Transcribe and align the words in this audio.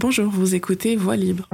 Bonjour, 0.00 0.30
vous 0.30 0.54
écoutez 0.54 0.94
Voix 0.94 1.16
libre. 1.16 1.48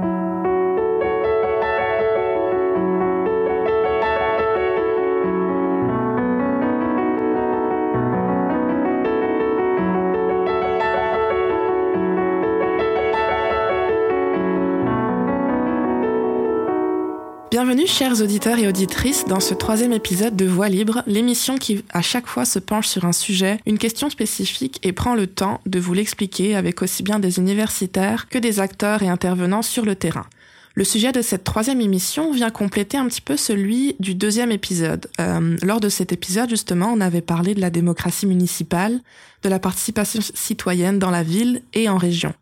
Bienvenue 17.75 17.93
chers 17.93 18.21
auditeurs 18.21 18.57
et 18.57 18.69
auditrices 18.69 19.25
dans 19.25 19.41
ce 19.41 19.53
troisième 19.53 19.91
épisode 19.91 20.37
de 20.37 20.45
Voix 20.45 20.69
libre, 20.69 21.03
l'émission 21.07 21.57
qui 21.57 21.83
à 21.91 22.01
chaque 22.01 22.25
fois 22.25 22.45
se 22.45 22.57
penche 22.57 22.87
sur 22.87 23.03
un 23.03 23.11
sujet, 23.11 23.59
une 23.65 23.77
question 23.77 24.09
spécifique 24.09 24.79
et 24.81 24.93
prend 24.93 25.13
le 25.13 25.27
temps 25.27 25.59
de 25.65 25.77
vous 25.77 25.93
l'expliquer 25.93 26.55
avec 26.55 26.81
aussi 26.81 27.03
bien 27.03 27.19
des 27.19 27.37
universitaires 27.37 28.29
que 28.29 28.37
des 28.37 28.61
acteurs 28.61 29.03
et 29.03 29.09
intervenants 29.09 29.61
sur 29.61 29.83
le 29.83 29.93
terrain. 29.93 30.25
Le 30.73 30.85
sujet 30.85 31.11
de 31.11 31.21
cette 31.21 31.43
troisième 31.43 31.81
émission 31.81 32.31
vient 32.31 32.49
compléter 32.49 32.95
un 32.95 33.09
petit 33.09 33.19
peu 33.19 33.35
celui 33.35 33.97
du 33.99 34.15
deuxième 34.15 34.53
épisode. 34.53 35.09
Euh, 35.19 35.57
lors 35.61 35.81
de 35.81 35.89
cet 35.89 36.13
épisode, 36.13 36.49
justement, 36.49 36.93
on 36.93 37.01
avait 37.01 37.19
parlé 37.19 37.55
de 37.55 37.61
la 37.61 37.71
démocratie 37.71 38.25
municipale, 38.25 39.01
de 39.43 39.49
la 39.49 39.59
participation 39.59 40.21
citoyenne 40.33 40.97
dans 40.97 41.11
la 41.11 41.23
ville 41.23 41.61
et 41.73 41.89
en 41.89 41.97
région. 41.97 42.33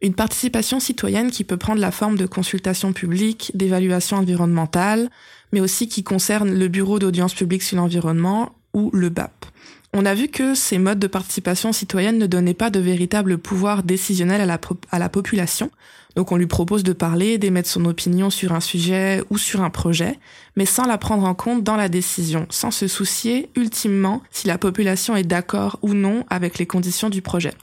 Une 0.00 0.14
participation 0.14 0.78
citoyenne 0.78 1.30
qui 1.30 1.42
peut 1.42 1.56
prendre 1.56 1.80
la 1.80 1.90
forme 1.90 2.16
de 2.16 2.26
consultation 2.26 2.92
publique, 2.92 3.50
d'évaluation 3.54 4.18
environnementale, 4.18 5.10
mais 5.52 5.60
aussi 5.60 5.88
qui 5.88 6.04
concerne 6.04 6.54
le 6.54 6.68
Bureau 6.68 7.00
d'audience 7.00 7.34
publique 7.34 7.64
sur 7.64 7.78
l'environnement 7.78 8.54
ou 8.74 8.90
le 8.92 9.08
BAP. 9.08 9.46
On 9.92 10.04
a 10.04 10.14
vu 10.14 10.28
que 10.28 10.54
ces 10.54 10.78
modes 10.78 10.98
de 10.98 11.06
participation 11.06 11.72
citoyenne 11.72 12.18
ne 12.18 12.26
donnaient 12.26 12.54
pas 12.54 12.70
de 12.70 12.78
véritable 12.78 13.38
pouvoir 13.38 13.82
décisionnel 13.82 14.40
à 14.40 14.46
la, 14.46 14.60
à 14.90 14.98
la 14.98 15.08
population. 15.08 15.70
Donc 16.14 16.30
on 16.30 16.36
lui 16.36 16.46
propose 16.46 16.84
de 16.84 16.92
parler, 16.92 17.38
d'émettre 17.38 17.68
son 17.68 17.84
opinion 17.86 18.30
sur 18.30 18.52
un 18.52 18.60
sujet 18.60 19.22
ou 19.30 19.38
sur 19.38 19.62
un 19.62 19.70
projet, 19.70 20.18
mais 20.56 20.66
sans 20.66 20.84
la 20.86 20.98
prendre 20.98 21.24
en 21.24 21.34
compte 21.34 21.64
dans 21.64 21.76
la 21.76 21.88
décision, 21.88 22.46
sans 22.50 22.70
se 22.70 22.86
soucier 22.86 23.50
ultimement 23.56 24.22
si 24.30 24.46
la 24.46 24.58
population 24.58 25.16
est 25.16 25.24
d'accord 25.24 25.78
ou 25.82 25.94
non 25.94 26.24
avec 26.28 26.58
les 26.58 26.66
conditions 26.66 27.08
du 27.08 27.22
projet. 27.22 27.54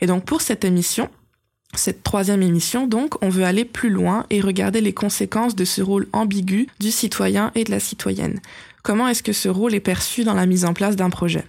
Et 0.00 0.06
donc 0.06 0.24
pour 0.24 0.40
cette 0.40 0.64
émission, 0.64 1.08
cette 1.74 2.02
troisième 2.02 2.42
émission, 2.42 2.86
donc, 2.86 3.22
on 3.22 3.28
veut 3.28 3.44
aller 3.44 3.64
plus 3.64 3.90
loin 3.90 4.26
et 4.30 4.40
regarder 4.40 4.80
les 4.80 4.92
conséquences 4.92 5.54
de 5.54 5.64
ce 5.64 5.82
rôle 5.82 6.08
ambigu 6.12 6.66
du 6.80 6.90
citoyen 6.90 7.52
et 7.54 7.64
de 7.64 7.70
la 7.70 7.80
citoyenne. 7.80 8.40
Comment 8.82 9.08
est-ce 9.08 9.22
que 9.22 9.32
ce 9.32 9.48
rôle 9.48 9.74
est 9.74 9.80
perçu 9.80 10.24
dans 10.24 10.34
la 10.34 10.46
mise 10.46 10.64
en 10.64 10.74
place 10.74 10.96
d'un 10.96 11.10
projet? 11.10 11.44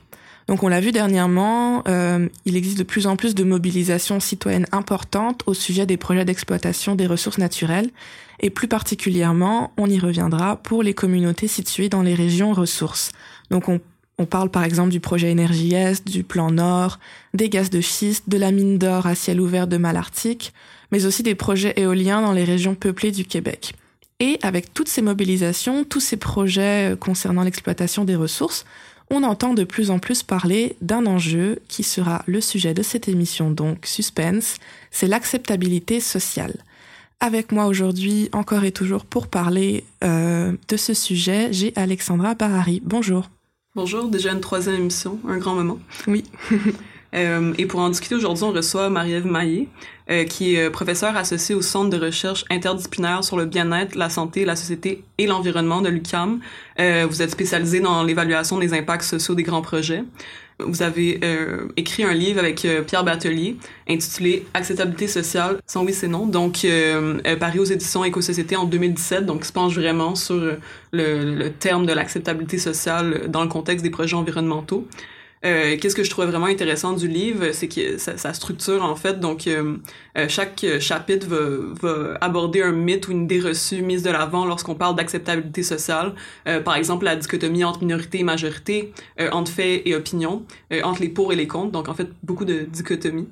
Donc 0.47 0.64
on 0.64 0.67
l'a 0.67 0.81
vu 0.81 0.92
dernièrement, 0.92 1.83
euh, 1.88 2.27
il 2.45 2.58
existe 2.58 2.77
de 2.77 2.83
plus 2.83 3.08
en 3.08 3.16
plus 3.16 3.36
de 3.36 3.44
mobilisations 3.44 4.19
citoyennes 4.19 4.66
importantes 4.72 5.44
au 5.45 5.53
sujet 5.53 5.86
des 5.86 5.97
projets 5.97 6.25
d'exploitation 6.25 6.95
des 6.95 7.08
ressources 7.08 7.38
naturelles, 7.38 7.89
et 8.42 8.49
plus 8.49 8.67
particulièrement, 8.67 9.72
on 9.77 9.88
y 9.88 9.99
reviendra 9.99 10.58
pour 10.58 10.83
les 10.83 10.94
communautés 10.94 11.47
situées 11.47 11.89
dans 11.89 12.02
les 12.02 12.16
régions 12.16 12.53
ressources. 12.53 13.11
Donc 13.49 13.69
on 13.69 13.80
on 14.22 14.27
parle 14.27 14.50
par 14.50 14.64
exemple 14.64 14.91
du 14.91 15.00
projet 15.00 15.31
Énergie 15.31 15.73
Est, 15.73 16.08
du 16.08 16.23
plan 16.23 16.52
Nord, 16.52 17.00
des 17.33 17.50
gaz 17.50 17.72
de 17.72 17.81
schiste, 17.81 18.30
de 18.30 18.38
la 18.38 18.52
mine 18.52 18.77
d'or 18.77 19.08
à 19.08 19.16
ciel 19.16 19.41
ouvert 19.41 19.66
de 19.66 19.77
Malartic, 19.77 20.53
mais 20.91 21.08
aussi 21.08 21.23
des 21.23 21.33
projets 21.33 21.73
éoliens 21.75 22.22
dans 22.22 22.31
les 22.31 22.44
régions 22.44 22.75
peuplées 22.75 23.11
du 23.11 23.25
Québec. 23.25 23.73
Et 24.19 24.38
avec 24.44 24.75
toutes 24.75 24.89
ces 24.89 25.02
mobilisations, 25.02 25.83
tous 25.83 26.02
ces 26.02 26.17
projets 26.17 26.92
euh, 26.92 26.95
concernant 26.95 27.42
l'exploitation 27.42 28.05
des 28.05 28.16
ressources, 28.16 28.66
on 29.09 29.23
entend 29.23 29.55
de 29.55 29.64
plus 29.64 29.89
en 29.89 29.97
plus 29.97 30.22
parler 30.22 30.75
d'un 30.81 31.08
enjeu 31.08 31.58
qui 31.67 31.81
sera 31.81 32.22
le 32.27 32.39
sujet 32.42 32.75
de 32.75 32.83
cette 32.83 33.08
émission, 33.08 33.49
donc 33.49 33.88
suspense, 33.88 34.58
c'est 34.92 35.08
l'acceptabilité 35.08 35.99
sociale. 35.99 36.53
Avec 37.19 37.52
moi 37.52 37.66
aujourd'hui, 37.66 38.30
encore 38.33 38.64
et 38.64 38.72
toujours 38.72 39.05
pour 39.05 39.27
parler 39.27 39.83
euh, 40.03 40.53
de 40.67 40.77
ce 40.77 40.94
sujet, 40.94 41.52
j'ai 41.52 41.73
Alexandra 41.75 42.36
Barari. 42.36 42.81
Bonjour. 42.86 43.27
Bonjour, 43.73 44.09
déjà 44.09 44.33
une 44.33 44.42
troisième 44.42 44.76
émission, 44.76 45.17
un 45.26 45.37
grand 45.37 45.55
moment. 45.55 45.80
Oui. 46.05 46.26
euh, 47.15 47.54
et 47.58 47.65
pour 47.65 47.80
en 47.80 47.87
discuter 47.87 48.15
aujourd'hui, 48.15 48.43
on 48.43 48.52
reçoit 48.52 48.89
Marie-Ève 48.89 49.26
Maillé, 49.26 49.70
euh, 50.09 50.26
qui 50.26 50.55
est 50.55 50.67
euh, 50.67 50.70
professeure 50.70 51.15
associée 51.15 51.55
au 51.55 51.61
Centre 51.61 51.89
de 51.89 51.98
recherche 51.98 52.43
interdisciplinaire 52.49 53.23
sur 53.23 53.37
le 53.37 53.45
bien-être, 53.45 53.95
la 53.95 54.09
santé, 54.09 54.43
la 54.43 54.58
société 54.58 55.05
et 55.17 55.26
l'environnement 55.26 55.80
de 55.80 55.87
l'UQAM. 55.87 56.42
Euh, 56.82 57.08
vous 57.09 57.21
êtes 57.21 57.32
spécialisée 57.32 57.80
dans 57.80 58.04
l'évaluation 58.04 58.59
des 58.59 58.73
impacts 58.73 59.04
sociaux 59.04 59.36
des 59.36 59.43
grands 59.43 59.61
projets 59.61 60.03
vous 60.66 60.82
avez 60.82 61.20
euh, 61.23 61.67
écrit 61.77 62.04
un 62.04 62.14
livre 62.14 62.39
avec 62.39 62.64
euh, 62.66 62.82
Pierre 62.82 63.04
Batelier 63.04 63.58
intitulé 63.89 64.45
Acceptabilité 64.54 65.08
sociale, 65.08 65.58
sans 65.66 65.83
oui 65.83 65.94
c'est 65.94 66.08
non, 66.08 66.26
donc 66.26 66.64
euh, 66.66 67.20
paru 67.38 67.60
aux 67.60 67.66
éditions 67.66 68.04
Éco-Société 68.04 68.55
en 68.55 68.66
2017, 68.66 69.26
donc 69.26 69.45
se 69.45 69.52
penche 69.52 69.76
vraiment 69.76 70.16
sur 70.16 70.36
le, 70.36 70.60
le 70.92 71.50
terme 71.52 71.86
de 71.86 71.94
l'acceptabilité 71.94 72.58
sociale 72.58 73.30
dans 73.30 73.42
le 73.42 73.50
contexte 73.50 73.83
des 73.83 73.92
projets 73.92 74.16
environnementaux. 74.16 74.88
Euh, 75.43 75.75
qu'est-ce 75.79 75.95
que 75.95 76.03
je 76.03 76.09
trouvais 76.09 76.27
vraiment 76.27 76.45
intéressant 76.45 76.93
du 76.93 77.07
livre, 77.07 77.52
c'est 77.52 77.67
que 77.67 77.97
sa, 77.97 78.33
structure 78.33 78.83
en 78.83 78.95
fait, 78.95 79.19
donc 79.19 79.47
euh, 79.47 79.77
euh, 80.17 80.27
chaque 80.29 80.63
chapitre 80.79 81.27
va, 81.27 81.39
va, 81.81 82.17
aborder 82.21 82.61
un 82.61 82.71
mythe 82.71 83.07
ou 83.07 83.11
une 83.11 83.23
idée 83.23 83.39
reçue 83.39 83.81
mise 83.81 84.03
de 84.03 84.11
l'avant 84.11 84.45
lorsqu'on 84.45 84.75
parle 84.75 84.95
d'acceptabilité 84.95 85.63
sociale. 85.63 86.13
par 86.63 86.75
exemple, 86.75 87.05
la 87.05 87.15
dichotomie 87.15 87.63
entre 87.63 87.81
minorité 87.81 88.19
et 88.19 88.23
majorité, 88.23 88.93
entre 89.31 89.52
faits 89.52 89.81
et 89.85 89.95
opinions, 89.95 90.43
entre 90.83 91.02
les 91.02 91.09
pour 91.09 91.33
et 91.33 91.35
les 91.35 91.47
contre. 91.47 91.71
Donc 91.71 91.89
en 91.89 91.93
fait, 91.93 92.08
beaucoup 92.23 92.45
de 92.45 92.61
dichotomies. 92.61 93.27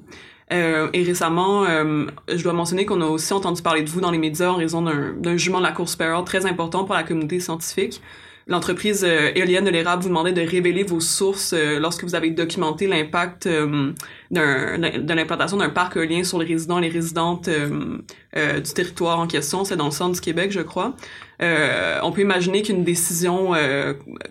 et 0.52 1.04
récemment, 1.04 1.66
je 1.66 2.44
dois 2.44 2.54
mentionner 2.54 2.86
qu'on 2.86 3.02
a 3.02 3.06
aussi 3.06 3.34
entendu 3.34 3.62
parler 3.62 3.84
de 3.84 3.90
vous 3.90 4.02
dans 4.02 4.12
les 4.12 4.18
médias 4.18 4.50
en 4.50 4.56
raison 4.56 4.82
d'un 4.82 5.38
jugement 5.38 5.60
de 5.60 5.66
la 5.66 5.72
Cour 5.72 5.88
supérieure 5.88 6.24
très 6.24 6.46
important 6.46 6.86
pour 6.86 6.96
la 6.96 7.04
communauté 7.04 7.40
scientifique 7.40 8.02
l'entreprise 8.50 9.06
euh, 9.08 9.32
éolienne 9.36 9.64
de 9.64 9.70
l'érable 9.70 10.02
vous 10.02 10.10
demandait 10.10 10.34
de 10.34 10.42
révéler 10.42 10.84
vos 10.84 11.00
sources 11.00 11.54
euh, 11.54 11.80
lorsque 11.80 12.04
vous 12.04 12.16
avez 12.16 12.32
documenté 12.32 12.88
l'impact 12.88 13.46
euh, 13.46 13.94
de 14.32 15.14
l'implantation 15.14 15.58
d'un 15.58 15.70
parc 15.70 15.96
éolien 15.96 16.24
sur 16.24 16.40
les 16.40 16.46
résidents 16.46 16.80
et 16.80 16.82
les 16.82 16.90
résidentes 16.90 17.50
du 17.50 18.74
territoire 18.74 19.20
en 19.20 19.28
question. 19.28 19.64
C'est 19.64 19.78
dans 19.78 19.86
le 19.86 19.92
centre 19.92 20.14
du 20.14 20.22
Québec, 20.22 20.52
je 20.52 20.62
crois. 20.62 20.96
on 21.40 22.12
peut 22.12 22.22
imaginer 22.22 22.62
qu'une 22.62 22.84
décision 22.84 23.54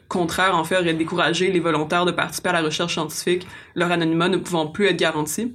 contraire, 0.08 0.56
en 0.56 0.62
fait, 0.62 0.78
aurait 0.78 0.94
découragé 0.94 1.50
les 1.50 1.60
volontaires 1.60 2.04
de 2.04 2.12
participer 2.12 2.50
à 2.50 2.52
la 2.52 2.62
recherche 2.62 2.92
scientifique, 2.92 3.46
leur 3.74 3.90
anonymat 3.90 4.28
ne 4.28 4.36
pouvant 4.36 4.68
plus 4.68 4.86
être 4.86 4.96
garanti. 4.96 5.52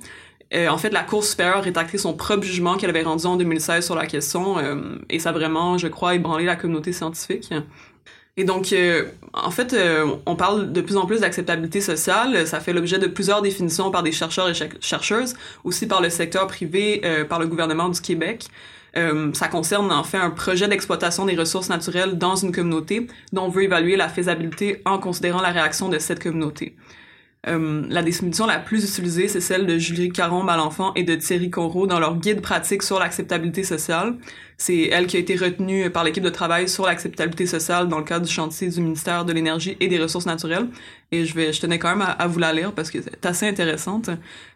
en 0.54 0.78
fait, 0.78 0.90
la 0.90 1.04
Cour 1.04 1.24
supérieure 1.24 1.58
a 1.58 1.62
rétracté 1.62 1.98
son 1.98 2.14
propre 2.14 2.44
jugement 2.44 2.76
qu'elle 2.76 2.90
avait 2.90 3.04
rendu 3.04 3.26
en 3.26 3.38
2016 3.38 3.86
sur 3.86 3.96
la 3.96 4.08
question, 4.08 4.58
et 5.10 5.20
ça 5.20 5.30
a 5.30 5.32
vraiment, 5.34 5.78
je 5.78 5.88
crois, 5.88 6.16
ébranlé 6.16 6.44
la 6.44 6.58
communauté 6.58 6.92
scientifique. 6.92 7.50
Et 8.36 8.46
donc, 8.46 8.74
euh, 8.74 9.06
en 9.34 9.52
fait, 9.52 9.74
euh, 9.74 10.16
on 10.26 10.36
parle 10.36 10.72
de 10.72 10.82
plus 10.82 10.98
en 10.98 11.06
plus 11.06 11.22
d'acceptabilité 11.22 11.82
sociale. 11.82 12.48
Ça 12.48 12.60
fait 12.60 12.74
l'objet 12.74 12.98
de 12.98 13.06
plusieurs 13.06 13.44
définitions 13.44 13.92
par 13.92 14.02
des 14.02 14.12
chercheurs 14.12 14.50
et 14.50 14.54
chercheuses, 14.80 15.36
aussi 15.64 15.88
par 15.88 16.02
le 16.02 16.10
secteur 16.10 16.48
privé, 16.48 17.02
euh, 17.06 17.26
par 17.26 17.40
le 17.40 17.46
gouvernement 17.46 17.90
du 17.90 18.02
Québec. 18.02 18.48
ça 19.34 19.48
concerne 19.48 19.92
en 19.92 20.04
fait 20.04 20.18
un 20.20 20.30
projet 20.30 20.68
d'exploitation 20.68 21.26
des 21.26 21.36
ressources 21.36 21.70
naturelles 21.70 22.18
dans 22.18 22.36
une 22.36 22.52
communauté 22.52 23.08
dont 23.32 23.46
on 23.46 23.50
veut 23.50 23.64
évaluer 23.64 23.96
la 23.96 24.08
faisabilité 24.08 24.82
en 24.86 25.00
considérant 25.00 25.42
la 25.42 25.50
réaction 25.50 25.90
de 25.90 25.98
cette 25.98 26.22
communauté. 26.22 26.76
Euh, 27.46 27.84
la 27.90 28.02
définition 28.02 28.46
la 28.46 28.58
plus 28.58 28.86
utilisée, 28.86 29.28
c'est 29.28 29.42
celle 29.42 29.66
de 29.68 29.78
Julie 29.78 30.10
Caron-Malenfant 30.12 30.94
et 30.96 31.04
de 31.04 31.14
Thierry 31.16 31.50
Corot 31.50 31.88
dans 31.88 32.00
leur 32.00 32.16
guide 32.16 32.42
pratique 32.42 32.82
sur 32.84 33.00
l'acceptabilité 33.00 33.66
sociale. 33.66 34.16
C'est 34.56 34.84
elle 34.84 35.08
qui 35.08 35.18
a 35.18 35.20
été 35.20 35.36
retenue 35.36 35.90
par 35.90 36.06
l'équipe 36.06 36.24
de 36.24 36.30
travail 36.30 36.70
sur 36.70 36.86
l'acceptabilité 36.86 37.46
sociale 37.46 37.90
dans 37.90 37.98
le 37.98 38.06
cadre 38.06 38.26
du 38.26 38.32
chantier 38.32 38.70
du 38.70 38.80
ministère 38.80 39.26
de 39.26 39.34
l'Énergie 39.34 39.76
et 39.82 39.90
des 39.90 40.00
Ressources 40.00 40.26
naturelles. 40.26 40.70
Et 41.12 41.26
je 41.26 41.36
vais, 41.36 41.52
je 41.52 41.60
tenais 41.60 41.80
quand 41.80 41.90
même 41.90 42.02
à, 42.02 42.12
à 42.12 42.28
vous 42.28 42.40
la 42.40 42.54
lire 42.54 42.72
parce 42.72 42.90
que 42.90 43.02
c'est 43.02 43.26
assez 43.26 43.46
intéressante. 43.46 44.10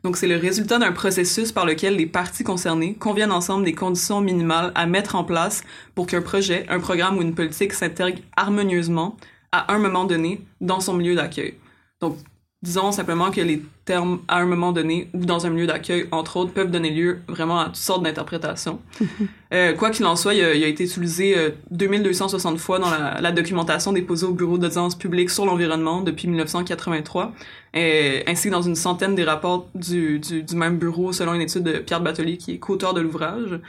Donc, 0.05 0.15
c'est 0.15 0.27
le 0.27 0.37
résultat 0.37 0.77
d'un 0.77 0.93
processus 0.93 1.51
par 1.51 1.65
lequel 1.65 1.97
les 1.97 2.05
parties 2.05 2.45
concernées 2.45 2.93
conviennent 2.93 3.33
ensemble 3.33 3.65
des 3.65 3.73
conditions 3.73 4.21
minimales 4.21 4.71
à 4.75 4.85
mettre 4.85 5.15
en 5.15 5.25
place 5.25 5.65
pour 5.93 6.07
qu'un 6.07 6.21
projet, 6.21 6.65
un 6.69 6.79
programme 6.79 7.17
ou 7.17 7.21
une 7.21 7.35
politique 7.35 7.73
s'intègre 7.73 8.19
harmonieusement 8.37 9.17
à 9.51 9.73
un 9.73 9.79
moment 9.79 10.05
donné 10.05 10.39
dans 10.61 10.79
son 10.79 10.93
milieu 10.93 11.15
d'accueil. 11.15 11.55
Donc, 11.99 12.17
Disons 12.63 12.91
simplement 12.91 13.29
que 13.29 13.39
les 13.39 13.61
termes 13.85 14.19
à 14.27 14.39
un 14.39 14.45
moment 14.47 14.71
donné 14.71 15.09
ou 15.13 15.25
dans 15.25 15.45
un 15.45 15.51
milieu 15.51 15.67
d'accueil, 15.67 16.07
entre 16.11 16.37
autres, 16.37 16.51
peuvent 16.53 16.71
donner 16.71 16.89
lieu 16.89 17.19
vraiment 17.27 17.59
à 17.59 17.65
toutes 17.65 17.75
sortes 17.75 18.01
d'interprétations. 18.03 18.79
euh, 19.53 19.73
quoi 19.73 19.91
qu'il 19.91 20.05
en 20.05 20.15
soit, 20.15 20.33
il 20.33 20.43
a, 20.43 20.55
il 20.55 20.63
a 20.63 20.67
été 20.67 20.85
utilisé 20.85 21.35
2260 21.69 22.55
euh, 22.55 22.57
fois 22.57 22.79
dans 22.79 22.89
la, 22.89 23.21
la, 23.21 23.31
documentation 23.31 23.93
déposée 23.93 24.25
au 24.25 24.33
Bureau 24.33 24.57
d'audience 24.57 24.95
publique 24.95 25.29
sur 25.29 25.45
l'environnement 25.45 26.01
depuis 26.01 26.27
1983, 26.27 27.33
et, 27.75 28.23
ainsi 28.25 28.47
que 28.47 28.53
dans 28.53 28.63
une 28.63 28.75
centaine 28.75 29.13
des 29.13 29.23
rapports 29.23 29.69
du, 29.75 30.19
du, 30.19 30.41
du, 30.41 30.55
même 30.55 30.79
bureau 30.79 31.13
selon 31.13 31.35
une 31.35 31.41
étude 31.41 31.63
de 31.63 31.77
Pierre 31.77 32.01
Batelier 32.01 32.37
qui 32.37 32.53
est 32.53 32.57
co-auteur 32.57 32.95
de 32.95 33.01
l'ouvrage. 33.01 33.59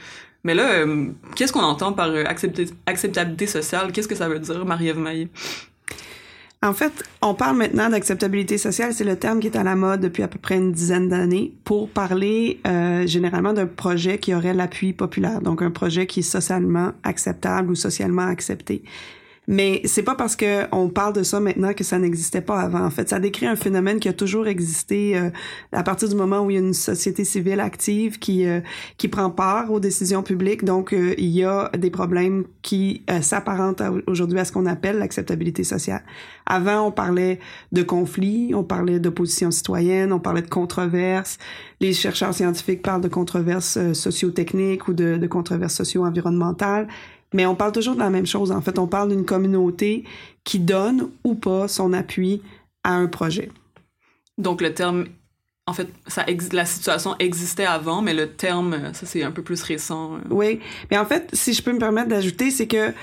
Mais 0.43 0.53
là, 0.53 0.71
euh, 0.71 1.07
qu'est-ce 1.35 1.51
qu'on 1.51 1.61
entend 1.61 1.93
par 1.93 2.09
euh, 2.09 2.23
acceptabilité 2.85 3.45
sociale? 3.45 3.91
Qu'est-ce 3.91 4.07
que 4.07 4.15
ça 4.15 4.29
veut 4.29 4.39
dire, 4.39 4.65
Marie-Ève 4.65 4.97
Maillé? 4.97 5.27
En 6.61 6.73
fait, 6.73 6.91
on 7.21 7.35
parle 7.35 7.55
maintenant 7.55 7.89
d'acceptabilité 7.89 8.57
sociale. 8.57 8.93
C'est 8.93 9.05
le 9.05 9.17
terme 9.17 9.39
qui 9.39 9.47
est 9.47 9.55
à 9.55 9.63
la 9.63 9.77
mode 9.77 10.01
depuis 10.01 10.23
à 10.23 10.27
peu 10.27 10.39
près 10.39 10.57
une 10.57 10.73
dizaine 10.73 11.07
d'années 11.07 11.53
pour 11.63 11.89
parler 11.89 12.59
euh, 12.67 13.07
généralement 13.07 13.53
d'un 13.53 13.65
projet 13.65 14.17
qui 14.17 14.33
aurait 14.33 14.53
l'appui 14.53 14.91
populaire, 14.91 15.41
donc 15.41 15.61
un 15.61 15.71
projet 15.71 16.05
qui 16.05 16.19
est 16.19 16.23
socialement 16.23 16.91
acceptable 17.03 17.71
ou 17.71 17.75
socialement 17.75 18.27
accepté. 18.27 18.83
Mais 19.51 19.81
c'est 19.85 20.03
pas 20.03 20.13
parce 20.13 20.35
que 20.35 20.67
on 20.71 20.89
parle 20.89 21.13
de 21.13 21.23
ça 21.23 21.39
maintenant 21.39 21.73
que 21.73 21.83
ça 21.83 21.97
n'existait 21.97 22.41
pas 22.41 22.59
avant. 22.61 22.85
En 22.85 22.91
fait, 22.91 23.09
ça 23.09 23.19
décrit 23.19 23.47
un 23.47 23.55
phénomène 23.55 23.99
qui 23.99 24.07
a 24.07 24.13
toujours 24.13 24.45
existé 24.45 25.17
euh, 25.17 25.31
à 25.71 25.81
partir 25.81 26.07
du 26.07 26.13
moment 26.13 26.41
où 26.41 26.51
il 26.51 26.53
y 26.53 26.57
a 26.57 26.59
une 26.59 26.75
société 26.75 27.25
civile 27.25 27.59
active 27.59 28.19
qui 28.19 28.45
euh, 28.45 28.61
qui 28.97 29.07
prend 29.07 29.31
part 29.31 29.71
aux 29.71 29.79
décisions 29.79 30.21
publiques. 30.21 30.63
Donc, 30.63 30.93
euh, 30.93 31.15
il 31.17 31.29
y 31.29 31.43
a 31.43 31.71
des 31.75 31.89
problèmes 31.89 32.43
qui 32.61 33.01
s'apparentent 33.21 33.81
aujourd'hui 34.05 34.37
à 34.37 34.45
ce 34.45 34.51
qu'on 34.51 34.67
appelle 34.67 34.99
l'acceptabilité 34.99 35.63
sociale. 35.63 36.03
Avant, 36.45 36.85
on 36.85 36.91
parlait 36.91 37.39
de 37.71 37.81
conflits, 37.81 38.51
on 38.53 38.63
parlait 38.63 38.99
d'opposition 38.99 39.49
citoyenne, 39.49 40.13
on 40.13 40.19
parlait 40.19 40.43
de 40.43 40.49
controverses. 40.49 41.39
Les 41.79 41.93
chercheurs 41.93 42.35
scientifiques 42.35 42.83
parlent 42.83 43.01
de 43.01 43.07
controverses 43.07 43.93
socio-techniques 43.93 44.87
ou 44.87 44.93
de, 44.93 45.17
de 45.17 45.27
controverses 45.27 45.73
socio-environnementales. 45.73 46.87
Mais 47.33 47.45
on 47.45 47.55
parle 47.55 47.71
toujours 47.71 47.93
de 47.93 47.99
la 47.99 48.09
même 48.09 48.25
chose. 48.25 48.51
En 48.51 48.61
fait, 48.61 48.79
on 48.79 48.87
parle 48.87 49.09
d'une 49.09 49.25
communauté 49.25 50.03
qui 50.43 50.59
donne 50.59 51.09
ou 51.23 51.35
pas 51.35 51.67
son 51.67 51.93
appui 51.93 52.41
à 52.83 52.93
un 52.93 53.07
projet. 53.07 53.49
Donc 54.37 54.61
le 54.61 54.73
terme, 54.73 55.05
en 55.67 55.73
fait, 55.73 55.87
ça 56.07 56.25
la 56.51 56.65
situation 56.65 57.15
existait 57.19 57.65
avant, 57.65 58.01
mais 58.01 58.13
le 58.13 58.31
terme, 58.31 58.93
ça 58.93 59.05
c'est 59.05 59.23
un 59.23 59.31
peu 59.31 59.43
plus 59.43 59.61
récent. 59.61 60.15
Euh. 60.15 60.19
Oui, 60.29 60.59
mais 60.89 60.97
en 60.97 61.05
fait, 61.05 61.29
si 61.33 61.53
je 61.53 61.61
peux 61.61 61.73
me 61.73 61.79
permettre 61.79 62.09
d'ajouter, 62.09 62.49
c'est 62.49 62.67
que 62.67 62.93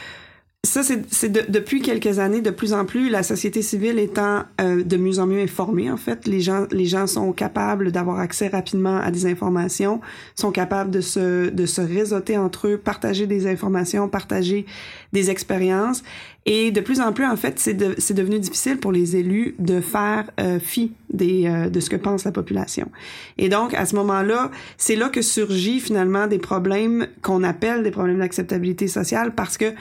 ça, 0.66 0.82
c'est 0.82 1.28
de, 1.28 1.42
depuis 1.48 1.80
quelques 1.80 2.18
années, 2.18 2.40
de 2.40 2.50
plus 2.50 2.72
en 2.72 2.84
plus, 2.84 3.08
la 3.08 3.22
société 3.22 3.62
civile 3.62 3.98
étant 3.98 4.42
euh, 4.60 4.82
de 4.82 4.96
mieux 4.96 5.18
en 5.18 5.26
mieux 5.26 5.40
informée, 5.40 5.90
en 5.90 5.96
fait, 5.96 6.26
les 6.26 6.40
gens, 6.40 6.66
les 6.70 6.86
gens 6.86 7.06
sont 7.06 7.32
capables 7.32 7.92
d'avoir 7.92 8.18
accès 8.18 8.48
rapidement 8.48 8.98
à 8.98 9.10
des 9.10 9.26
informations, 9.26 10.00
sont 10.34 10.50
capables 10.50 10.90
de 10.90 11.00
se, 11.00 11.48
de 11.48 11.66
se 11.66 11.80
réseauter 11.80 12.36
entre 12.36 12.68
eux, 12.68 12.78
partager 12.78 13.26
des 13.26 13.46
informations, 13.46 14.08
partager 14.08 14.66
des 15.12 15.30
expériences. 15.30 16.02
Et 16.48 16.70
de 16.70 16.80
plus 16.80 17.00
en 17.00 17.12
plus, 17.12 17.26
en 17.26 17.36
fait, 17.36 17.58
c'est 17.58 17.74
de, 17.74 17.96
devenu 18.14 18.38
difficile 18.38 18.78
pour 18.78 18.92
les 18.92 19.16
élus 19.16 19.56
de 19.58 19.80
faire 19.80 20.30
euh, 20.38 20.60
fi 20.60 20.92
des, 21.12 21.46
euh, 21.46 21.68
de 21.68 21.80
ce 21.80 21.90
que 21.90 21.96
pense 21.96 22.24
la 22.24 22.30
population. 22.30 22.88
Et 23.36 23.48
donc, 23.48 23.74
à 23.74 23.84
ce 23.84 23.96
moment-là, 23.96 24.52
c'est 24.76 24.94
là 24.94 25.08
que 25.08 25.22
surgit 25.22 25.80
finalement 25.80 26.28
des 26.28 26.38
problèmes 26.38 27.08
qu'on 27.20 27.42
appelle 27.42 27.82
des 27.82 27.90
problèmes 27.90 28.20
d'acceptabilité 28.20 28.86
sociale 28.86 29.34
parce 29.34 29.58
que 29.58 29.72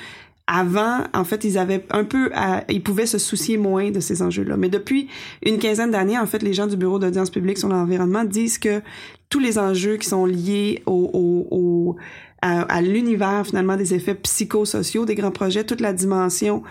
avant, 0.47 0.99
en 1.13 1.23
fait, 1.23 1.43
ils 1.43 1.57
avaient 1.57 1.85
un 1.89 2.03
peu, 2.03 2.29
ils 2.69 2.83
pouvaient 2.83 3.07
se 3.07 3.17
soucier 3.17 3.57
moins 3.57 3.89
de 3.89 3.99
ces 3.99 4.21
enjeux-là. 4.21 4.57
Mais 4.57 4.69
depuis 4.69 5.07
une 5.43 5.57
quinzaine 5.57 5.91
d'années, 5.91 6.19
en 6.19 6.27
fait, 6.27 6.43
les 6.43 6.53
gens 6.53 6.67
du 6.67 6.77
Bureau 6.77 6.99
d'audience 6.99 7.31
publique 7.31 7.57
sur 7.57 7.67
l'environnement 7.67 8.23
disent 8.23 8.59
que 8.59 8.81
tous 9.29 9.39
les 9.39 9.57
enjeux 9.57 9.97
qui 9.97 10.07
sont 10.07 10.25
liés 10.25 10.83
au, 10.85 11.47
au, 11.49 11.95
à, 12.41 12.81
l'univers 12.81 13.45
finalement 13.45 13.75
des 13.75 13.95
effets 13.95 14.13
psychosociaux 14.13 15.05
des 15.05 15.15
grands 15.15 15.31
projets, 15.31 15.63
toute 15.63 15.81
la 15.81 15.93
dimension 15.93 16.61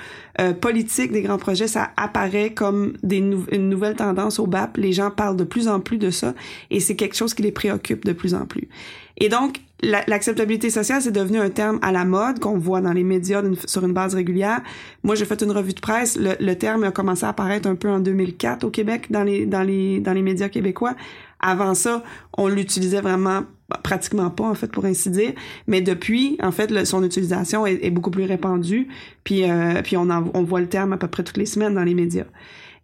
euh, 0.41 0.53
politique 0.53 1.11
des 1.11 1.23
grands 1.23 1.38
projets, 1.38 1.67
ça 1.67 1.91
apparaît 1.97 2.55
comme 2.55 2.94
des 3.03 3.17
une 3.19 3.69
nouvelle 3.69 3.97
tendance 3.97 4.38
au 4.38 4.47
BAP. 4.47 4.76
Les 4.76 4.93
gens 4.93 5.11
parlent 5.11 5.37
de 5.37 5.44
plus 5.44 5.67
en 5.67 5.81
plus 5.81 5.99
de 5.99 6.11
ça 6.11 6.35
et 6.71 6.79
c'est 6.79 6.94
quelque 6.94 7.17
chose 7.17 7.35
qui 7.35 7.43
les 7.43 7.53
préoccupe 7.53 8.05
de 8.05 8.12
plus 8.12 8.35
en 8.35 8.47
plus. 8.47 8.69
Et 9.17 9.29
donc, 9.29 9.61
l'acceptabilité 9.85 10.71
sociale, 10.71 11.03
c'est 11.03 11.13
devenu 11.13 11.39
un 11.39 11.51
terme 11.51 11.79
à 11.83 11.93
la 11.93 12.05
mode 12.05 12.41
qu'on 12.41 12.59
voit 12.59 12.81
dans 12.81 12.93
les 12.93 13.05
médias 13.05 13.43
sur 13.67 13.85
une 13.85 13.93
base 13.93 14.15
régulière. 14.15 14.61
Moi, 15.03 15.15
j'ai 15.15 15.25
fait 15.25 15.41
une 15.43 15.53
revue 15.53 15.75
de 15.75 15.81
presse. 15.81 16.19
Le, 16.19 16.55
terme 16.55 16.85
a 16.85 16.91
commencé 16.91 17.25
à 17.25 17.31
apparaître 17.31 17.69
un 17.69 17.75
peu 17.75 17.89
en 17.89 18.01
2004 18.01 18.65
au 18.65 18.71
Québec 18.71 19.07
dans 19.11 19.25
les 19.25 19.47
dans 19.47 19.63
les 19.63 20.01
dans 20.01 20.13
les 20.13 20.23
médias 20.23 20.49
québécois. 20.49 20.95
Avant 21.41 21.75
ça, 21.75 22.03
on 22.39 22.49
l'utilisait 22.49 23.01
vraiment 23.01 23.43
pratiquement 23.83 24.31
pas 24.31 24.45
en 24.45 24.55
fait 24.55 24.71
pour 24.71 24.85
ainsi 24.85 25.11
dire 25.11 25.33
mais 25.67 25.81
depuis 25.81 26.37
en 26.43 26.53
fait 26.53 26.85
son 26.85 27.03
utilisation 27.03 27.67
est, 27.67 27.91
beaucoup 27.91 28.11
plus 28.11 28.25
répandue 28.25 28.89
puis 29.25 29.51
euh, 29.51 29.81
puis 29.83 29.97
on 29.97 30.09
on 30.11 30.43
voit 30.43 30.61
le 30.61 30.69
terme 30.69 30.93
à 30.93 30.99
peu 30.99 31.09
près 31.09 31.25
toutes 31.25 31.39
les 31.39 31.47
semaines 31.47 31.75
dans 31.75 31.83
les 31.83 31.95
médias 31.95 32.27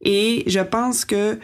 et 0.00 0.42
je 0.46 0.60
pense 0.60 1.04
que 1.04 1.38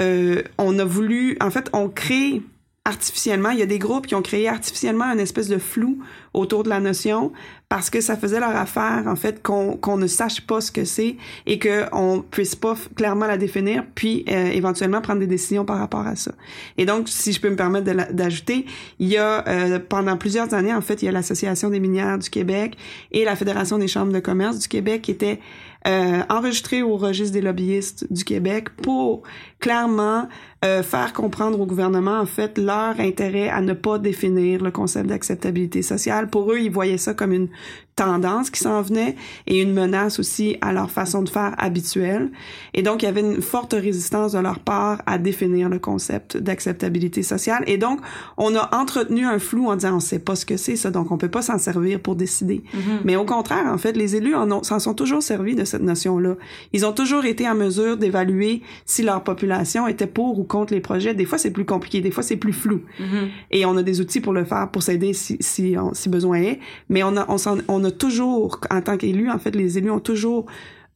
euh, 0.00 0.42
on 0.58 0.78
a 0.78 0.84
voulu 0.84 1.36
en 1.40 1.50
fait 1.50 1.70
on 1.72 1.88
crée 1.88 2.42
artificiellement. 2.84 3.50
Il 3.50 3.58
y 3.58 3.62
a 3.62 3.66
des 3.66 3.78
groupes 3.78 4.06
qui 4.06 4.14
ont 4.14 4.22
créé 4.22 4.48
artificiellement 4.48 5.04
une 5.04 5.20
espèce 5.20 5.48
de 5.48 5.58
flou 5.58 5.98
autour 6.32 6.62
de 6.62 6.70
la 6.70 6.80
notion 6.80 7.30
parce 7.68 7.90
que 7.90 8.00
ça 8.00 8.16
faisait 8.16 8.40
leur 8.40 8.56
affaire, 8.56 9.04
en 9.06 9.16
fait, 9.16 9.42
qu'on 9.42 9.96
ne 9.96 10.06
sache 10.06 10.40
pas 10.40 10.60
ce 10.60 10.72
que 10.72 10.84
c'est 10.84 11.16
et 11.46 11.58
qu'on 11.58 12.24
puisse 12.30 12.56
pas 12.56 12.74
clairement 12.96 13.26
la 13.26 13.36
définir, 13.36 13.84
puis 13.94 14.24
euh, 14.28 14.46
éventuellement 14.46 15.00
prendre 15.00 15.20
des 15.20 15.26
décisions 15.26 15.64
par 15.64 15.78
rapport 15.78 16.06
à 16.06 16.16
ça. 16.16 16.32
Et 16.78 16.86
donc, 16.86 17.08
si 17.08 17.32
je 17.32 17.40
peux 17.40 17.50
me 17.50 17.56
permettre 17.56 18.12
d'ajouter, 18.12 18.64
il 18.98 19.08
y 19.08 19.18
a, 19.18 19.46
euh, 19.46 19.78
pendant 19.78 20.16
plusieurs 20.16 20.52
années, 20.52 20.74
en 20.74 20.80
fait, 20.80 21.02
il 21.02 21.04
y 21.04 21.08
a 21.08 21.12
l'Association 21.12 21.70
des 21.70 21.80
minières 21.80 22.18
du 22.18 22.30
Québec 22.30 22.76
et 23.12 23.24
la 23.24 23.36
Fédération 23.36 23.78
des 23.78 23.88
chambres 23.88 24.12
de 24.12 24.20
commerce 24.20 24.58
du 24.58 24.66
Québec 24.66 25.02
qui 25.02 25.12
étaient 25.12 25.38
euh, 25.86 26.22
enregistrés 26.28 26.82
au 26.82 26.96
registre 26.96 27.32
des 27.32 27.40
lobbyistes 27.40 28.12
du 28.12 28.24
Québec 28.24 28.68
pour 28.82 29.22
clairement 29.60 30.28
euh, 30.62 30.82
faire 30.82 31.14
comprendre 31.14 31.58
au 31.58 31.64
gouvernement 31.64 32.18
en 32.18 32.26
fait 32.26 32.58
leur 32.58 33.00
intérêt 33.00 33.48
à 33.48 33.62
ne 33.62 33.72
pas 33.72 33.98
définir 33.98 34.62
le 34.62 34.70
concept 34.70 35.08
d'acceptabilité 35.08 35.80
sociale. 35.80 36.28
Pour 36.28 36.52
eux, 36.52 36.58
ils 36.58 36.70
voyaient 36.70 36.98
ça 36.98 37.14
comme 37.14 37.32
une 37.32 37.48
tendance 37.96 38.48
qui 38.48 38.60
s'en 38.60 38.80
venait 38.80 39.14
et 39.46 39.60
une 39.60 39.74
menace 39.74 40.18
aussi 40.18 40.56
à 40.62 40.72
leur 40.72 40.90
façon 40.90 41.22
de 41.22 41.28
faire 41.28 41.54
habituelle. 41.58 42.30
Et 42.72 42.82
donc, 42.82 43.02
il 43.02 43.06
y 43.06 43.08
avait 43.08 43.20
une 43.20 43.42
forte 43.42 43.74
résistance 43.74 44.32
de 44.32 44.38
leur 44.38 44.58
part 44.58 45.02
à 45.04 45.18
définir 45.18 45.68
le 45.68 45.78
concept 45.78 46.38
d'acceptabilité 46.38 47.22
sociale. 47.22 47.62
Et 47.66 47.76
donc, 47.76 48.00
on 48.38 48.54
a 48.56 48.74
entretenu 48.74 49.26
un 49.26 49.38
flou 49.38 49.68
en 49.68 49.76
disant 49.76 49.96
on 49.96 50.00
sait 50.00 50.18
pas 50.18 50.34
ce 50.34 50.46
que 50.46 50.56
c'est 50.56 50.76
ça, 50.76 50.90
donc 50.90 51.10
on 51.10 51.18
peut 51.18 51.28
pas 51.28 51.42
s'en 51.42 51.58
servir 51.58 52.00
pour 52.00 52.16
décider. 52.16 52.62
Mm-hmm. 52.74 53.00
Mais 53.04 53.16
au 53.16 53.26
contraire, 53.26 53.66
en 53.66 53.76
fait, 53.76 53.92
les 53.96 54.16
élus 54.16 54.34
s'en 54.62 54.78
sont 54.78 54.94
toujours 54.94 55.22
servis 55.22 55.54
de 55.54 55.64
cette 55.64 55.82
notion-là. 55.82 56.36
Ils 56.72 56.86
ont 56.86 56.92
toujours 56.92 57.26
été 57.26 57.46
en 57.48 57.54
mesure 57.54 57.98
d'évaluer 57.98 58.62
si 58.86 59.02
leur 59.02 59.22
population 59.24 59.88
était 59.88 60.06
pour 60.06 60.38
ou 60.38 60.44
contre 60.50 60.74
les 60.74 60.80
projets. 60.80 61.14
Des 61.14 61.24
fois, 61.24 61.38
c'est 61.38 61.52
plus 61.52 61.64
compliqué, 61.64 62.00
des 62.00 62.10
fois, 62.10 62.22
c'est 62.22 62.36
plus 62.36 62.52
flou. 62.52 62.82
Mm-hmm. 62.98 63.28
Et 63.52 63.64
on 63.64 63.76
a 63.76 63.82
des 63.82 64.00
outils 64.00 64.20
pour 64.20 64.34
le 64.34 64.44
faire, 64.44 64.70
pour 64.70 64.82
s'aider 64.82 65.14
si, 65.14 65.36
si, 65.40 65.76
si 65.92 66.08
besoin 66.08 66.42
est. 66.42 66.58
Mais 66.88 67.02
on 67.02 67.16
a, 67.16 67.24
on, 67.28 67.36
on 67.68 67.84
a 67.84 67.90
toujours, 67.90 68.60
en 68.70 68.82
tant 68.82 68.96
qu'élus, 68.96 69.30
en 69.30 69.38
fait, 69.38 69.54
les 69.54 69.78
élus 69.78 69.90
ont 69.90 70.00
toujours 70.00 70.46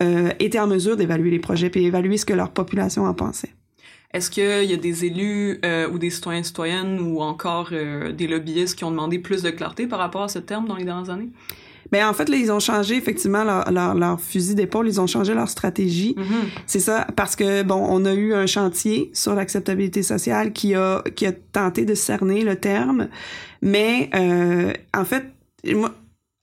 euh, 0.03 0.31
été 0.41 0.59
en 0.59 0.67
mesure 0.67 0.97
d'évaluer 0.97 1.31
les 1.31 1.39
projets 1.39 1.71
et 1.73 1.83
évaluer 1.85 2.17
ce 2.17 2.27
que 2.27 2.35
leur 2.35 2.51
population 2.51 3.05
en 3.05 3.15
pensait. 3.15 3.55
Est-ce 4.13 4.31
qu'il 4.31 4.71
y 4.71 4.73
a 4.73 4.77
des 4.77 5.05
élus 5.05 5.59
euh, 5.65 5.89
ou 5.89 5.99
des 5.99 6.11
citoyens 6.11 6.43
citoyennes 6.43 7.01
ou 7.01 7.21
encore 7.21 7.71
euh, 7.73 8.13
des 8.13 8.27
lobbyistes 8.27 8.77
qui 8.77 8.85
ont 8.85 8.91
demandé 8.91 9.19
plus 9.19 9.43
de 9.43 9.51
clarté 9.51 9.87
par 9.87 9.99
rapport 9.99 10.23
à 10.23 10.29
ce 10.29 10.39
terme 10.39 10.67
dans 10.67 10.77
les 10.77 10.85
dernières 10.85 11.11
années? 11.11 11.31
Ben 11.93 12.09
en 12.09 12.13
fait, 12.13 12.29
là, 12.29 12.37
ils 12.37 12.51
ont 12.51 12.61
changé 12.61 12.97
effectivement 12.97 13.45
leur, 13.45 13.71
leur, 13.71 13.95
leur 13.95 14.21
fusil 14.21 14.55
d'épaule, 14.55 14.89
ils 14.89 15.01
ont 15.01 15.07
changé 15.07 15.35
leur 15.35 15.49
stratégie. 15.49 16.15
Mm-hmm. 16.19 16.61
C'est 16.67 16.81
ça, 16.81 17.07
parce 17.17 17.37
que 17.37 17.63
bon, 17.63 17.87
on 17.89 18.05
a 18.05 18.15
eu 18.15 18.35
un 18.35 18.47
chantier 18.47 19.11
sur 19.13 19.35
l'acceptabilité 19.35 20.03
sociale 20.03 20.53
qui 20.53 20.75
a 20.75 21.03
qui 21.15 21.27
a 21.27 21.33
tenté 21.33 21.85
de 21.85 21.95
cerner 21.95 22.43
le 22.43 22.57
terme, 22.57 23.09
mais 23.63 24.11
euh, 24.15 24.73
en 24.97 25.05
fait, 25.05 25.25
moi, 25.73 25.95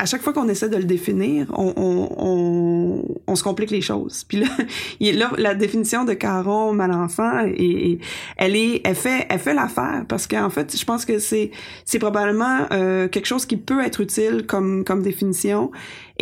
à 0.01 0.05
chaque 0.05 0.24
fois 0.24 0.34
qu'on 0.34 0.50
essaie 0.50 0.67
de 0.67 0.77
le 0.77 0.84
définir, 0.84 1.46
on, 1.53 1.74
on, 1.77 3.03
on, 3.27 3.36
se 3.36 3.43
complique 3.43 3.70
les 3.70 3.81
choses. 3.81 4.24
Puis 4.24 4.39
là, 4.39 4.48
là 5.00 5.31
la 5.38 5.53
définition 5.53 6.05
de 6.05 6.13
Caron 6.13 6.74
Malenfant, 6.74 7.46
et, 7.46 8.00
elle 8.36 8.55
est, 8.55 8.81
elle 8.84 8.96
fait, 8.96 9.27
elle 9.29 9.38
fait 9.38 9.53
l'affaire 9.53 10.05
parce 10.08 10.25
qu'en 10.25 10.50
fait, 10.50 10.75
je 10.75 10.84
pense 10.86 11.05
que 11.05 11.20
c'est, 11.20 11.51
c'est 11.86 12.00
probablement 12.00 12.65
euh, 12.72 13.10
quelque 13.10 13.27
chose 13.27 13.46
qui 13.46 13.58
peut 13.58 13.86
être 13.86 14.01
utile 14.01 14.46
comme, 14.48 14.84
comme 14.84 15.03
définition 15.03 15.72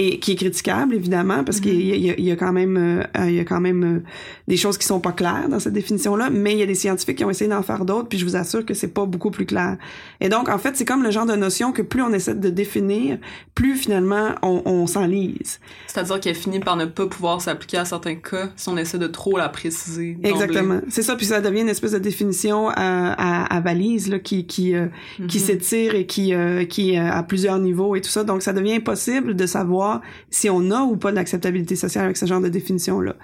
et 0.01 0.17
qui 0.17 0.31
est 0.31 0.35
critiquable 0.35 0.95
évidemment 0.95 1.43
parce 1.43 1.59
qu'il 1.59 1.73
y, 1.73 1.91
y, 1.91 2.21
y, 2.21 2.31
a 2.31 2.35
quand 2.37 2.53
même, 2.53 2.77
euh, 2.77 3.27
il 3.27 3.33
y 3.33 3.39
a 3.41 3.43
quand 3.43 3.59
même 3.59 3.83
euh, 3.83 3.99
des 4.47 4.55
choses 4.55 4.77
qui 4.77 4.85
sont 4.87 5.01
pas 5.01 5.11
claires 5.11 5.49
dans 5.49 5.59
cette 5.59 5.73
définition-là. 5.73 6.29
Mais 6.29 6.53
il 6.53 6.59
y 6.59 6.63
a 6.63 6.65
des 6.65 6.75
scientifiques 6.75 7.17
qui 7.17 7.25
ont 7.25 7.29
essayé 7.29 7.49
d'en 7.49 7.63
faire 7.63 7.83
d'autres, 7.83 8.07
puis 8.07 8.17
je 8.17 8.23
vous 8.23 8.37
assure 8.37 8.65
que 8.65 8.73
c'est 8.73 8.93
pas 8.93 9.05
beaucoup 9.05 9.29
plus 9.29 9.45
clair. 9.45 9.75
Et 10.21 10.29
donc, 10.29 10.47
en 10.47 10.57
fait, 10.57 10.77
c'est 10.77 10.85
comme 10.85 11.03
le 11.03 11.11
genre 11.11 11.25
de 11.25 11.35
notion 11.35 11.73
que 11.73 11.81
plus 11.81 12.01
on 12.01 12.13
essaie 12.13 12.33
de 12.33 12.49
définir, 12.49 13.17
plus 13.55 13.75
finalement 13.75 14.29
on, 14.41 14.61
on 14.63 14.87
s'enlise. 14.87 15.59
C'est-à-dire 15.87 16.21
qu'elle 16.21 16.35
finit 16.35 16.61
par 16.61 16.77
ne 16.77 16.85
pas 16.85 17.07
pouvoir 17.07 17.41
s'appliquer 17.41 17.77
à 17.79 17.85
certains 17.85 18.15
cas 18.15 18.51
si 18.55 18.69
on 18.69 18.77
essaie 18.77 18.99
de 18.99 19.07
trop 19.07 19.37
la 19.37 19.49
préciser. 19.49 20.17
Exactement. 20.23 20.79
C'est 20.87 21.03
ça, 21.03 21.17
puis 21.17 21.25
ça 21.25 21.41
devient 21.41 21.61
une 21.61 21.69
espèce 21.69 21.91
de 21.91 21.99
définition 21.99 22.69
à, 22.69 22.75
à, 22.77 23.53
à 23.53 23.59
valise 23.59 24.09
là, 24.09 24.19
qui 24.19 24.45
qui 24.45 24.75
euh, 24.75 24.87
qui 25.27 25.39
mm-hmm. 25.39 25.41
s'étire 25.41 25.95
et 25.95 26.05
qui 26.05 26.33
euh, 26.33 26.63
qui 26.63 26.97
euh, 26.97 27.11
à 27.11 27.21
plusieurs 27.23 27.59
niveaux 27.59 27.97
et 27.97 28.01
tout 28.01 28.09
ça. 28.09 28.23
Donc 28.23 28.43
ça 28.43 28.53
devient 28.53 28.75
impossible 28.75 29.35
de 29.35 29.45
savoir 29.45 29.88
si 30.29 30.49
on 30.49 30.71
a 30.71 30.81
ou 30.81 30.97
pas 30.97 31.11
de 31.11 31.15
l'acceptabilité 31.15 31.75
sociale 31.75 32.05
avec 32.05 32.17
ce 32.17 32.25
genre 32.25 32.41
de 32.41 32.49
définition 32.49 32.99
là. 33.01 33.15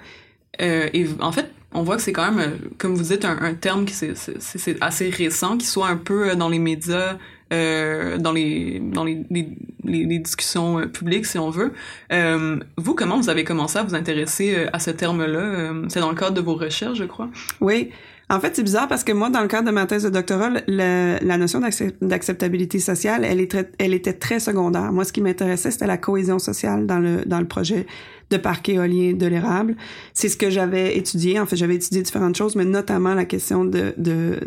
Euh, 0.62 0.88
et 0.94 1.06
en 1.20 1.32
fait, 1.32 1.50
on 1.72 1.82
voit 1.82 1.96
que 1.96 2.02
c'est 2.02 2.12
quand 2.12 2.32
même, 2.32 2.52
comme 2.78 2.94
vous 2.94 3.02
dites, 3.02 3.24
un, 3.24 3.38
un 3.42 3.54
terme 3.54 3.84
qui 3.84 3.92
c'est 3.94 4.76
assez 4.80 5.10
récent, 5.10 5.58
qui 5.58 5.66
soit 5.66 5.88
un 5.88 5.98
peu 5.98 6.34
dans 6.34 6.48
les 6.48 6.58
médias 6.58 7.18
euh, 7.52 8.18
dans 8.18 8.32
les 8.32 8.80
dans 8.80 9.04
les, 9.04 9.24
les, 9.30 9.48
les, 9.84 10.18
discussions 10.18 10.80
euh, 10.80 10.86
publiques, 10.86 11.26
si 11.26 11.38
on 11.38 11.50
veut. 11.50 11.72
Euh, 12.12 12.58
vous, 12.76 12.94
comment 12.94 13.20
vous 13.20 13.28
avez 13.28 13.44
commencé 13.44 13.78
à 13.78 13.84
vous 13.84 13.94
intéresser 13.94 14.56
euh, 14.56 14.70
à 14.72 14.80
ce 14.80 14.90
terme-là? 14.90 15.72
C'est 15.88 16.00
dans 16.00 16.10
le 16.10 16.16
cadre 16.16 16.34
de 16.34 16.40
vos 16.40 16.54
recherches, 16.54 16.98
je 16.98 17.04
crois. 17.04 17.28
Oui. 17.60 17.90
En 18.28 18.40
fait, 18.40 18.56
c'est 18.56 18.64
bizarre 18.64 18.88
parce 18.88 19.04
que 19.04 19.12
moi, 19.12 19.30
dans 19.30 19.40
le 19.40 19.46
cadre 19.46 19.68
de 19.68 19.72
ma 19.72 19.86
thèse 19.86 20.02
de 20.02 20.08
doctorat, 20.08 20.50
la 20.66 21.38
notion 21.38 21.60
d'acceptabilité 22.00 22.80
sociale, 22.80 23.24
elle, 23.24 23.94
était 23.94 24.12
très 24.14 24.40
secondaire. 24.40 24.92
Moi, 24.92 25.04
ce 25.04 25.12
qui 25.12 25.20
m'intéressait, 25.20 25.70
c'était 25.70 25.86
la 25.86 25.96
cohésion 25.96 26.40
sociale 26.40 26.86
dans 26.86 26.98
le, 26.98 27.44
projet 27.44 27.86
de 28.30 28.36
parc 28.36 28.68
éolien 28.68 29.12
de 29.12 29.26
l'érable. 29.26 29.76
C'est 30.12 30.28
ce 30.28 30.36
que 30.36 30.50
j'avais 30.50 30.96
étudié. 30.96 31.38
En 31.38 31.46
fait, 31.46 31.54
j'avais 31.54 31.76
étudié 31.76 32.02
différentes 32.02 32.34
choses, 32.34 32.56
mais 32.56 32.64
notamment 32.64 33.14
la 33.14 33.26
question 33.26 33.64
de, 33.64 33.94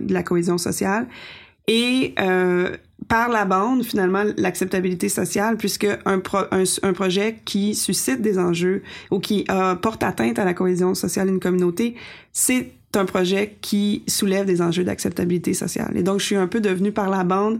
la 0.09 0.23
cohésion 0.23 0.57
sociale. 0.57 1.07
Et 1.67 2.15
euh, 2.19 2.75
par 3.07 3.29
la 3.29 3.45
bande, 3.45 3.85
finalement, 3.85 4.23
l'acceptabilité 4.35 5.07
sociale, 5.07 5.55
puisque 5.55 5.87
un, 6.03 6.19
projet 6.19 7.37
qui 7.45 7.75
suscite 7.75 8.21
des 8.21 8.39
enjeux 8.39 8.83
ou 9.09 9.19
qui 9.19 9.45
euh, 9.49 9.75
porte 9.75 10.03
atteinte 10.03 10.37
à 10.37 10.43
la 10.43 10.53
cohésion 10.53 10.95
sociale 10.95 11.27
d'une 11.27 11.39
communauté, 11.39 11.95
c'est 12.33 12.71
un 12.97 13.05
projet 13.05 13.57
qui 13.61 14.03
soulève 14.07 14.45
des 14.45 14.61
enjeux 14.61 14.83
d'acceptabilité 14.83 15.53
sociale. 15.53 15.91
Et 15.95 16.03
donc, 16.03 16.19
je 16.19 16.25
suis 16.25 16.35
un 16.35 16.47
peu 16.47 16.59
devenue 16.59 16.91
par 16.91 17.09
la 17.09 17.23
bande, 17.23 17.59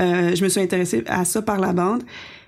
euh, 0.00 0.34
je 0.34 0.42
me 0.42 0.48
suis 0.48 0.60
intéressée 0.60 1.04
à 1.06 1.24
ça 1.24 1.42
par 1.42 1.58
la 1.58 1.72
bande. 1.72 2.02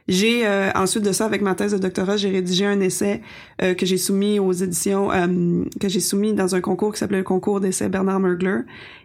J'ai 0.09 0.47
euh, 0.47 0.71
ensuite 0.75 1.05
de 1.05 1.13
ça, 1.13 1.25
avec 1.25 1.43
ma 1.43 1.55
thèse 1.55 1.73
de 1.73 1.79
doctorat, 1.79 2.17
j'ai 2.17 2.31
rédigé 2.31 2.67
un 2.67 2.81
essai 2.81 3.21
euh, 3.63 3.75
que 3.75 3.87
j'ai 3.87 3.99
soumis 3.99 4.39
aux 4.39 4.53
éditions, 4.53 5.13
euh, 5.13 5.65
que 5.81 5.89
j'ai 5.89 6.01
soumis 6.01 6.33
dans 6.33 6.55
un 6.55 6.61
concours 6.61 6.93
qui 6.93 6.99
s'appelait 6.99 7.19
le 7.19 7.25
concours 7.25 7.61
d'essai 7.61 7.89
Bernard 7.89 8.21
Mergler. 8.21 8.61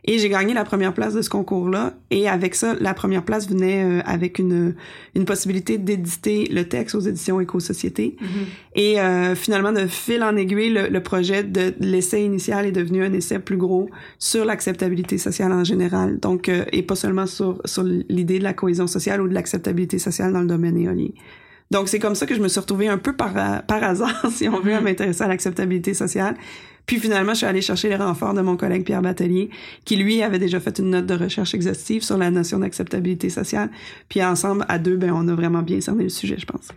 Et 0.09 0.19
j'ai 0.19 0.29
gagné 0.29 0.53
la 0.53 0.63
première 0.63 0.93
place 0.93 1.13
de 1.13 1.21
ce 1.21 1.29
concours-là. 1.29 1.93
Et 2.11 2.29
avec 2.29 2.55
ça, 2.55 2.75
la 2.79 2.93
première 2.93 3.23
place 3.23 3.49
venait 3.49 3.83
euh, 3.83 4.01
avec 4.05 4.39
une, 4.39 4.73
une 5.15 5.25
possibilité 5.25 5.77
d'éditer 5.77 6.45
le 6.49 6.63
texte 6.63 6.95
aux 6.95 7.01
éditions 7.01 7.41
Éco-Société. 7.41 8.15
Mm-hmm. 8.19 8.25
Et 8.75 9.01
euh, 9.01 9.35
finalement, 9.35 9.73
de 9.73 9.85
fil 9.85 10.23
en 10.23 10.37
aiguille, 10.37 10.69
le, 10.69 10.87
le 10.87 11.03
projet 11.03 11.43
de 11.43 11.73
l'essai 11.81 12.23
initial 12.23 12.65
est 12.65 12.71
devenu 12.71 13.03
un 13.03 13.11
essai 13.11 13.39
plus 13.39 13.57
gros 13.57 13.89
sur 14.17 14.45
l'acceptabilité 14.45 15.17
sociale 15.17 15.51
en 15.51 15.65
général. 15.65 16.19
Donc, 16.19 16.47
euh, 16.47 16.63
et 16.71 16.83
pas 16.83 16.95
seulement 16.95 17.25
sur, 17.25 17.61
sur 17.65 17.83
l'idée 17.83 18.39
de 18.39 18.43
la 18.43 18.53
cohésion 18.53 18.87
sociale 18.87 19.21
ou 19.21 19.27
de 19.27 19.33
l'acceptabilité 19.33 19.99
sociale 19.99 20.31
dans 20.31 20.41
le 20.41 20.47
domaine 20.47 20.77
Donc, 21.69 21.89
c'est 21.89 21.99
comme 21.99 22.15
ça 22.15 22.25
que 22.25 22.35
je 22.35 22.41
me 22.41 22.47
suis 22.47 22.59
retrouvée 22.59 22.87
un 22.87 22.97
peu 22.97 23.13
par, 23.13 23.33
par 23.65 23.83
hasard, 23.83 24.25
si 24.31 24.47
on 24.47 24.59
veut, 24.61 24.73
à 24.73 24.79
mm-hmm. 24.79 24.83
m'intéresser 24.83 25.23
à 25.23 25.27
l'acceptabilité 25.27 25.93
sociale. 25.93 26.35
Puis 26.87 26.99
finalement, 26.99 27.33
je 27.33 27.39
suis 27.39 27.45
allée 27.45 27.61
chercher 27.61 27.89
les 27.89 27.97
renforts 27.97 28.33
de 28.33 28.41
mon 28.41 28.55
collègue 28.55 28.85
Pierre 28.85 29.01
Batelier, 29.01 29.49
qui 29.83 29.97
lui 29.97 30.23
avait 30.23 30.39
déjà 30.39 30.59
fait 30.59 30.79
une 30.79 30.89
note 30.89 31.05
de 31.05 31.15
recherche 31.15 31.53
exhaustive 31.53 32.01
sur 32.01 32.17
la 32.17 32.31
notion 32.31 32.59
d'acceptabilité 32.59 33.29
sociale. 33.29 33.69
Puis 34.07 34.23
ensemble, 34.23 34.65
à 34.69 34.79
deux, 34.79 34.95
ben 34.95 35.11
on 35.13 35.27
a 35.27 35.35
vraiment 35.35 35.61
bien 35.61 35.81
cerné 35.81 36.03
le 36.03 36.09
sujet, 36.09 36.37
je 36.39 36.45
pense. 36.45 36.69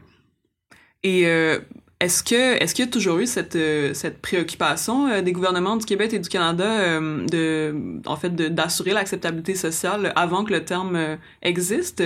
Et 1.05 1.29
euh, 1.29 1.61
est-ce 2.01 2.25
que 2.25 2.61
est-ce 2.61 2.75
qu'il 2.75 2.85
y 2.85 2.89
a 2.89 2.91
toujours 2.91 3.19
eu 3.19 3.27
cette 3.27 3.55
euh, 3.55 3.95
cette 3.95 4.21
préoccupation 4.21 5.07
euh, 5.07 5.23
des 5.23 5.31
gouvernements 5.31 5.77
du 5.77 5.87
Québec 5.87 6.13
et 6.13 6.19
du 6.19 6.29
Canada 6.29 6.99
de 7.01 8.01
en 8.05 8.17
fait 8.17 8.35
d'assurer 8.35 8.93
l'acceptabilité 8.93 9.55
sociale 9.55 10.13
avant 10.17 10.45
que 10.45 10.53
le 10.53 10.65
terme 10.65 11.19
existe? 11.41 12.03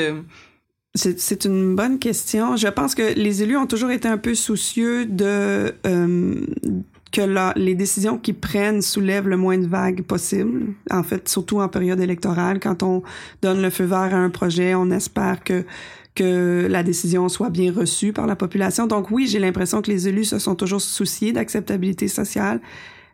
C'est 0.95 1.45
une 1.45 1.75
bonne 1.75 1.99
question. 1.99 2.57
Je 2.57 2.69
pense 2.69 2.95
que 2.95 3.15
les 3.15 3.43
élus 3.43 3.57
ont 3.57 3.67
toujours 3.67 3.91
été 3.91 4.07
un 4.07 4.19
peu 4.19 4.35
soucieux 4.35 5.07
de 5.07 5.75
que 7.15 7.21
la, 7.21 7.53
les 7.57 7.75
décisions 7.77 8.19
qu'ils 8.19 8.35
prennent 8.35 8.83
soulèvent 8.83 9.29
le 9.29 9.37
moins 9.37 9.57
de 9.57 9.67
vagues 9.67 10.03
possible. 10.03 10.75
En 10.91 11.05
fait, 11.05 11.29
surtout 11.29 11.61
en 11.61 11.69
période 11.69 12.01
électorale, 12.01 12.59
quand 12.59 12.83
on 12.83 13.03
donne 13.41 13.63
le 13.63 13.71
feu 13.71 13.85
vert 13.85 14.15
à 14.15 14.17
un 14.17 14.31
projet, 14.31 14.75
on 14.75 14.91
espère 14.91 15.43
que 15.45 15.65
que 16.15 16.69
la 16.71 16.85
décision 16.85 17.29
soit 17.29 17.51
bien 17.51 17.73
reçue 17.73 18.13
par 18.13 18.27
la 18.27 18.37
population. 18.37 18.87
Donc 18.87 19.11
oui, 19.11 19.27
j'ai 19.27 19.41
l'impression 19.41 19.83
que 19.83 19.91
les 19.91 20.07
élus 20.07 20.27
se 20.27 20.39
sont 20.39 20.55
toujours 20.55 20.81
souciés 20.81 21.33
d'acceptabilité 21.33 22.07
sociale, 22.07 22.61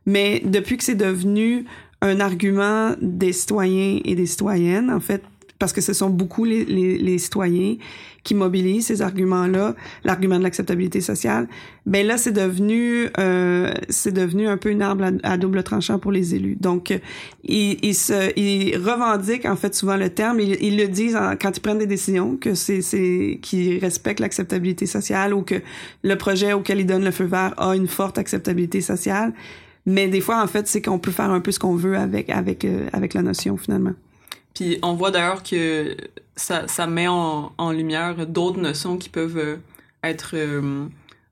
mais 0.05 0.43
depuis 0.45 0.77
que 0.77 0.85
c'est 0.85 0.97
devenu 0.97 1.65
un 2.03 2.21
argument 2.21 2.95
des 3.01 3.33
citoyens 3.33 4.01
et 4.05 4.15
des 4.15 4.27
citoyennes, 4.27 4.91
en 4.91 5.01
fait, 5.01 5.23
parce 5.61 5.73
que 5.73 5.83
ce 5.83 5.93
sont 5.93 6.11
beaucoup 6.11 6.45
les, 6.45 6.65
les, 6.65 6.99
les 6.99 7.19
citoyens 7.19 7.77
qui 8.25 8.35
mobilisent 8.35 8.87
ces 8.87 9.03
arguments-là, 9.03 9.75
l'argument 10.05 10.39
de 10.39 10.43
l'acceptabilité 10.43 11.01
sociale, 11.01 11.49
ben 11.87 12.07
là 12.07 12.17
c'est 12.17 12.33
devenu 12.33 13.09
euh, 13.19 13.73
c'est 13.89 14.13
devenu 14.13 14.49
un 14.49 14.57
peu 14.57 14.71
une 14.71 14.83
arme 14.83 15.19
à, 15.23 15.37
double 15.37 15.63
tranchant 15.63 15.99
pour 15.99 16.13
les 16.13 16.35
élus. 16.35 16.57
Donc 16.59 16.99
ils, 17.45 17.79
ils, 17.83 17.95
se 17.95 18.33
ils 18.39 18.77
revendiquent 18.77 19.47
en 19.47 19.57
fait 19.57 19.75
souvent 19.75 19.97
le 19.97 20.09
terme, 20.09 20.41
ils, 20.41 20.57
ils 20.63 20.77
le 20.77 20.89
disent 20.89 21.19
quand 21.41 21.57
ils 21.57 21.61
prennent 21.61 21.79
des 21.79 21.87
décisions 21.87 22.37
que 22.37 22.55
c'est 22.55 22.81
c'est 22.81 23.39
qu'ils 23.43 23.79
respectent 23.79 24.21
l'acceptabilité 24.21 24.87
sociale 24.87 25.35
ou 25.35 25.43
que 25.43 25.57
le 26.03 26.17
projet 26.17 26.55
auquel 26.55 26.81
ils 26.81 26.87
donnent 26.87 27.05
le 27.05 27.11
feu 27.11 27.25
vert 27.25 27.55
a 27.59 27.77
une 27.77 27.89
forte 27.89 28.19
acceptabilité 28.19 28.81
sociale. 28.81 29.33
Mais 29.85 30.09
des 30.09 30.21
fois 30.23 30.43
en 30.43 30.47
fait 30.47 30.67
c'est 30.67 30.81
qu'on 30.81 30.99
peut 30.99 31.11
faire 31.11 31.31
un 31.31 31.41
peu 31.41 31.53
ce 31.53 31.59
qu'on 31.59 31.77
veut 31.77 31.97
avec 31.97 32.31
avec 32.31 32.65
euh, 32.65 32.89
avec 32.95 33.13
la 33.13 33.23
notion 33.23 33.59
finalement. 33.59 33.93
Puis 34.55 34.79
on 34.83 34.95
voit 34.95 35.11
d'ailleurs 35.11 35.43
que 35.43 35.97
ça, 36.37 36.67
ça 36.69 36.87
met 36.87 37.09
en, 37.09 37.53
en 37.57 37.73
lumière 37.73 38.27
d'autres 38.27 38.61
notions 38.61 38.97
qui 38.97 39.09
peuvent 39.09 39.39
euh, 39.39 39.57
être 40.03 40.33
euh, 40.35 40.87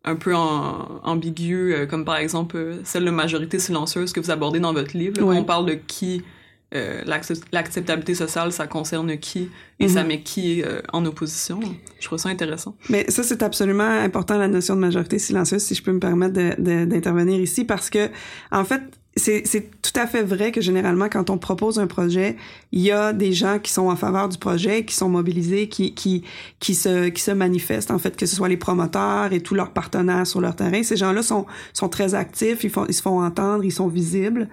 un 0.05 0.17
peu 0.17 0.35
en, 0.35 1.01
ambiguës, 1.03 1.75
euh, 1.75 1.87
comme 1.87 2.05
par 2.05 2.17
exemple 2.17 2.77
celle 2.85 3.05
de 3.05 3.11
majorité 3.11 3.59
silencieuse 3.59 4.13
que 4.13 4.21
vous 4.21 4.31
abordez 4.31 4.61
dans 4.61 4.73
votre 4.73 4.97
livre. 4.97 5.23
On 5.23 5.45
parle 5.45 5.67
de 5.67 5.75
qui, 5.75 6.23
l'acceptabilité 6.71 8.15
sociale, 8.15 8.53
ça 8.53 8.67
concerne 8.67 9.17
qui 9.17 9.49
et 9.81 9.89
ça 9.89 10.03
mm-hmm. 10.03 10.07
met 10.07 10.21
qui 10.21 10.63
en 10.93 11.07
opposition. 11.07 11.61
Je 11.99 12.07
trouve 12.07 12.19
ça 12.19 12.29
intéressant. 12.29 12.77
Mais 12.91 13.11
ça, 13.11 13.23
c'est 13.23 13.43
absolument 13.43 13.89
important, 13.89 14.37
la 14.37 14.49
notion 14.49 14.77
de 14.77 14.81
majorité 14.81 15.19
silencieuse, 15.19 15.63
si 15.63 15.75
je 15.75 15.83
peux 15.83 15.93
me 15.93 16.01
permettre 16.01 16.35
d'intervenir 16.35 17.41
ici, 17.41 17.65
parce 17.65 17.89
que, 17.89 18.11
en 18.51 18.65
fait, 18.65 18.83
c'est 19.19 19.71
tout 19.83 19.93
à 19.95 20.07
fait 20.07 20.23
vrai 20.23 20.53
que 20.53 20.61
généralement, 20.61 21.09
quand 21.09 21.31
on 21.31 21.39
propose 21.39 21.79
un 21.79 21.87
projet, 21.87 22.37
il 22.73 22.81
y 22.81 22.91
a 22.91 23.13
des 23.13 23.33
gens 23.33 23.59
qui 23.59 23.73
sont 23.73 23.89
en 23.89 23.97
faveur 23.97 24.29
du 24.29 24.39
projet, 24.39 24.85
qui 24.85 24.95
sont 24.95 25.09
mobilisés, 25.09 25.69
qui, 25.69 25.95
qui, 25.95 26.25
qui, 26.61 26.75
se, 26.75 27.09
qui 27.09 27.23
se 27.23 27.31
manifestent, 27.31 27.91
en 27.91 27.99
fait, 27.99 28.17
que 28.17 28.27
ce 28.27 28.37
soit 28.37 28.49
les 28.49 28.57
promoteurs 28.57 29.33
et 29.33 29.41
tous 29.41 29.55
leurs 29.55 29.73
partenaires 29.73 30.27
sur 30.27 30.41
leur 30.41 30.57
terrain. 30.57 30.83
Ces 30.83 30.97
gens-là 30.97 31.23
sont, 31.23 31.47
sont 31.73 31.89
très 31.89 32.15
actifs, 32.15 32.65
ils, 32.65 32.71
font, 32.71 32.87
ils 32.89 32.95
se 32.95 33.03
font 33.03 33.23
entendre, 33.23 33.65
ils 33.65 33.73
sont 33.73 33.89
visibles. 33.89 34.49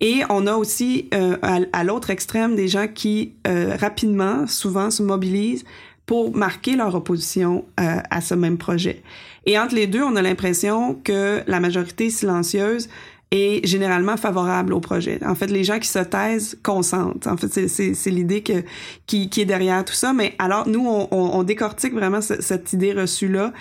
Et 0.00 0.22
on 0.28 0.46
a 0.46 0.54
aussi, 0.54 1.08
euh, 1.14 1.36
à, 1.42 1.84
l'autre 1.84 2.10
extrême, 2.10 2.54
des 2.54 2.68
gens 2.68 2.86
qui, 2.86 3.34
euh, 3.46 3.76
rapidement, 3.80 4.46
souvent, 4.46 4.90
se 4.90 5.02
mobilisent 5.02 5.64
pour 6.04 6.36
marquer 6.36 6.76
leur 6.76 6.94
opposition 6.94 7.64
euh, 7.80 7.98
à 8.10 8.20
ce 8.20 8.34
même 8.34 8.58
projet. 8.58 9.02
Et 9.46 9.58
entre 9.58 9.74
les 9.74 9.86
deux, 9.86 10.02
on 10.02 10.16
a 10.16 10.22
l'impression 10.22 10.94
que 11.02 11.42
la 11.46 11.60
majorité 11.60 12.10
silencieuse 12.10 12.88
est 13.32 13.66
généralement 13.66 14.16
favorable 14.16 14.72
au 14.72 14.80
projet. 14.80 15.18
En 15.24 15.34
fait, 15.34 15.48
les 15.48 15.64
gens 15.64 15.78
qui 15.78 15.88
se 15.88 15.98
taisent 15.98 16.56
consentent. 16.62 17.26
En 17.26 17.36
fait, 17.36 17.68
c'est 17.68 18.10
l'idée 18.10 18.42
que 18.42 18.62
qui, 19.06 19.28
qui 19.28 19.40
est 19.40 19.46
derrière 19.46 19.84
tout 19.84 19.94
ça. 19.94 20.12
Mais 20.12 20.34
alors, 20.38 20.68
nous, 20.68 20.86
on, 20.86 21.08
on, 21.10 21.42
décortique 21.42 21.92
vraiment 21.92 22.20
cette 22.20 22.72
idée 22.72 22.92
reçue-là 22.92 23.52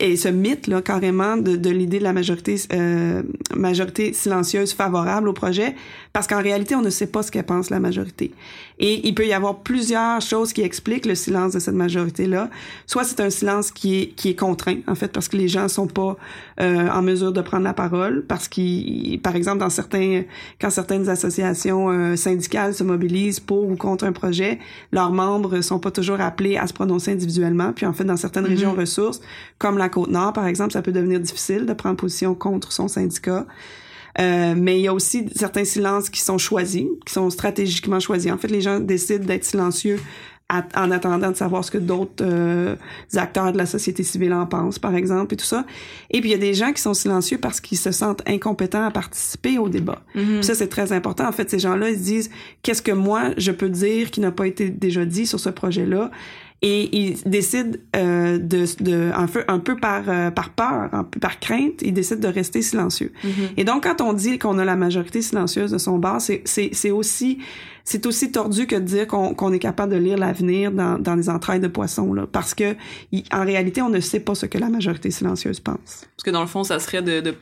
et 0.00 0.16
ce 0.16 0.28
mythe 0.28 0.66
là 0.66 0.82
carrément 0.82 1.36
de, 1.36 1.56
de 1.56 1.70
l'idée 1.70 1.98
de 1.98 2.04
la 2.04 2.12
majorité 2.12 2.56
euh, 2.72 3.22
majorité 3.54 4.12
silencieuse 4.12 4.72
favorable 4.72 5.28
au 5.28 5.32
projet 5.32 5.74
parce 6.12 6.26
qu'en 6.26 6.42
réalité 6.42 6.74
on 6.74 6.82
ne 6.82 6.90
sait 6.90 7.06
pas 7.06 7.22
ce 7.22 7.30
qu'elle 7.30 7.44
pense 7.44 7.70
la 7.70 7.80
majorité 7.80 8.32
et 8.78 9.06
il 9.06 9.14
peut 9.14 9.26
y 9.26 9.32
avoir 9.32 9.60
plusieurs 9.60 10.20
choses 10.20 10.52
qui 10.52 10.62
expliquent 10.62 11.06
le 11.06 11.14
silence 11.14 11.52
de 11.52 11.58
cette 11.58 11.74
majorité 11.74 12.26
là 12.26 12.50
soit 12.86 13.04
c'est 13.04 13.20
un 13.20 13.30
silence 13.30 13.70
qui 13.70 14.00
est 14.00 14.06
qui 14.08 14.30
est 14.30 14.34
contraint 14.34 14.78
en 14.86 14.94
fait 14.94 15.08
parce 15.08 15.28
que 15.28 15.36
les 15.36 15.48
gens 15.48 15.68
sont 15.68 15.86
pas 15.86 16.16
euh, 16.60 16.88
en 16.88 17.02
mesure 17.02 17.32
de 17.32 17.40
prendre 17.40 17.64
la 17.64 17.74
parole 17.74 18.24
parce 18.26 18.48
qu'ils 18.48 19.20
par 19.20 19.36
exemple 19.36 19.58
dans 19.58 19.70
certains 19.70 20.22
quand 20.60 20.70
certaines 20.70 21.08
associations 21.08 21.90
euh, 21.90 22.16
syndicales 22.16 22.74
se 22.74 22.84
mobilisent 22.84 23.40
pour 23.40 23.68
ou 23.68 23.76
contre 23.76 24.04
un 24.04 24.12
projet 24.12 24.58
leurs 24.92 25.12
membres 25.12 25.60
sont 25.60 25.78
pas 25.78 25.90
toujours 25.90 26.20
appelés 26.20 26.56
à 26.56 26.66
se 26.66 26.72
prononcer 26.72 27.12
individuellement 27.12 27.72
puis 27.72 27.86
en 27.86 27.92
fait 27.92 28.04
dans 28.04 28.16
certaines 28.16 28.44
mm-hmm. 28.44 28.48
régions 28.48 28.72
ressources 28.72 29.20
comme 29.58 29.78
la 29.78 29.88
Côte-Nord, 29.88 30.32
par 30.32 30.46
exemple, 30.46 30.72
ça 30.72 30.82
peut 30.82 30.92
devenir 30.92 31.20
difficile 31.20 31.66
de 31.66 31.72
prendre 31.72 31.96
position 31.96 32.34
contre 32.34 32.72
son 32.72 32.88
syndicat. 32.88 33.46
Euh, 34.18 34.54
mais 34.56 34.78
il 34.78 34.82
y 34.82 34.88
a 34.88 34.94
aussi 34.94 35.26
certains 35.34 35.64
silences 35.64 36.08
qui 36.08 36.20
sont 36.20 36.38
choisis, 36.38 36.86
qui 37.04 37.12
sont 37.12 37.28
stratégiquement 37.30 38.00
choisis. 38.00 38.32
En 38.32 38.38
fait, 38.38 38.48
les 38.48 38.60
gens 38.60 38.80
décident 38.80 39.24
d'être 39.24 39.44
silencieux 39.44 39.98
en 40.48 40.92
attendant 40.92 41.32
de 41.32 41.36
savoir 41.36 41.64
ce 41.64 41.72
que 41.72 41.78
d'autres 41.78 42.24
euh, 42.24 42.76
acteurs 43.16 43.52
de 43.52 43.58
la 43.58 43.66
société 43.66 44.04
civile 44.04 44.32
en 44.32 44.46
pensent, 44.46 44.78
par 44.78 44.94
exemple, 44.94 45.34
et 45.34 45.36
tout 45.36 45.44
ça. 45.44 45.64
Et 46.10 46.20
puis, 46.20 46.30
il 46.30 46.32
y 46.32 46.36
a 46.36 46.38
des 46.38 46.54
gens 46.54 46.72
qui 46.72 46.80
sont 46.80 46.94
silencieux 46.94 47.38
parce 47.38 47.60
qu'ils 47.60 47.78
se 47.78 47.90
sentent 47.90 48.22
incompétents 48.28 48.84
à 48.84 48.92
participer 48.92 49.58
au 49.58 49.68
débat. 49.68 50.02
Mm-hmm. 50.14 50.42
Ça, 50.42 50.54
c'est 50.54 50.68
très 50.68 50.92
important. 50.92 51.26
En 51.26 51.32
fait, 51.32 51.50
ces 51.50 51.58
gens-là, 51.58 51.90
ils 51.90 51.98
se 51.98 52.04
disent, 52.04 52.30
qu'est-ce 52.62 52.82
que 52.82 52.92
moi, 52.92 53.30
je 53.36 53.50
peux 53.50 53.68
dire 53.68 54.12
qui 54.12 54.20
n'a 54.20 54.30
pas 54.30 54.46
été 54.46 54.70
déjà 54.70 55.04
dit 55.04 55.26
sur 55.26 55.40
ce 55.40 55.50
projet-là? 55.50 56.12
Et 56.62 56.96
ils 56.96 57.22
décident 57.24 57.76
euh, 57.94 58.38
de, 58.38 58.64
de 58.82 59.10
un 59.14 59.26
peu, 59.26 59.44
un 59.46 59.58
peu 59.58 59.76
par, 59.76 60.08
euh, 60.08 60.30
par 60.30 60.50
peur, 60.50 60.88
un 60.92 61.04
peu 61.04 61.20
par 61.20 61.38
crainte, 61.38 61.82
ils 61.82 61.92
décident 61.92 62.20
de 62.20 62.32
rester 62.32 62.62
silencieux. 62.62 63.12
Mhm. 63.22 63.30
Et 63.56 63.64
donc, 63.64 63.84
quand 63.84 64.00
on 64.00 64.12
dit 64.14 64.38
qu'on 64.38 64.58
a 64.58 64.64
la 64.64 64.76
majorité 64.76 65.20
silencieuse 65.20 65.70
de 65.70 65.78
son 65.78 65.98
bar, 65.98 66.20
c'est, 66.20 66.42
c'est, 66.44 66.70
c'est 66.72 66.90
aussi 66.90 67.38
c'est 67.84 68.04
aussi 68.04 68.32
tordu 68.32 68.66
que 68.66 68.74
de 68.74 68.80
dire 68.80 69.06
qu'on, 69.06 69.32
qu'on 69.32 69.52
est 69.52 69.60
capable 69.60 69.92
de 69.92 69.98
lire 69.98 70.18
l'avenir 70.18 70.72
dans, 70.72 70.98
dans 70.98 71.14
les 71.14 71.30
entrailles 71.30 71.60
de 71.60 71.68
poisson, 71.68 72.12
là, 72.14 72.26
parce 72.26 72.52
que 72.52 72.74
en 73.32 73.44
réalité, 73.44 73.80
on 73.80 73.90
ne 73.90 74.00
sait 74.00 74.18
pas 74.18 74.34
ce 74.34 74.46
que 74.46 74.58
la 74.58 74.68
majorité 74.68 75.12
silencieuse 75.12 75.60
pense. 75.60 76.04
Parce 76.16 76.24
que 76.24 76.30
dans 76.30 76.40
le 76.40 76.48
fond, 76.48 76.64
ça 76.64 76.80
serait 76.80 77.02
de, 77.02 77.20
de 77.20 77.34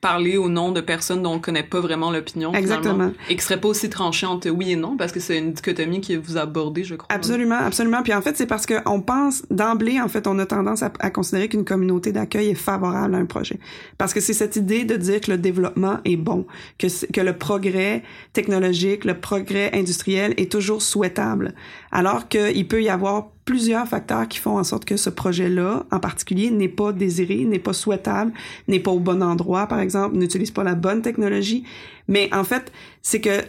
parler 0.00 0.36
au 0.36 0.48
nom 0.48 0.72
de 0.72 0.80
personnes 0.80 1.22
dont 1.22 1.34
on 1.34 1.38
connaît 1.38 1.62
pas 1.62 1.80
vraiment 1.80 2.10
l'opinion. 2.10 2.52
finalement, 2.52 2.76
Exactement. 2.76 3.12
Et 3.28 3.36
qui 3.36 3.44
serait 3.44 3.60
pas 3.60 3.68
aussi 3.68 3.90
tranché 3.90 4.26
entre 4.26 4.48
oui 4.50 4.72
et 4.72 4.76
non, 4.76 4.96
parce 4.96 5.12
que 5.12 5.20
c'est 5.20 5.38
une 5.38 5.52
dichotomie 5.52 6.00
que 6.00 6.14
vous 6.14 6.36
abordez, 6.36 6.84
je 6.84 6.94
crois. 6.94 7.14
Absolument, 7.14 7.58
absolument. 7.58 8.02
Puis 8.02 8.14
en 8.14 8.22
fait, 8.22 8.36
c'est 8.36 8.46
parce 8.46 8.66
qu'on 8.66 9.00
pense 9.00 9.42
d'emblée, 9.50 10.00
en 10.00 10.08
fait, 10.08 10.26
on 10.26 10.38
a 10.38 10.46
tendance 10.46 10.82
à, 10.82 10.92
à 11.00 11.10
considérer 11.10 11.48
qu'une 11.48 11.64
communauté 11.64 12.12
d'accueil 12.12 12.48
est 12.48 12.54
favorable 12.54 13.14
à 13.14 13.18
un 13.18 13.26
projet. 13.26 13.58
Parce 13.98 14.14
que 14.14 14.20
c'est 14.20 14.32
cette 14.32 14.56
idée 14.56 14.84
de 14.84 14.96
dire 14.96 15.20
que 15.20 15.30
le 15.30 15.38
développement 15.38 15.98
est 16.04 16.16
bon, 16.16 16.46
que, 16.78 16.86
que 17.12 17.20
le 17.20 17.36
progrès 17.36 18.02
technologique, 18.32 19.04
le 19.04 19.20
progrès 19.20 19.70
industriel 19.74 20.34
est 20.36 20.50
toujours 20.50 20.82
souhaitable. 20.82 21.54
Alors 21.92 22.28
qu'il 22.28 22.68
peut 22.68 22.82
y 22.82 22.88
avoir 22.88 23.28
plusieurs 23.44 23.86
facteurs 23.86 24.28
qui 24.28 24.38
font 24.38 24.58
en 24.58 24.64
sorte 24.64 24.84
que 24.84 24.96
ce 24.96 25.10
projet-là, 25.10 25.84
en 25.90 25.98
particulier, 25.98 26.50
n'est 26.50 26.68
pas 26.68 26.92
désiré, 26.92 27.44
n'est 27.44 27.58
pas 27.58 27.72
souhaitable, 27.72 28.32
n'est 28.68 28.78
pas 28.78 28.92
au 28.92 29.00
bon 29.00 29.22
endroit, 29.22 29.66
par 29.66 29.80
exemple, 29.80 30.16
n'utilise 30.16 30.52
pas 30.52 30.62
la 30.62 30.76
bonne 30.76 31.02
technologie. 31.02 31.64
Mais 32.06 32.32
en 32.32 32.44
fait, 32.44 32.70
c'est 33.02 33.20
que 33.20 33.40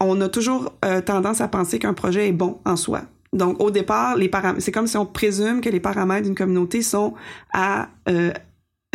on 0.00 0.20
a 0.20 0.28
toujours 0.28 0.72
euh, 0.84 1.00
tendance 1.02 1.40
à 1.40 1.48
penser 1.48 1.78
qu'un 1.78 1.94
projet 1.94 2.28
est 2.28 2.32
bon 2.32 2.58
en 2.64 2.76
soi. 2.76 3.02
Donc, 3.32 3.60
au 3.60 3.70
départ, 3.70 4.16
les 4.16 4.30
c'est 4.58 4.72
comme 4.72 4.86
si 4.86 4.96
on 4.96 5.06
présume 5.06 5.60
que 5.60 5.70
les 5.70 5.80
paramètres 5.80 6.24
d'une 6.24 6.34
communauté 6.34 6.82
sont 6.82 7.14
à 7.52 7.88
euh, 8.08 8.32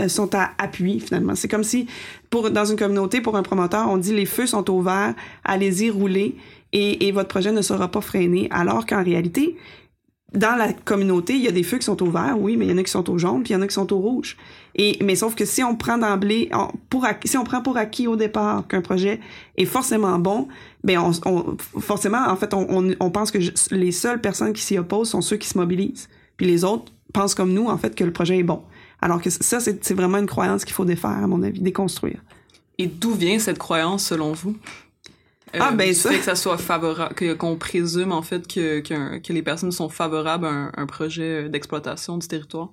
sont 0.08 0.36
à 0.36 0.52
appui 0.60 1.00
finalement. 1.00 1.34
C'est 1.34 1.48
comme 1.48 1.64
si 1.64 1.88
pour 2.30 2.50
dans 2.52 2.66
une 2.66 2.78
communauté 2.78 3.22
pour 3.22 3.36
un 3.38 3.44
promoteur, 3.44 3.90
on 3.90 3.98
dit 3.98 4.14
les 4.14 4.26
feux 4.26 4.48
sont 4.48 4.70
au 4.70 4.82
vert, 4.82 5.14
allez-y 5.44 5.90
rouler 5.90 6.36
et, 6.74 7.08
et 7.08 7.12
votre 7.12 7.30
projet 7.30 7.52
ne 7.52 7.62
sera 7.62 7.88
pas 7.90 8.02
freiné. 8.02 8.48
Alors 8.52 8.86
qu'en 8.86 9.04
réalité, 9.04 9.56
dans 10.34 10.58
la 10.58 10.74
communauté, 10.74 11.36
il 11.36 11.42
y 11.44 11.48
a 11.48 11.52
des 11.52 11.64
feux 11.64 11.78
qui 11.78 11.86
sont 11.86 12.04
au 12.04 12.12
vert, 12.12 12.36
oui, 12.38 12.58
mais 12.58 12.66
il 12.66 12.72
y 12.72 12.74
en 12.74 12.78
a 12.78 12.84
qui 12.84 12.92
sont 12.92 13.10
au 13.10 13.18
jaune, 13.18 13.44
puis 13.44 13.54
il 13.54 13.56
y 13.56 13.60
en 13.60 13.62
a 13.62 13.68
qui 13.68 13.74
sont 13.74 13.92
au 13.94 13.98
rouge. 13.98 14.36
Et 14.76 14.98
mais 15.02 15.16
sauf 15.16 15.36
que 15.36 15.46
si 15.46 15.64
on 15.64 15.76
prend 15.78 15.98
d'emblée, 15.98 16.52
pour 16.90 17.06
acquis- 17.06 17.30
si 17.30 17.38
on 17.38 17.46
prend 17.46 17.62
pour 17.62 17.78
acquis 17.78 18.08
au 18.08 18.18
départ 18.18 18.68
qu'un 18.68 18.82
projet 18.82 19.22
est 19.56 19.66
forcément 19.66 20.20
bon, 20.20 20.50
ben 20.84 21.00
on, 21.00 21.12
on- 21.26 21.58
forcément 21.80 22.28
en 22.28 22.36
fait 22.36 22.54
on, 22.54 22.68
on, 22.70 22.94
on 23.00 23.10
pense 23.10 23.32
que 23.32 23.40
les 23.72 23.92
seules 23.94 24.20
personnes 24.20 24.52
qui 24.52 24.62
s'y 24.62 24.78
opposent 24.78 25.10
sont 25.10 25.22
ceux 25.22 25.38
qui 25.38 25.48
se 25.48 25.58
mobilisent, 25.58 26.10
puis 26.36 26.46
les 26.46 26.66
autres 26.66 26.92
pensent 27.14 27.34
comme 27.34 27.54
nous 27.54 27.68
en 27.68 27.78
fait 27.78 27.96
que 27.96 28.04
le 28.04 28.12
projet 28.12 28.38
est 28.40 28.44
bon. 28.44 28.62
Alors 29.02 29.22
que 29.22 29.30
ça 29.30 29.60
c'est 29.60 29.94
vraiment 29.94 30.18
une 30.18 30.26
croyance 30.28 30.66
qu'il 30.66 30.74
faut 30.74 30.86
défaire 30.86 31.12
à 31.24 31.28
mon 31.28 31.44
avis, 31.44 31.60
déconstruire. 31.62 32.20
Et 32.78 32.88
d'où 32.88 33.14
vient 33.14 33.40
cette 33.40 33.58
croyance, 33.58 34.06
selon 34.06 34.34
vous? 34.34 34.56
Euh, 35.56 35.60
Ah, 35.62 35.72
ben 35.72 35.94
ça- 35.94 36.12
fait 36.12 36.20
que 36.20 36.26
ça 36.26 36.36
soit 36.36 36.58
favorable, 36.58 37.16
qu'on 37.38 37.56
présume, 37.56 38.12
en 38.12 38.22
fait, 38.22 38.48
que, 38.48 39.32
les 39.34 39.42
personnes 39.42 39.72
sont 39.72 39.90
favorables 39.90 40.46
à 40.46 40.50
un, 40.50 40.72
un 40.76 40.86
projet 40.86 41.50
d'exploitation 41.50 42.18
du 42.18 42.28
territoire? 42.28 42.70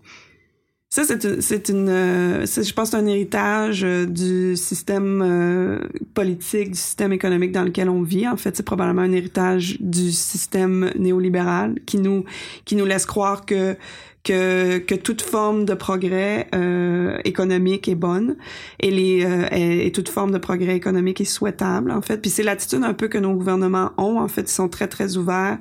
Ça, 0.90 1.02
c'est 1.04 1.68
une, 1.70 1.88
euh, 1.88 2.46
je 2.46 2.72
pense, 2.72 2.94
un 2.94 3.04
héritage 3.06 3.82
euh, 3.82 4.06
du 4.06 4.56
système 4.56 5.22
euh, 5.22 5.80
politique, 6.14 6.70
du 6.70 6.78
système 6.78 7.12
économique 7.12 7.50
dans 7.50 7.64
lequel 7.64 7.88
on 7.88 8.02
vit. 8.02 8.28
En 8.28 8.36
fait, 8.36 8.54
c'est 8.56 8.62
probablement 8.62 9.02
un 9.02 9.10
héritage 9.10 9.76
du 9.80 10.12
système 10.12 10.92
néolibéral 10.96 11.80
qui 11.84 11.98
nous, 11.98 12.24
qui 12.64 12.76
nous 12.76 12.84
laisse 12.84 13.06
croire 13.06 13.44
que 13.44 13.76
que, 14.24 14.78
que 14.78 14.94
toute 14.94 15.22
forme 15.22 15.64
de 15.66 15.74
progrès 15.74 16.48
euh, 16.54 17.18
économique 17.24 17.88
est 17.88 17.94
bonne 17.94 18.36
et 18.80 18.90
les 18.90 19.24
euh, 19.24 19.46
et, 19.52 19.86
et 19.86 19.92
toute 19.92 20.08
forme 20.08 20.32
de 20.32 20.38
progrès 20.38 20.74
économique 20.74 21.20
est 21.20 21.26
souhaitable 21.26 21.90
en 21.90 22.00
fait. 22.00 22.18
Puis 22.20 22.30
c'est 22.30 22.42
l'attitude 22.42 22.82
un 22.82 22.94
peu 22.94 23.08
que 23.08 23.18
nos 23.18 23.34
gouvernements 23.34 23.92
ont 23.98 24.18
en 24.18 24.28
fait, 24.28 24.42
ils 24.42 24.48
sont 24.48 24.68
très 24.68 24.88
très 24.88 25.16
ouverts 25.16 25.58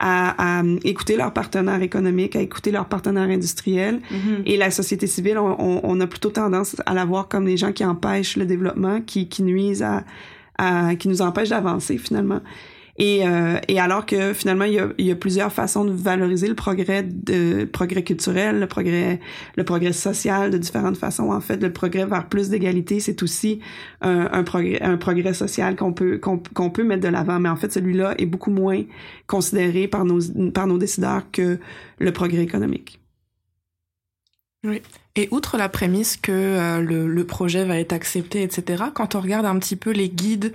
à, 0.00 0.60
à 0.60 0.64
écouter 0.82 1.16
leurs 1.16 1.32
partenaires 1.32 1.82
économiques, 1.82 2.34
à 2.34 2.40
écouter 2.40 2.70
leurs 2.70 2.86
partenaires 2.86 3.28
industriels. 3.28 4.00
Et 4.46 4.56
la 4.56 4.70
société 4.70 5.06
civile, 5.06 5.38
on, 5.38 5.56
on, 5.60 5.80
on 5.84 6.00
a 6.00 6.06
plutôt 6.06 6.30
tendance 6.30 6.74
à 6.86 6.94
la 6.94 7.04
voir 7.04 7.28
comme 7.28 7.44
des 7.44 7.58
gens 7.58 7.72
qui 7.72 7.84
empêchent 7.84 8.38
le 8.38 8.46
développement, 8.46 9.02
qui, 9.02 9.28
qui 9.28 9.42
nuisent 9.42 9.82
à, 9.82 10.04
à 10.56 10.94
qui 10.96 11.06
nous 11.08 11.20
empêchent 11.20 11.50
d'avancer 11.50 11.98
finalement. 11.98 12.40
Et, 13.00 13.26
euh, 13.26 13.58
et 13.66 13.80
alors 13.80 14.04
que 14.04 14.34
finalement, 14.34 14.66
il 14.66 14.74
y, 14.74 14.78
a, 14.78 14.88
il 14.98 15.06
y 15.06 15.10
a 15.10 15.16
plusieurs 15.16 15.50
façons 15.50 15.86
de 15.86 15.90
valoriser 15.90 16.48
le 16.48 16.54
progrès, 16.54 17.02
de, 17.02 17.64
progrès 17.64 18.04
culturel, 18.04 18.60
le 18.60 18.66
progrès, 18.66 19.20
le 19.56 19.64
progrès 19.64 19.94
social 19.94 20.50
de 20.50 20.58
différentes 20.58 20.98
façons. 20.98 21.32
En 21.32 21.40
fait, 21.40 21.62
le 21.62 21.72
progrès 21.72 22.04
vers 22.04 22.28
plus 22.28 22.50
d'égalité, 22.50 23.00
c'est 23.00 23.22
aussi 23.22 23.60
un, 24.02 24.28
un, 24.30 24.42
progrès, 24.44 24.82
un 24.82 24.98
progrès 24.98 25.32
social 25.32 25.76
qu'on 25.76 25.94
peut 25.94 26.18
qu'on 26.18 26.70
peut 26.70 26.84
mettre 26.84 27.02
de 27.02 27.08
l'avant. 27.08 27.40
Mais 27.40 27.48
en 27.48 27.56
fait, 27.56 27.72
celui-là 27.72 28.14
est 28.18 28.26
beaucoup 28.26 28.50
moins 28.50 28.82
considéré 29.26 29.88
par 29.88 30.04
nos 30.04 30.20
par 30.50 30.66
nos 30.66 30.76
décideurs 30.76 31.22
que 31.32 31.58
le 31.98 32.12
progrès 32.12 32.42
économique. 32.42 33.00
Oui. 34.62 34.82
Et 35.16 35.28
outre 35.30 35.56
la 35.56 35.70
prémisse 35.70 36.18
que 36.18 36.32
euh, 36.32 36.82
le, 36.82 37.08
le 37.08 37.24
projet 37.24 37.64
va 37.64 37.80
être 37.80 37.94
accepté, 37.94 38.42
etc., 38.42 38.84
quand 38.94 39.14
on 39.14 39.20
regarde 39.20 39.46
un 39.46 39.58
petit 39.58 39.74
peu 39.74 39.90
les 39.90 40.10
guides 40.10 40.52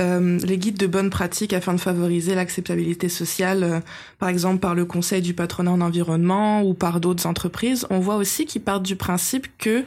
euh, 0.00 0.38
les 0.44 0.58
guides 0.58 0.76
de 0.76 0.86
bonnes 0.86 1.08
pratiques 1.08 1.54
afin 1.54 1.72
de 1.72 1.80
favoriser 1.80 2.34
l'acceptabilité 2.34 3.08
sociale, 3.08 3.62
euh, 3.62 3.80
par 4.18 4.28
exemple 4.28 4.58
par 4.58 4.74
le 4.74 4.84
Conseil 4.84 5.22
du 5.22 5.32
patronat 5.32 5.70
en 5.70 5.80
environnement 5.80 6.62
ou 6.62 6.74
par 6.74 7.00
d'autres 7.00 7.26
entreprises, 7.26 7.86
on 7.88 7.98
voit 7.98 8.16
aussi 8.16 8.44
qu'ils 8.44 8.62
partent 8.62 8.82
du 8.82 8.96
principe 8.96 9.46
que 9.56 9.84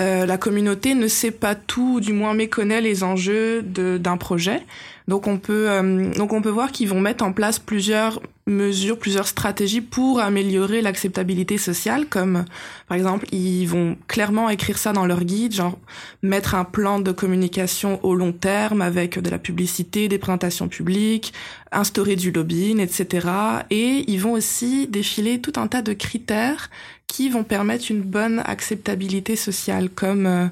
euh, 0.00 0.26
la 0.26 0.36
communauté 0.36 0.94
ne 0.94 1.06
sait 1.06 1.30
pas 1.30 1.54
tout, 1.54 1.94
ou 1.96 2.00
du 2.00 2.12
moins 2.12 2.34
méconnaît 2.34 2.80
les 2.80 3.04
enjeux 3.04 3.62
d'un 3.62 4.16
projet. 4.16 4.62
Donc 5.08 5.28
on 5.28 5.38
peut 5.38 5.70
euh, 5.70 6.12
donc 6.14 6.32
on 6.32 6.42
peut 6.42 6.50
voir 6.50 6.72
qu'ils 6.72 6.88
vont 6.88 7.00
mettre 7.00 7.24
en 7.24 7.32
place 7.32 7.58
plusieurs 7.58 8.20
mesures, 8.48 8.98
plusieurs 8.98 9.26
stratégies 9.26 9.80
pour 9.80 10.20
améliorer 10.20 10.82
l'acceptabilité 10.82 11.58
sociale, 11.58 12.06
comme 12.06 12.44
par 12.88 12.96
exemple 12.96 13.26
ils 13.32 13.66
vont 13.66 13.96
clairement 14.08 14.50
écrire 14.50 14.78
ça 14.78 14.92
dans 14.92 15.06
leur 15.06 15.22
guide, 15.22 15.52
genre 15.52 15.78
mettre 16.22 16.56
un 16.56 16.64
plan 16.64 16.98
de 16.98 17.12
communication 17.12 18.00
au 18.04 18.14
long 18.14 18.32
terme 18.32 18.82
avec 18.82 19.18
de 19.18 19.30
la 19.30 19.38
publicité, 19.38 20.08
des 20.08 20.18
présentations 20.18 20.68
publiques, 20.68 21.32
instaurer 21.70 22.16
du 22.16 22.32
lobbying, 22.32 22.80
etc. 22.80 23.28
Et 23.70 24.04
ils 24.08 24.20
vont 24.20 24.32
aussi 24.32 24.88
défiler 24.88 25.40
tout 25.40 25.52
un 25.56 25.68
tas 25.68 25.82
de 25.82 25.92
critères 25.92 26.70
qui 27.06 27.28
vont 27.28 27.44
permettre 27.44 27.90
une 27.90 28.02
bonne 28.02 28.42
acceptabilité 28.44 29.36
sociale, 29.36 29.88
comme 29.88 30.26
euh, 30.26 30.46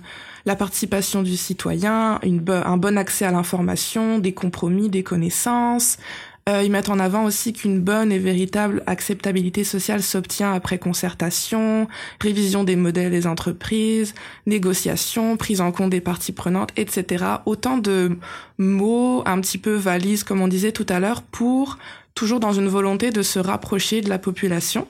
la 0.46 0.57
participation 0.57 1.22
du 1.22 1.37
citoyen, 1.37 2.18
une 2.22 2.42
un 2.48 2.76
bon 2.76 2.98
accès 2.98 3.24
à 3.24 3.30
l'information, 3.30 4.18
des 4.18 4.33
compromis, 4.33 4.88
des 4.88 5.02
connaissances. 5.02 5.98
Euh, 6.46 6.62
ils 6.62 6.70
mettent 6.70 6.90
en 6.90 6.98
avant 6.98 7.24
aussi 7.24 7.54
qu'une 7.54 7.80
bonne 7.80 8.12
et 8.12 8.18
véritable 8.18 8.83
acceptabilité 8.87 9.64
sociale 9.64 10.02
s'obtient 10.02 10.52
après 10.52 10.78
concertation, 10.78 11.88
révision 12.20 12.64
des 12.64 12.76
modèles 12.76 13.11
des 13.11 13.26
entreprises, 13.26 14.14
négociation, 14.46 15.38
prise 15.38 15.62
en 15.62 15.72
compte 15.72 15.88
des 15.88 16.02
parties 16.02 16.33
prenantes, 16.33 16.70
etc. 16.76 17.24
Autant 17.46 17.78
de 17.78 18.18
mots 18.59 19.22
un 19.24 19.40
petit 19.40 19.57
peu 19.57 19.72
valises, 19.72 20.22
comme 20.22 20.42
on 20.42 20.48
disait 20.48 20.72
tout 20.72 20.87
à 20.90 21.00
l'heure, 21.00 21.22
pour 21.22 21.78
toujours 22.14 22.40
dans 22.40 22.52
une 22.52 22.68
volonté 22.68 23.11
de 23.11 23.22
se 23.22 23.38
rapprocher 23.38 24.02
de 24.02 24.11
la 24.11 24.18
population. 24.18 24.87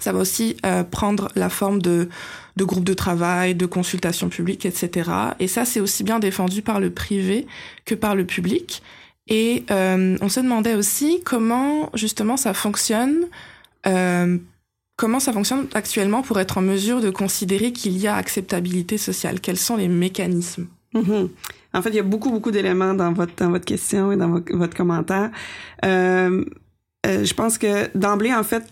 Ça 0.00 0.12
va 0.12 0.18
aussi 0.18 0.56
euh, 0.64 0.82
prendre 0.84 1.28
la 1.36 1.48
forme 1.48 1.80
de, 1.80 2.08
de 2.56 2.64
groupes 2.64 2.84
de 2.84 2.94
travail, 2.94 3.54
de 3.54 3.66
consultations 3.66 4.28
publiques, 4.28 4.66
etc. 4.66 5.10
Et 5.38 5.48
ça, 5.48 5.64
c'est 5.64 5.80
aussi 5.80 6.02
bien 6.02 6.18
défendu 6.18 6.62
par 6.62 6.80
le 6.80 6.90
privé 6.90 7.46
que 7.84 7.94
par 7.94 8.14
le 8.14 8.24
public. 8.24 8.82
Et 9.28 9.64
euh, 9.70 10.16
on 10.20 10.28
se 10.28 10.40
demandait 10.40 10.74
aussi 10.74 11.20
comment 11.24 11.90
justement 11.94 12.36
ça 12.36 12.54
fonctionne, 12.54 13.26
euh, 13.86 14.38
comment 14.96 15.20
ça 15.20 15.32
fonctionne 15.32 15.68
actuellement 15.74 16.22
pour 16.22 16.40
être 16.40 16.58
en 16.58 16.62
mesure 16.62 17.00
de 17.00 17.10
considérer 17.10 17.72
qu'il 17.72 17.96
y 17.98 18.08
a 18.08 18.16
acceptabilité 18.16 18.98
sociale. 18.98 19.40
Quels 19.40 19.58
sont 19.58 19.76
les 19.76 19.88
mécanismes? 19.88 20.66
Mhm. 20.94 21.28
En 21.74 21.82
fait, 21.82 21.90
il 21.90 21.96
y 21.96 22.00
a 22.00 22.04
beaucoup, 22.04 22.30
beaucoup 22.30 22.50
d'éléments 22.50 22.94
dans 22.94 23.12
votre, 23.12 23.34
dans 23.36 23.50
votre 23.50 23.64
question 23.64 24.12
et 24.12 24.16
dans 24.16 24.28
votre 24.28 24.76
commentaire. 24.76 25.30
Euh, 25.84 26.44
euh, 27.06 27.24
je 27.24 27.34
pense 27.34 27.58
que 27.58 27.96
d'emblée, 27.96 28.34
en 28.34 28.44
fait, 28.44 28.64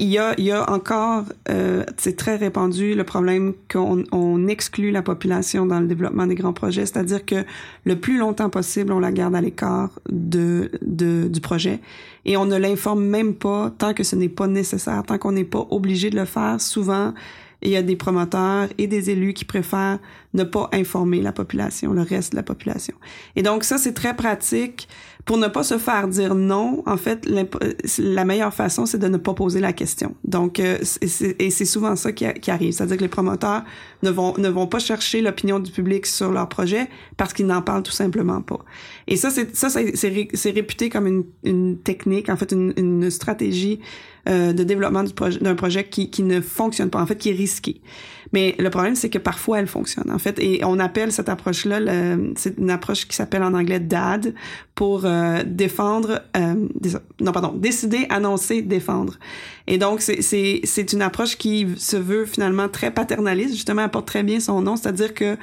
il 0.00 0.06
y 0.06 0.18
a, 0.18 0.34
il 0.38 0.44
y 0.44 0.52
a 0.52 0.70
encore, 0.70 1.24
euh, 1.50 1.84
c'est 1.96 2.16
très 2.16 2.36
répandu, 2.36 2.94
le 2.94 3.02
problème 3.02 3.52
qu'on 3.70 4.04
on 4.12 4.46
exclut 4.46 4.92
la 4.92 5.02
population 5.02 5.66
dans 5.66 5.80
le 5.80 5.88
développement 5.88 6.26
des 6.26 6.36
grands 6.36 6.52
projets, 6.52 6.86
c'est-à-dire 6.86 7.26
que 7.26 7.44
le 7.84 7.98
plus 7.98 8.16
longtemps 8.16 8.48
possible, 8.48 8.92
on 8.92 9.00
la 9.00 9.10
garde 9.10 9.34
à 9.34 9.40
l'écart 9.40 9.90
de, 10.08 10.70
de, 10.82 11.26
du 11.26 11.40
projet 11.40 11.80
et 12.24 12.36
on 12.36 12.46
ne 12.46 12.56
l'informe 12.56 13.04
même 13.04 13.34
pas 13.34 13.72
tant 13.76 13.92
que 13.92 14.04
ce 14.04 14.14
n'est 14.14 14.28
pas 14.28 14.46
nécessaire, 14.46 15.02
tant 15.04 15.18
qu'on 15.18 15.32
n'est 15.32 15.44
pas 15.44 15.66
obligé 15.70 16.10
de 16.10 16.16
le 16.16 16.26
faire. 16.26 16.60
Souvent, 16.60 17.12
il 17.62 17.70
y 17.70 17.76
a 17.76 17.82
des 17.82 17.96
promoteurs 17.96 18.68
et 18.78 18.86
des 18.86 19.10
élus 19.10 19.34
qui 19.34 19.44
préfèrent 19.44 19.98
ne 20.34 20.44
pas 20.44 20.68
informer 20.72 21.20
la 21.20 21.32
population, 21.32 21.92
le 21.92 22.02
reste 22.02 22.32
de 22.32 22.36
la 22.36 22.42
population. 22.42 22.94
Et 23.34 23.42
donc 23.42 23.64
ça, 23.64 23.78
c'est 23.78 23.94
très 23.94 24.14
pratique 24.14 24.88
pour 25.24 25.36
ne 25.36 25.46
pas 25.46 25.62
se 25.62 25.76
faire 25.76 26.08
dire 26.08 26.34
non, 26.34 26.82
en 26.86 26.96
fait, 26.96 27.28
la 27.98 28.24
meilleure 28.24 28.54
façon, 28.54 28.86
c'est 28.86 28.98
de 28.98 29.08
ne 29.08 29.18
pas 29.18 29.34
poser 29.34 29.60
la 29.60 29.74
question. 29.74 30.14
Donc, 30.24 30.58
euh, 30.58 30.78
et 31.38 31.50
c'est 31.50 31.64
souvent 31.66 31.96
ça 31.96 32.12
qui, 32.12 32.26
qui 32.40 32.50
arrive. 32.50 32.72
C'est-à-dire 32.72 32.96
que 32.96 33.02
les 33.02 33.08
promoteurs 33.08 33.62
ne 34.02 34.10
vont, 34.10 34.32
ne 34.38 34.48
vont 34.48 34.66
pas 34.66 34.78
chercher 34.78 35.20
l'opinion 35.20 35.58
du 35.58 35.70
public 35.70 36.06
sur 36.06 36.32
leur 36.32 36.48
projet 36.48 36.88
parce 37.18 37.34
qu'ils 37.34 37.46
n'en 37.46 37.60
parlent 37.60 37.82
tout 37.82 37.92
simplement 37.92 38.40
pas. 38.40 38.60
Et 39.08 39.16
ça, 39.16 39.30
c'est 39.30 39.56
ça, 39.56 39.68
c'est 39.70 40.50
réputé 40.50 40.90
comme 40.90 41.06
une, 41.06 41.24
une 41.42 41.78
technique, 41.78 42.28
en 42.28 42.36
fait, 42.36 42.52
une, 42.52 42.74
une 42.76 43.10
stratégie 43.10 43.80
euh, 44.28 44.52
de 44.52 44.62
développement 44.62 45.02
d'un 45.02 45.10
projet, 45.10 45.54
projet 45.54 45.84
qui, 45.84 46.10
qui 46.10 46.22
ne 46.22 46.42
fonctionne 46.42 46.90
pas, 46.90 47.00
en 47.00 47.06
fait, 47.06 47.16
qui 47.16 47.30
est 47.30 47.34
risqué. 47.34 47.80
Mais 48.34 48.54
le 48.58 48.68
problème, 48.68 48.94
c'est 48.94 49.08
que 49.08 49.16
parfois, 49.16 49.60
elle 49.60 49.66
fonctionne, 49.66 50.10
en 50.10 50.18
fait. 50.18 50.38
Et 50.38 50.62
on 50.62 50.78
appelle 50.78 51.10
cette 51.10 51.30
approche-là, 51.30 51.80
c'est 52.36 52.58
une 52.58 52.68
approche 52.68 53.08
qui 53.08 53.16
s'appelle 53.16 53.42
en 53.42 53.54
anglais 53.54 53.80
DAD, 53.80 54.34
pour 54.74 55.06
euh, 55.06 55.42
défendre, 55.44 56.20
euh, 56.36 56.68
non, 57.20 57.32
pardon, 57.32 57.52
décider, 57.52 58.06
annoncer, 58.10 58.60
défendre. 58.60 59.14
Et 59.66 59.78
donc, 59.78 60.02
c'est 60.02 60.92
une 60.92 61.02
approche 61.02 61.36
qui 61.38 61.66
se 61.78 61.96
veut 61.96 62.26
finalement 62.26 62.68
très 62.68 62.92
paternaliste, 62.92 63.54
justement, 63.54 63.82
elle 63.82 63.90
porte 63.90 64.06
très 64.06 64.22
bien 64.22 64.38
son 64.38 64.60
nom, 64.60 64.76
c'est-à-dire 64.76 65.14
que 65.14 65.36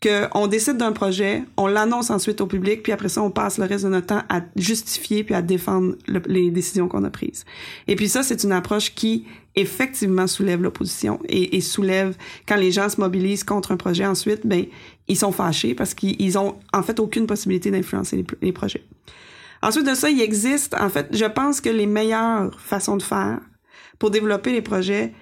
qu'on 0.00 0.46
décide 0.46 0.76
d'un 0.76 0.92
projet, 0.92 1.42
on 1.56 1.66
l'annonce 1.66 2.10
ensuite 2.10 2.40
au 2.40 2.46
public, 2.46 2.82
puis 2.82 2.92
après 2.92 3.08
ça, 3.08 3.22
on 3.22 3.30
passe 3.30 3.58
le 3.58 3.64
reste 3.64 3.84
de 3.84 3.90
notre 3.90 4.06
temps 4.06 4.22
à 4.28 4.42
justifier 4.54 5.24
puis 5.24 5.34
à 5.34 5.42
défendre 5.42 5.96
les 6.26 6.50
décisions 6.50 6.86
qu'on 6.86 7.02
a 7.04 7.10
prises. 7.10 7.44
Et 7.88 7.96
puis 7.96 8.08
ça, 8.08 8.22
c'est 8.22 8.44
une 8.44 8.52
approche 8.52 8.94
qui 8.94 9.26
effectivement 9.56 10.28
soulève 10.28 10.62
l'opposition 10.62 11.18
et, 11.28 11.60
soulève 11.60 12.16
quand 12.46 12.54
les 12.54 12.70
gens 12.70 12.88
se 12.88 13.00
mobilisent 13.00 13.42
contre 13.42 13.72
un 13.72 13.76
projet 13.76 14.06
ensuite, 14.06 14.46
ben 14.46 14.66
ils 15.08 15.18
sont 15.18 15.32
fâchés 15.32 15.74
parce 15.74 15.94
qu'ils 15.94 16.38
ont 16.38 16.54
en 16.72 16.82
fait 16.84 17.00
aucune 17.00 17.26
possibilité 17.26 17.72
d'influencer 17.72 18.16
les, 18.16 18.26
les 18.40 18.52
projets. 18.52 18.84
Ensuite 19.60 19.84
de 19.84 19.94
ça, 19.94 20.10
il 20.10 20.20
existe 20.20 20.74
en 20.74 20.88
fait, 20.88 21.08
je 21.10 21.24
pense 21.24 21.60
que 21.60 21.70
les 21.70 21.86
meilleures 21.86 22.60
façons 22.60 22.96
de 22.96 23.02
faire 23.02 23.40
pour 23.98 24.12
développer 24.12 24.52
les 24.52 24.62
projets, 24.62 25.12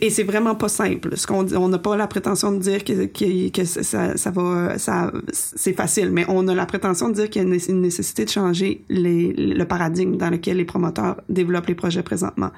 et 0.00 0.10
c'est 0.10 0.22
vraiment 0.22 0.54
pas 0.54 0.68
simple. 0.68 1.16
Ce 1.16 1.26
qu'on 1.26 1.46
on 1.54 1.68
n'a 1.68 1.78
pas 1.78 1.96
la 1.96 2.06
prétention 2.06 2.52
de 2.52 2.58
dire 2.58 2.84
que, 2.84 3.06
que, 3.48 3.64
ça, 3.64 4.16
ça, 4.16 4.30
va, 4.30 4.78
ça, 4.78 5.12
c'est 5.32 5.72
facile, 5.72 6.10
mais 6.10 6.24
on 6.28 6.46
a 6.48 6.54
la 6.54 6.66
prétention 6.66 7.08
de 7.08 7.14
dire 7.14 7.30
qu'il 7.30 7.42
y 7.42 7.44
a 7.44 7.48
une 7.48 7.80
nécessité 7.80 8.24
de 8.24 8.30
changer 8.30 8.84
le 8.88 9.64
paradigme 9.64 10.16
dans 10.16 10.30
lequel 10.30 10.58
les 10.58 10.64
promoteurs 10.64 11.20
développent 11.28 11.66
les 11.66 11.74
projets 11.74 12.02
présentement. 12.02 12.50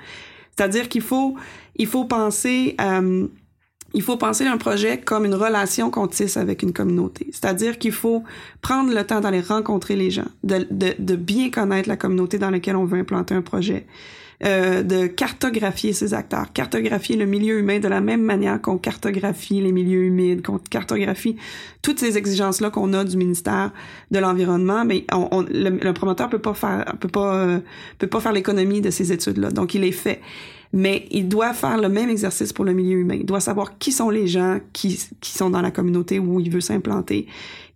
C'est-à-dire 0.57 0.89
qu'il 0.89 1.03
faut, 1.03 1.37
il 1.77 1.87
faut 1.87 2.05
penser, 2.05 2.77
euh, 2.81 3.27
il 3.93 4.03
faut 4.03 4.17
penser 4.17 4.47
un 4.47 4.57
projet 4.57 4.99
comme 4.99 5.25
une 5.25 5.35
relation 5.35 5.91
qu'on 5.91 6.07
tisse 6.07 6.37
avec 6.37 6.63
une 6.63 6.73
communauté. 6.73 7.29
C'est-à-dire 7.31 7.79
qu'il 7.79 7.93
faut 7.93 8.25
prendre 8.63 8.93
le 8.95 9.05
temps 9.05 9.21
d'aller 9.21 9.41
rencontrer 9.41 9.97
les 9.97 10.11
gens, 10.11 10.29
de, 10.45 10.67
de 10.71 11.17
bien 11.17 11.51
connaître 11.51 11.89
la 11.89 11.97
communauté 11.97 12.39
dans 12.39 12.51
laquelle 12.51 12.77
on 12.77 12.85
veut 12.85 12.99
implanter 12.99 13.35
un 13.35 13.43
projet 13.43 13.87
euh, 14.45 14.83
de 14.83 15.07
cartographier 15.07 15.95
ces 15.95 16.13
acteurs, 16.13 16.53
cartographier 16.53 17.17
le 17.17 17.25
milieu 17.25 17.59
humain 17.59 17.79
de 17.79 17.89
la 17.89 18.03
même 18.03 18.23
manière 18.23 18.61
qu'on 18.61 18.77
cartographie 18.77 19.63
les 19.63 19.73
milieux 19.73 20.05
humides, 20.05 20.43
qu'on 20.43 20.59
cartographie 20.59 21.37
toutes 21.81 21.99
ces 21.99 22.19
exigences-là 22.19 22.69
qu'on 22.69 22.93
a 22.93 23.05
du 23.05 23.17
ministère 23.17 23.73
de 24.11 24.19
l'environnement. 24.19 24.85
Mais 24.85 25.07
on, 25.13 25.47
le, 25.49 25.93
promoteur 25.93 26.29
peut 26.29 26.39
pas 26.39 26.53
faire 26.53 26.85
peut 27.01 27.09
pas 27.09 27.35
euh, 27.35 27.59
peut 27.99 28.09
pas 28.09 28.21
faire 28.21 28.33
l'économie 28.33 28.83
de 28.83 28.91
ces 28.91 29.11
études-là, 29.11 29.51
donc 29.51 29.75
il 29.75 29.81
les 29.81 29.93
fait 29.93 30.21
mais 30.73 31.07
il 31.11 31.29
doit 31.29 31.55
faire 31.55 31.79
le 31.79 31.89
même 31.89 32.11
exercice 32.11 32.53
pour 32.53 32.65
le 32.65 32.75
milieu 32.75 32.99
humain. 32.99 33.15
Il 33.15 33.25
doit 33.25 33.41
savoir 33.41 33.79
qui 33.79 33.93
sont 33.93 34.11
les 34.11 34.27
gens 34.27 34.59
qui, 34.75 35.01
qui 35.21 35.31
sont 35.31 35.49
dans 35.49 35.63
la 35.63 35.71
communauté 35.71 36.19
où 36.19 36.41
il 36.41 36.51
veut 36.51 36.61
s'implanter 36.61 37.27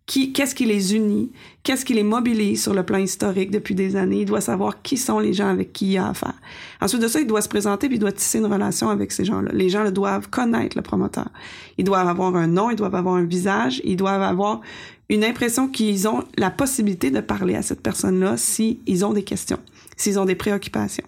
qu'est-ce 0.06 0.54
qui 0.54 0.64
les 0.64 0.94
unit, 0.94 1.30
qu'est-ce 1.62 1.84
qui 1.84 1.94
les 1.94 2.02
mobilise 2.02 2.62
sur 2.62 2.74
le 2.74 2.82
plan 2.84 2.98
historique 2.98 3.50
depuis 3.50 3.74
des 3.74 3.96
années? 3.96 4.20
Il 4.20 4.24
doit 4.24 4.40
savoir 4.40 4.82
qui 4.82 4.96
sont 4.96 5.18
les 5.18 5.32
gens 5.32 5.48
avec 5.48 5.72
qui 5.72 5.92
il 5.92 5.98
a 5.98 6.08
affaire. 6.08 6.34
Ensuite 6.80 7.02
de 7.02 7.08
ça, 7.08 7.20
il 7.20 7.26
doit 7.26 7.42
se 7.42 7.48
présenter 7.48 7.88
puis 7.88 7.96
il 7.96 8.00
doit 8.00 8.12
tisser 8.12 8.38
une 8.38 8.46
relation 8.46 8.88
avec 8.88 9.12
ces 9.12 9.24
gens-là. 9.24 9.50
Les 9.52 9.68
gens 9.68 9.84
le 9.84 9.92
doivent 9.92 10.28
connaître, 10.28 10.76
le 10.76 10.82
promoteur. 10.82 11.28
Ils 11.78 11.84
doivent 11.84 12.08
avoir 12.08 12.34
un 12.36 12.48
nom, 12.48 12.70
ils 12.70 12.76
doivent 12.76 12.94
avoir 12.94 13.14
un 13.14 13.24
visage, 13.24 13.80
ils 13.84 13.96
doivent 13.96 14.22
avoir 14.22 14.60
une 15.08 15.24
impression 15.24 15.68
qu'ils 15.68 16.08
ont 16.08 16.24
la 16.36 16.50
possibilité 16.50 17.10
de 17.10 17.20
parler 17.20 17.56
à 17.56 17.62
cette 17.62 17.80
personne-là 17.80 18.36
s'ils 18.36 19.04
ont 19.04 19.12
des 19.12 19.24
questions, 19.24 19.58
s'ils 19.96 20.18
ont 20.18 20.24
des 20.24 20.36
préoccupations. 20.36 21.06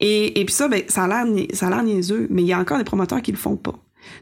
Et, 0.00 0.40
et 0.40 0.44
puis 0.44 0.54
ça, 0.54 0.68
ben, 0.68 0.82
ça 0.88 1.04
a 1.04 1.08
l'air 1.24 1.82
niaiseux, 1.82 2.26
mais 2.30 2.42
il 2.42 2.48
y 2.48 2.52
a 2.52 2.58
encore 2.58 2.78
des 2.78 2.84
promoteurs 2.84 3.20
qui 3.20 3.32
le 3.32 3.38
font 3.38 3.56
pas. 3.56 3.74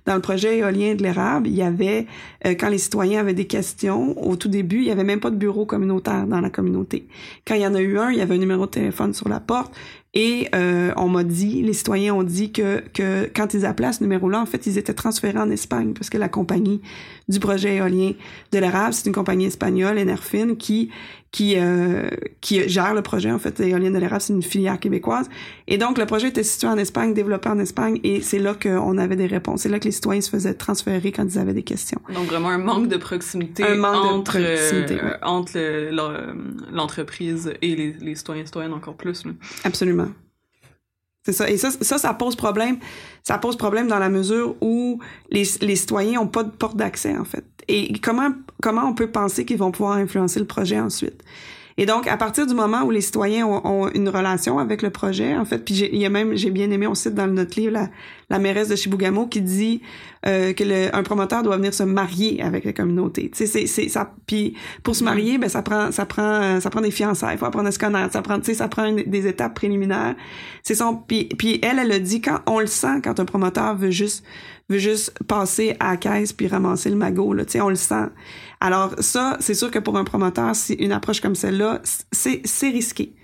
Dans 0.04 0.14
le 0.14 0.20
projet 0.20 0.58
éolien 0.58 0.94
de 0.94 1.02
l'érable, 1.02 1.48
il 1.48 1.54
y 1.54 1.62
avait, 1.62 2.06
euh, 2.46 2.50
quand 2.50 2.68
les 2.68 2.78
citoyens 2.78 3.20
avaient 3.20 3.34
des 3.34 3.46
questions, 3.46 4.16
au 4.22 4.36
tout 4.36 4.48
début, 4.48 4.78
il 4.78 4.84
y 4.84 4.90
avait 4.90 5.04
même 5.04 5.20
pas 5.20 5.30
de 5.30 5.36
bureau 5.36 5.66
communautaire 5.66 6.26
dans 6.26 6.40
la 6.40 6.50
communauté. 6.50 7.06
Quand 7.46 7.54
il 7.54 7.62
y 7.62 7.66
en 7.66 7.74
a 7.74 7.80
eu 7.80 7.98
un, 7.98 8.10
il 8.10 8.18
y 8.18 8.20
avait 8.20 8.34
un 8.34 8.38
numéro 8.38 8.66
de 8.66 8.70
téléphone 8.70 9.14
sur 9.14 9.28
la 9.28 9.40
porte 9.40 9.74
et 10.18 10.48
euh, 10.54 10.92
on 10.96 11.10
m'a 11.10 11.24
dit, 11.24 11.60
les 11.60 11.74
citoyens 11.74 12.14
ont 12.14 12.22
dit 12.22 12.50
que, 12.50 12.82
que 12.94 13.30
quand 13.36 13.52
ils 13.52 13.66
appelaient 13.66 13.88
à 13.88 13.92
ce 13.92 14.02
numéro-là, 14.02 14.40
en 14.40 14.46
fait, 14.46 14.66
ils 14.66 14.78
étaient 14.78 14.94
transférés 14.94 15.38
en 15.38 15.50
Espagne 15.50 15.92
parce 15.92 16.08
que 16.08 16.16
la 16.16 16.30
compagnie 16.30 16.80
du 17.28 17.38
projet 17.38 17.76
éolien 17.76 18.12
de 18.50 18.58
l'érable, 18.58 18.94
c'est 18.94 19.04
une 19.04 19.14
compagnie 19.14 19.44
espagnole, 19.44 19.98
Enerfin, 19.98 20.54
qui 20.54 20.88
qui 21.32 21.56
euh, 21.58 22.08
qui 22.40 22.66
gère 22.66 22.94
le 22.94 23.02
projet. 23.02 23.30
En 23.30 23.38
fait, 23.38 23.58
l'éolienne 23.58 23.92
de 23.92 23.98
l'érable, 23.98 24.22
c'est 24.22 24.32
une 24.32 24.42
filière 24.42 24.80
québécoise. 24.80 25.28
Et 25.66 25.76
donc, 25.76 25.98
le 25.98 26.06
projet 26.06 26.28
était 26.28 26.42
situé 26.42 26.68
en 26.68 26.78
Espagne, 26.78 27.12
développé 27.12 27.50
en 27.50 27.58
Espagne, 27.58 28.00
et 28.02 28.22
c'est 28.22 28.38
là 28.38 28.54
qu'on 28.54 28.96
avait 28.96 29.16
des 29.16 29.26
réponses. 29.26 29.62
C'est 29.62 29.68
là 29.68 29.78
que 29.78 29.84
les 29.84 29.90
citoyens 29.90 30.22
se 30.22 30.30
faisaient 30.30 30.54
transférer 30.54 31.12
quand 31.12 31.24
ils 31.24 31.38
avaient 31.38 31.52
des 31.52 31.62
questions. 31.62 32.00
Donc, 32.14 32.28
vraiment 32.28 32.48
un 32.48 32.56
manque 32.56 32.88
de 32.88 32.96
proximité 32.96 33.64
un 33.64 33.74
manque 33.74 34.06
entre, 34.06 34.38
de 34.38 34.44
proximité, 34.44 34.98
euh, 35.02 35.18
entre 35.20 35.58
l'entreprise 36.72 37.52
et 37.60 37.76
les, 37.76 37.92
les 38.00 38.14
citoyens 38.14 38.46
citoyennes 38.46 38.72
encore 38.72 38.94
plus. 38.94 39.26
Là. 39.26 39.32
Absolument. 39.64 40.05
C'est 41.26 41.32
ça. 41.32 41.50
Et 41.50 41.56
ça, 41.56 41.72
ça, 41.72 41.98
ça 41.98 42.14
pose 42.14 42.36
problème. 42.36 42.78
Ça 43.24 43.36
pose 43.38 43.56
problème 43.56 43.88
dans 43.88 43.98
la 43.98 44.08
mesure 44.08 44.54
où 44.60 45.00
les, 45.32 45.42
les 45.60 45.74
citoyens 45.74 46.20
ont 46.20 46.28
pas 46.28 46.44
de 46.44 46.50
porte 46.50 46.76
d'accès, 46.76 47.16
en 47.16 47.24
fait. 47.24 47.44
Et 47.66 47.98
comment, 47.98 48.30
comment 48.62 48.84
on 48.84 48.94
peut 48.94 49.10
penser 49.10 49.44
qu'ils 49.44 49.58
vont 49.58 49.72
pouvoir 49.72 49.98
influencer 49.98 50.38
le 50.38 50.46
projet 50.46 50.78
ensuite? 50.78 51.20
Et 51.78 51.84
donc, 51.84 52.06
à 52.06 52.16
partir 52.16 52.46
du 52.46 52.54
moment 52.54 52.82
où 52.84 52.90
les 52.90 53.02
citoyens 53.02 53.46
ont, 53.46 53.88
une 53.94 54.08
relation 54.08 54.58
avec 54.58 54.80
le 54.80 54.90
projet, 54.90 55.36
en 55.36 55.44
fait, 55.44 55.58
puis 55.58 55.74
il 55.92 56.00
y 56.00 56.06
a 56.06 56.10
même, 56.10 56.34
j'ai 56.34 56.50
bien 56.50 56.70
aimé, 56.70 56.86
on 56.86 56.94
cite 56.94 57.14
dans 57.14 57.26
notre 57.26 57.60
livre 57.60 57.72
la, 57.72 57.88
la 58.30 58.38
mairesse 58.38 58.68
de 58.68 58.76
Chibougamau 58.76 59.26
qui 59.26 59.42
dit 59.42 59.82
euh, 60.26 60.52
que 60.54 60.64
le, 60.64 60.94
un 60.94 61.02
promoteur 61.02 61.42
doit 61.42 61.56
venir 61.56 61.74
se 61.74 61.82
marier 61.82 62.42
avec 62.42 62.64
la 62.64 62.72
communauté. 62.72 63.30
Tu 63.30 63.46
sais, 63.46 63.66
c'est 63.66 63.88
ça. 63.88 64.10
Puis 64.26 64.54
pour 64.82 64.96
se 64.96 65.04
marier, 65.04 65.38
ben 65.38 65.48
ça 65.48 65.62
prend, 65.62 65.92
ça 65.92 66.06
prend, 66.06 66.42
euh, 66.42 66.60
ça 66.60 66.70
prend 66.70 66.80
des 66.80 66.90
fiançailles. 66.90 67.34
Il 67.34 67.38
faut 67.38 67.46
apprendre 67.46 67.68
à 67.68 67.72
se 67.72 67.78
connaître. 67.78 68.12
Ça 68.12 68.22
prend, 68.22 68.38
tu 68.38 68.46
sais, 68.46 68.54
ça 68.54 68.68
prend 68.68 68.90
des 68.92 69.26
étapes 69.26 69.54
préliminaires. 69.54 70.16
C'est 70.62 70.74
son. 70.74 70.96
Puis, 70.96 71.26
puis 71.38 71.60
elle, 71.62 71.78
elle 71.78 71.92
a 71.92 71.98
dit 71.98 72.20
quand 72.20 72.40
on 72.46 72.58
le 72.58 72.66
sent 72.66 73.00
quand 73.04 73.20
un 73.20 73.24
promoteur 73.24 73.76
veut 73.76 73.90
juste 73.90 74.24
veut 74.68 74.78
juste 74.78 75.12
passer 75.24 75.76
à 75.80 75.92
la 75.92 75.96
caisse 75.96 76.32
puis 76.32 76.48
ramasser 76.48 76.90
le 76.90 76.96
magot 76.96 77.32
là, 77.32 77.44
on 77.60 77.68
le 77.68 77.76
sent. 77.76 78.08
Alors 78.60 78.94
ça, 79.00 79.36
c'est 79.40 79.54
sûr 79.54 79.70
que 79.70 79.78
pour 79.78 79.96
un 79.96 80.04
promoteur, 80.04 80.54
si 80.56 80.74
une 80.74 80.92
approche 80.92 81.20
comme 81.20 81.34
celle-là, 81.34 81.80
c'est 82.10 82.42
c'est 82.44 82.70
risqué. 82.70 83.14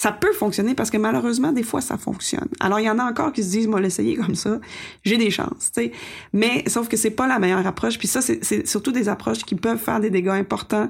Ça 0.00 0.12
peut 0.12 0.32
fonctionner 0.32 0.74
parce 0.74 0.90
que 0.90 0.96
malheureusement, 0.96 1.52
des 1.52 1.62
fois, 1.62 1.82
ça 1.82 1.98
fonctionne. 1.98 2.48
Alors, 2.58 2.80
il 2.80 2.84
y 2.84 2.90
en 2.90 2.98
a 2.98 3.04
encore 3.04 3.34
qui 3.34 3.44
se 3.44 3.50
disent, 3.50 3.66
moi, 3.66 3.82
l'essayer 3.82 4.16
comme 4.16 4.34
ça, 4.34 4.58
j'ai 5.04 5.18
des 5.18 5.30
chances, 5.30 5.72
tu 5.74 5.82
sais. 5.82 5.92
Mais, 6.32 6.64
sauf 6.68 6.88
que 6.88 6.96
c'est 6.96 7.10
pas 7.10 7.26
la 7.26 7.38
meilleure 7.38 7.66
approche. 7.66 7.98
Puis 7.98 8.08
ça, 8.08 8.22
c'est 8.22 8.66
surtout 8.66 8.92
des 8.92 9.10
approches 9.10 9.44
qui 9.44 9.56
peuvent 9.56 9.78
faire 9.78 10.00
des 10.00 10.08
dégâts 10.08 10.28
importants 10.28 10.88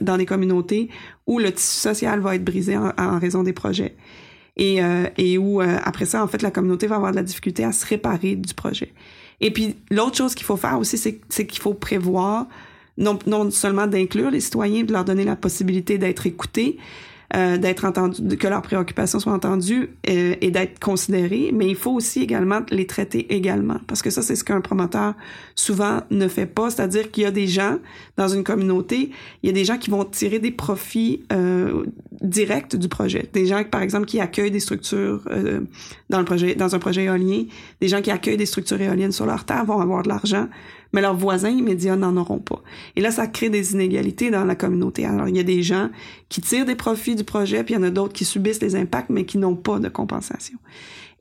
dans 0.00 0.16
des 0.16 0.24
communautés 0.24 0.88
où 1.26 1.38
le 1.38 1.52
tissu 1.52 1.80
social 1.80 2.20
va 2.20 2.34
être 2.34 2.42
brisé 2.42 2.78
en, 2.78 3.18
raison 3.18 3.42
des 3.42 3.52
projets. 3.52 3.94
Et, 4.56 4.82
euh, 4.82 5.06
et 5.16 5.38
où, 5.38 5.60
euh, 5.60 5.78
après 5.84 6.06
ça, 6.06 6.22
en 6.22 6.26
fait, 6.26 6.42
la 6.42 6.50
communauté 6.50 6.86
va 6.86 6.96
avoir 6.96 7.12
de 7.12 7.16
la 7.16 7.22
difficulté 7.22 7.64
à 7.64 7.72
se 7.72 7.86
réparer 7.86 8.36
du 8.36 8.54
projet. 8.54 8.92
Et 9.40 9.50
puis, 9.50 9.76
l'autre 9.90 10.16
chose 10.16 10.34
qu'il 10.34 10.46
faut 10.46 10.56
faire 10.56 10.78
aussi, 10.78 10.98
c'est 10.98 11.46
qu'il 11.46 11.62
faut 11.62 11.74
prévoir 11.74 12.46
non, 12.98 13.18
non 13.26 13.50
seulement 13.50 13.86
d'inclure 13.86 14.30
les 14.30 14.40
citoyens, 14.40 14.84
de 14.84 14.92
leur 14.92 15.04
donner 15.04 15.24
la 15.24 15.36
possibilité 15.36 15.96
d'être 15.96 16.26
écoutés, 16.26 16.78
euh, 17.36 17.58
d'être 17.58 17.84
entendu, 17.84 18.36
que 18.36 18.48
leurs 18.48 18.62
préoccupations 18.62 19.20
soient 19.20 19.32
entendues 19.32 19.90
euh, 20.08 20.34
et 20.40 20.50
d'être 20.50 20.80
considérées, 20.80 21.50
mais 21.54 21.68
il 21.68 21.76
faut 21.76 21.92
aussi 21.92 22.22
également 22.22 22.60
les 22.70 22.86
traiter 22.86 23.32
également, 23.34 23.76
parce 23.86 24.02
que 24.02 24.10
ça, 24.10 24.20
c'est 24.20 24.34
ce 24.34 24.42
qu'un 24.42 24.60
promoteur 24.60 25.14
souvent 25.54 26.00
ne 26.10 26.26
fait 26.26 26.46
pas, 26.46 26.70
c'est-à-dire 26.70 27.10
qu'il 27.10 27.22
y 27.22 27.26
a 27.26 27.30
des 27.30 27.46
gens 27.46 27.78
dans 28.16 28.28
une 28.28 28.42
communauté, 28.42 29.10
il 29.42 29.46
y 29.46 29.50
a 29.50 29.52
des 29.52 29.64
gens 29.64 29.78
qui 29.78 29.90
vont 29.90 30.04
tirer 30.04 30.40
des 30.40 30.50
profits 30.50 31.22
euh, 31.32 31.84
directs 32.20 32.74
du 32.76 32.88
projet, 32.88 33.28
des 33.32 33.46
gens, 33.46 33.62
par 33.64 33.82
exemple, 33.82 34.06
qui 34.06 34.20
accueillent 34.20 34.50
des 34.50 34.60
structures 34.60 35.22
euh, 35.30 35.60
dans 36.08 36.18
le 36.18 36.24
projet, 36.24 36.54
dans 36.54 36.74
un 36.74 36.78
projet 36.78 37.04
éolien, 37.04 37.44
des 37.80 37.88
gens 37.88 38.02
qui 38.02 38.10
accueillent 38.10 38.36
des 38.36 38.46
structures 38.46 38.80
éoliennes 38.80 39.12
sur 39.12 39.26
leur 39.26 39.44
terre 39.44 39.64
vont 39.64 39.80
avoir 39.80 40.02
de 40.02 40.08
l'argent 40.08 40.48
mais 40.92 41.00
leurs 41.00 41.16
voisins 41.16 41.50
immédiats 41.50 41.96
n'en 41.96 42.16
auront 42.16 42.38
pas. 42.38 42.62
Et 42.96 43.00
là, 43.00 43.10
ça 43.10 43.26
crée 43.26 43.50
des 43.50 43.72
inégalités 43.72 44.30
dans 44.30 44.44
la 44.44 44.54
communauté. 44.54 45.04
Alors, 45.04 45.28
il 45.28 45.36
y 45.36 45.40
a 45.40 45.44
des 45.44 45.62
gens 45.62 45.90
qui 46.28 46.40
tirent 46.40 46.64
des 46.64 46.74
profits 46.74 47.14
du 47.14 47.24
projet, 47.24 47.64
puis 47.64 47.74
il 47.74 47.78
y 47.78 47.80
en 47.80 47.84
a 47.84 47.90
d'autres 47.90 48.12
qui 48.12 48.24
subissent 48.24 48.60
les 48.60 48.76
impacts, 48.76 49.10
mais 49.10 49.24
qui 49.24 49.38
n'ont 49.38 49.56
pas 49.56 49.78
de 49.78 49.88
compensation. 49.88 50.58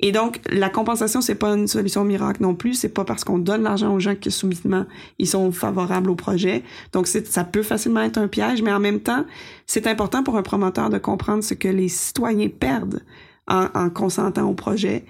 Et 0.01 0.12
donc, 0.12 0.39
la 0.49 0.69
compensation, 0.69 1.19
c'est 1.19 1.36
pas 1.36 1.49
une 1.49 1.67
solution 1.67 2.05
miracle 2.05 2.41
non 2.41 2.55
plus. 2.55 2.73
C'est 2.73 2.89
pas 2.89 3.03
parce 3.03 3.25
qu'on 3.25 3.38
donne 3.38 3.63
l'argent 3.63 3.93
aux 3.93 3.99
gens 3.99 4.15
que 4.15 4.29
subitement 4.29 4.86
ils 5.17 5.27
sont 5.27 5.51
favorables 5.51 6.10
au 6.10 6.15
projet. 6.15 6.63
Donc, 6.93 7.08
ça 7.08 7.43
peut 7.43 7.63
facilement 7.63 8.01
être 8.01 8.17
un 8.17 8.29
piège, 8.29 8.62
mais 8.62 8.71
en 8.71 8.79
même 8.79 9.01
temps, 9.01 9.25
c'est 9.67 9.88
important 9.88 10.23
pour 10.23 10.38
un 10.38 10.41
promoteur 10.41 10.89
de 10.89 10.97
comprendre 10.97 11.43
ce 11.43 11.53
que 11.53 11.67
les 11.67 11.89
citoyens 11.89 12.47
perdent 12.47 13.03
en, 13.47 13.67
en 13.73 13.89
consentant 13.89 14.49
au 14.49 14.53
projet 14.53 15.03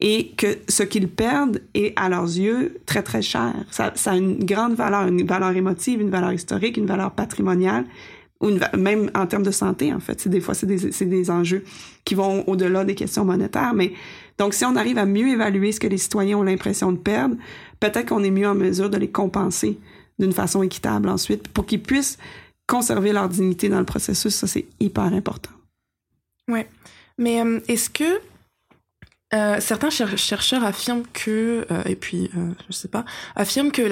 et 0.00 0.28
que 0.36 0.58
ce 0.68 0.82
qu'ils 0.82 1.08
perdent 1.08 1.62
est 1.74 1.92
à 1.96 2.08
leurs 2.08 2.24
yeux 2.24 2.78
très 2.86 3.02
très 3.02 3.22
cher. 3.22 3.54
Ça, 3.70 3.92
a 4.04 4.16
une 4.16 4.44
grande 4.44 4.74
valeur, 4.74 5.06
une 5.06 5.26
valeur 5.26 5.56
émotive, 5.56 6.00
une 6.00 6.10
valeur 6.10 6.32
historique, 6.32 6.76
une 6.76 6.86
valeur 6.86 7.12
patrimoniale 7.12 7.84
ou 8.40 8.50
même 8.76 9.10
en 9.14 9.26
termes 9.26 9.42
de 9.42 9.50
santé 9.50 9.94
en 9.94 10.00
fait. 10.00 10.20
C'est 10.20 10.28
des 10.28 10.40
fois 10.40 10.54
c'est 10.54 10.66
des, 10.66 11.06
des 11.06 11.30
enjeux 11.30 11.64
qui 12.04 12.14
vont 12.14 12.46
au-delà 12.46 12.84
des 12.84 12.94
questions 12.94 13.24
monétaires, 13.24 13.72
mais 13.74 13.92
donc, 14.38 14.54
si 14.54 14.64
on 14.64 14.76
arrive 14.76 14.98
à 14.98 15.06
mieux 15.06 15.28
évaluer 15.28 15.72
ce 15.72 15.80
que 15.80 15.86
les 15.86 15.98
citoyens 15.98 16.38
ont 16.38 16.42
l'impression 16.42 16.92
de 16.92 16.98
perdre, 16.98 17.36
peut-être 17.80 18.08
qu'on 18.08 18.22
est 18.22 18.30
mieux 18.30 18.48
en 18.48 18.54
mesure 18.54 18.90
de 18.90 18.98
les 18.98 19.08
compenser 19.08 19.78
d'une 20.18 20.32
façon 20.32 20.62
équitable 20.62 21.08
ensuite 21.08 21.48
pour 21.48 21.66
qu'ils 21.66 21.82
puissent 21.82 22.18
conserver 22.66 23.12
leur 23.12 23.28
dignité 23.28 23.68
dans 23.68 23.78
le 23.78 23.84
processus. 23.84 24.34
Ça, 24.34 24.46
c'est 24.46 24.66
hyper 24.80 25.04
important. 25.04 25.50
Ouais. 26.48 26.68
Mais 27.18 27.40
euh, 27.40 27.60
est-ce 27.68 27.88
que 27.88 28.20
euh, 29.34 29.56
certains 29.58 29.90
chercheurs 29.90 30.62
affirment 30.62 31.02
que, 31.12 31.66
euh, 31.70 31.82
et 31.84 31.96
puis, 31.96 32.30
euh, 32.36 32.52
je 32.68 32.74
sais 32.74 32.86
pas, 32.86 33.04
affirment 33.34 33.72
que 33.72 33.82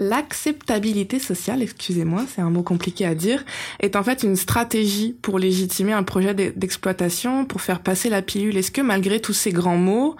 l'acceptabilité 0.00 1.18
sociale, 1.18 1.62
excusez-moi, 1.62 2.24
c'est 2.34 2.40
un 2.40 2.48
mot 2.48 2.62
compliqué 2.62 3.04
à 3.04 3.14
dire, 3.14 3.44
est 3.80 3.96
en 3.96 4.02
fait 4.02 4.22
une 4.22 4.36
stratégie 4.36 5.14
pour 5.20 5.38
légitimer 5.38 5.92
un 5.92 6.04
projet 6.04 6.32
d'exploitation, 6.32 7.44
pour 7.44 7.60
faire 7.60 7.80
passer 7.80 8.08
la 8.08 8.22
pilule. 8.22 8.56
Est-ce 8.56 8.70
que 8.70 8.80
malgré 8.80 9.20
tous 9.20 9.34
ces 9.34 9.52
grands 9.52 9.76
mots, 9.76 10.16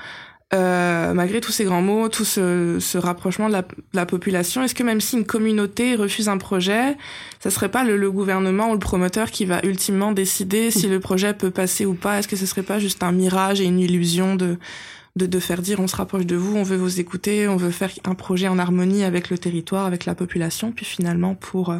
euh, 0.54 1.12
malgré 1.12 1.42
tous 1.42 1.52
ces 1.52 1.64
grands 1.64 1.82
mots, 1.82 2.08
tout 2.08 2.24
ce, 2.24 2.78
ce 2.80 2.96
rapprochement 2.96 3.48
de 3.48 3.52
la, 3.52 3.62
de 3.62 3.68
la 3.92 4.06
population, 4.06 4.62
est-ce 4.62 4.74
que 4.74 4.82
même 4.82 5.00
si 5.00 5.16
une 5.16 5.26
communauté 5.26 5.94
refuse 5.94 6.30
un 6.30 6.38
projet, 6.38 6.96
ça 7.38 7.50
serait 7.50 7.70
pas 7.70 7.84
le, 7.84 7.98
le, 7.98 8.10
gouvernement 8.10 8.70
ou 8.70 8.72
le 8.72 8.78
promoteur 8.78 9.30
qui 9.30 9.44
va 9.44 9.60
ultimement 9.62 10.12
décider 10.12 10.70
si 10.70 10.88
le 10.88 11.00
projet 11.00 11.34
peut 11.34 11.50
passer 11.50 11.84
ou 11.84 11.92
pas? 11.92 12.18
Est-ce 12.18 12.28
que 12.28 12.36
ce 12.36 12.46
serait 12.46 12.62
pas 12.62 12.78
juste 12.78 13.02
un 13.02 13.12
mirage 13.12 13.60
et 13.60 13.64
une 13.64 13.78
illusion 13.78 14.36
de, 14.36 14.56
de, 15.16 15.26
de 15.26 15.38
faire 15.38 15.60
dire 15.60 15.80
on 15.80 15.86
se 15.86 15.96
rapproche 15.96 16.24
de 16.24 16.36
vous, 16.36 16.56
on 16.56 16.62
veut 16.62 16.76
vous 16.76 16.98
écouter, 16.98 17.46
on 17.46 17.56
veut 17.56 17.70
faire 17.70 17.90
un 18.04 18.14
projet 18.14 18.48
en 18.48 18.58
harmonie 18.58 19.04
avec 19.04 19.28
le 19.28 19.36
territoire, 19.36 19.84
avec 19.84 20.06
la 20.06 20.14
population, 20.14 20.72
puis 20.72 20.86
finalement 20.86 21.34
pour 21.34 21.70
euh, 21.70 21.78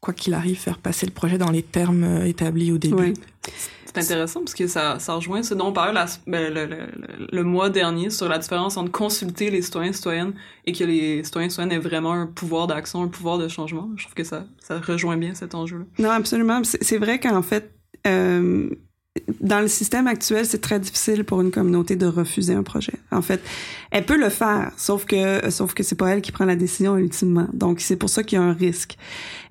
quoi 0.00 0.12
qu'il 0.12 0.34
arrive 0.34 0.58
faire 0.58 0.78
passer 0.78 1.06
le 1.06 1.12
projet 1.12 1.38
dans 1.38 1.50
les 1.50 1.62
termes 1.62 2.02
euh, 2.02 2.24
établis 2.24 2.72
au 2.72 2.78
début? 2.78 3.14
C'est 3.92 4.00
intéressant 4.00 4.40
parce 4.40 4.54
que 4.54 4.66
ça, 4.66 4.98
ça 4.98 5.14
rejoint 5.14 5.42
ce 5.42 5.54
dont 5.54 5.68
on 5.68 5.72
parlait 5.72 5.92
la, 5.92 6.06
ben, 6.26 6.52
le, 6.52 6.66
le, 6.66 6.86
le, 7.30 7.44
mois 7.44 7.70
dernier 7.70 8.10
sur 8.10 8.28
la 8.28 8.38
différence 8.38 8.76
entre 8.76 8.92
consulter 8.92 9.50
les 9.50 9.62
citoyens 9.62 9.90
et 9.90 9.94
citoyennes 9.94 10.32
et 10.64 10.72
que 10.72 10.84
les 10.84 11.24
citoyens 11.24 11.48
et 11.48 11.50
citoyennes 11.50 11.72
aient 11.72 11.78
vraiment 11.78 12.12
un 12.12 12.26
pouvoir 12.26 12.66
d'action, 12.66 13.02
un 13.02 13.08
pouvoir 13.08 13.38
de 13.38 13.48
changement. 13.48 13.90
Je 13.96 14.04
trouve 14.04 14.14
que 14.14 14.24
ça, 14.24 14.44
ça 14.60 14.78
rejoint 14.78 15.16
bien 15.16 15.34
cet 15.34 15.54
enjeu-là. 15.54 15.84
Non, 15.98 16.10
absolument. 16.10 16.62
C'est 16.64 16.98
vrai 16.98 17.18
qu'en 17.18 17.42
fait, 17.42 17.72
euh, 18.06 18.70
dans 19.40 19.60
le 19.60 19.68
système 19.68 20.06
actuel, 20.06 20.46
c'est 20.46 20.60
très 20.60 20.78
difficile 20.78 21.24
pour 21.24 21.40
une 21.40 21.50
communauté 21.50 21.96
de 21.96 22.06
refuser 22.06 22.54
un 22.54 22.62
projet. 22.62 22.94
En 23.10 23.22
fait, 23.22 23.42
elle 23.90 24.06
peut 24.06 24.18
le 24.18 24.28
faire, 24.28 24.72
sauf 24.76 25.04
que 25.04 25.50
sauf 25.50 25.74
que 25.74 25.82
c'est 25.82 25.96
pas 25.96 26.10
elle 26.10 26.22
qui 26.22 26.30
prend 26.30 26.44
la 26.44 26.56
décision 26.56 26.96
ultimement. 26.96 27.48
Donc 27.52 27.80
c'est 27.80 27.96
pour 27.96 28.08
ça 28.08 28.22
qu'il 28.22 28.38
y 28.38 28.40
a 28.40 28.44
un 28.44 28.52
risque. 28.52 28.96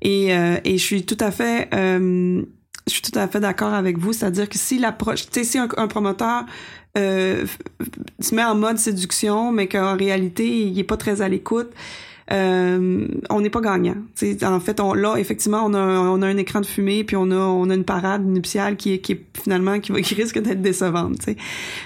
Et 0.02 0.34
euh, 0.34 0.58
et 0.63 0.78
je 0.78 0.84
suis 0.84 1.06
tout 1.06 1.17
à 1.19 1.32
fait 1.32 1.67
euh, 1.73 2.41
je 2.89 2.95
suis 2.95 3.02
tout 3.02 3.17
à 3.17 3.28
fait 3.28 3.39
d'accord 3.39 3.73
avec 3.73 3.97
vous, 3.97 4.13
c'est-à-dire 4.13 4.49
que 4.49 4.58
si 4.58 4.80
l'approche, 4.80 5.25
si 5.32 5.58
un, 5.58 5.67
promoteur 5.67 6.45
euh, 6.97 7.45
se 8.19 8.36
met 8.36 8.43
en 8.43 8.56
mode 8.56 8.78
séduction, 8.78 9.52
mais 9.52 9.67
qu'en 9.67 9.95
réalité, 9.95 10.63
il 10.63 10.78
est 10.78 10.84
pas 10.84 10.97
très 10.97 11.21
à 11.21 11.30
l'écoute, 11.30 11.71
euh, 12.32 13.08
on 13.30 13.41
n'est 13.41 13.49
pas 13.49 13.62
gagnant. 13.62 13.95
En 14.43 14.60
fait, 14.60 14.80
on, 14.80 14.93
là, 14.93 15.15
effectivement, 15.17 15.63
on 15.65 15.73
a, 15.73 15.80
un 15.80 16.38
écran 16.38 16.62
de 16.62 16.65
fumée, 16.65 17.04
puis 17.04 17.15
on 17.15 17.32
a, 17.32 17.73
une 17.73 17.84
parade 17.86 18.25
nuptiale 18.25 18.75
qui 18.75 18.93
est, 18.93 19.21
finalement 19.41 19.80
qui, 19.80 19.91
va, 19.91 19.97
risque 20.15 20.39
d'être 20.39 20.62
décevante. 20.62 21.17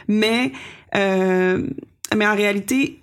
Mais, 0.07 0.51
euh, 0.95 1.65
mais 2.15 2.27
en 2.27 2.35
réalité, 2.35 2.99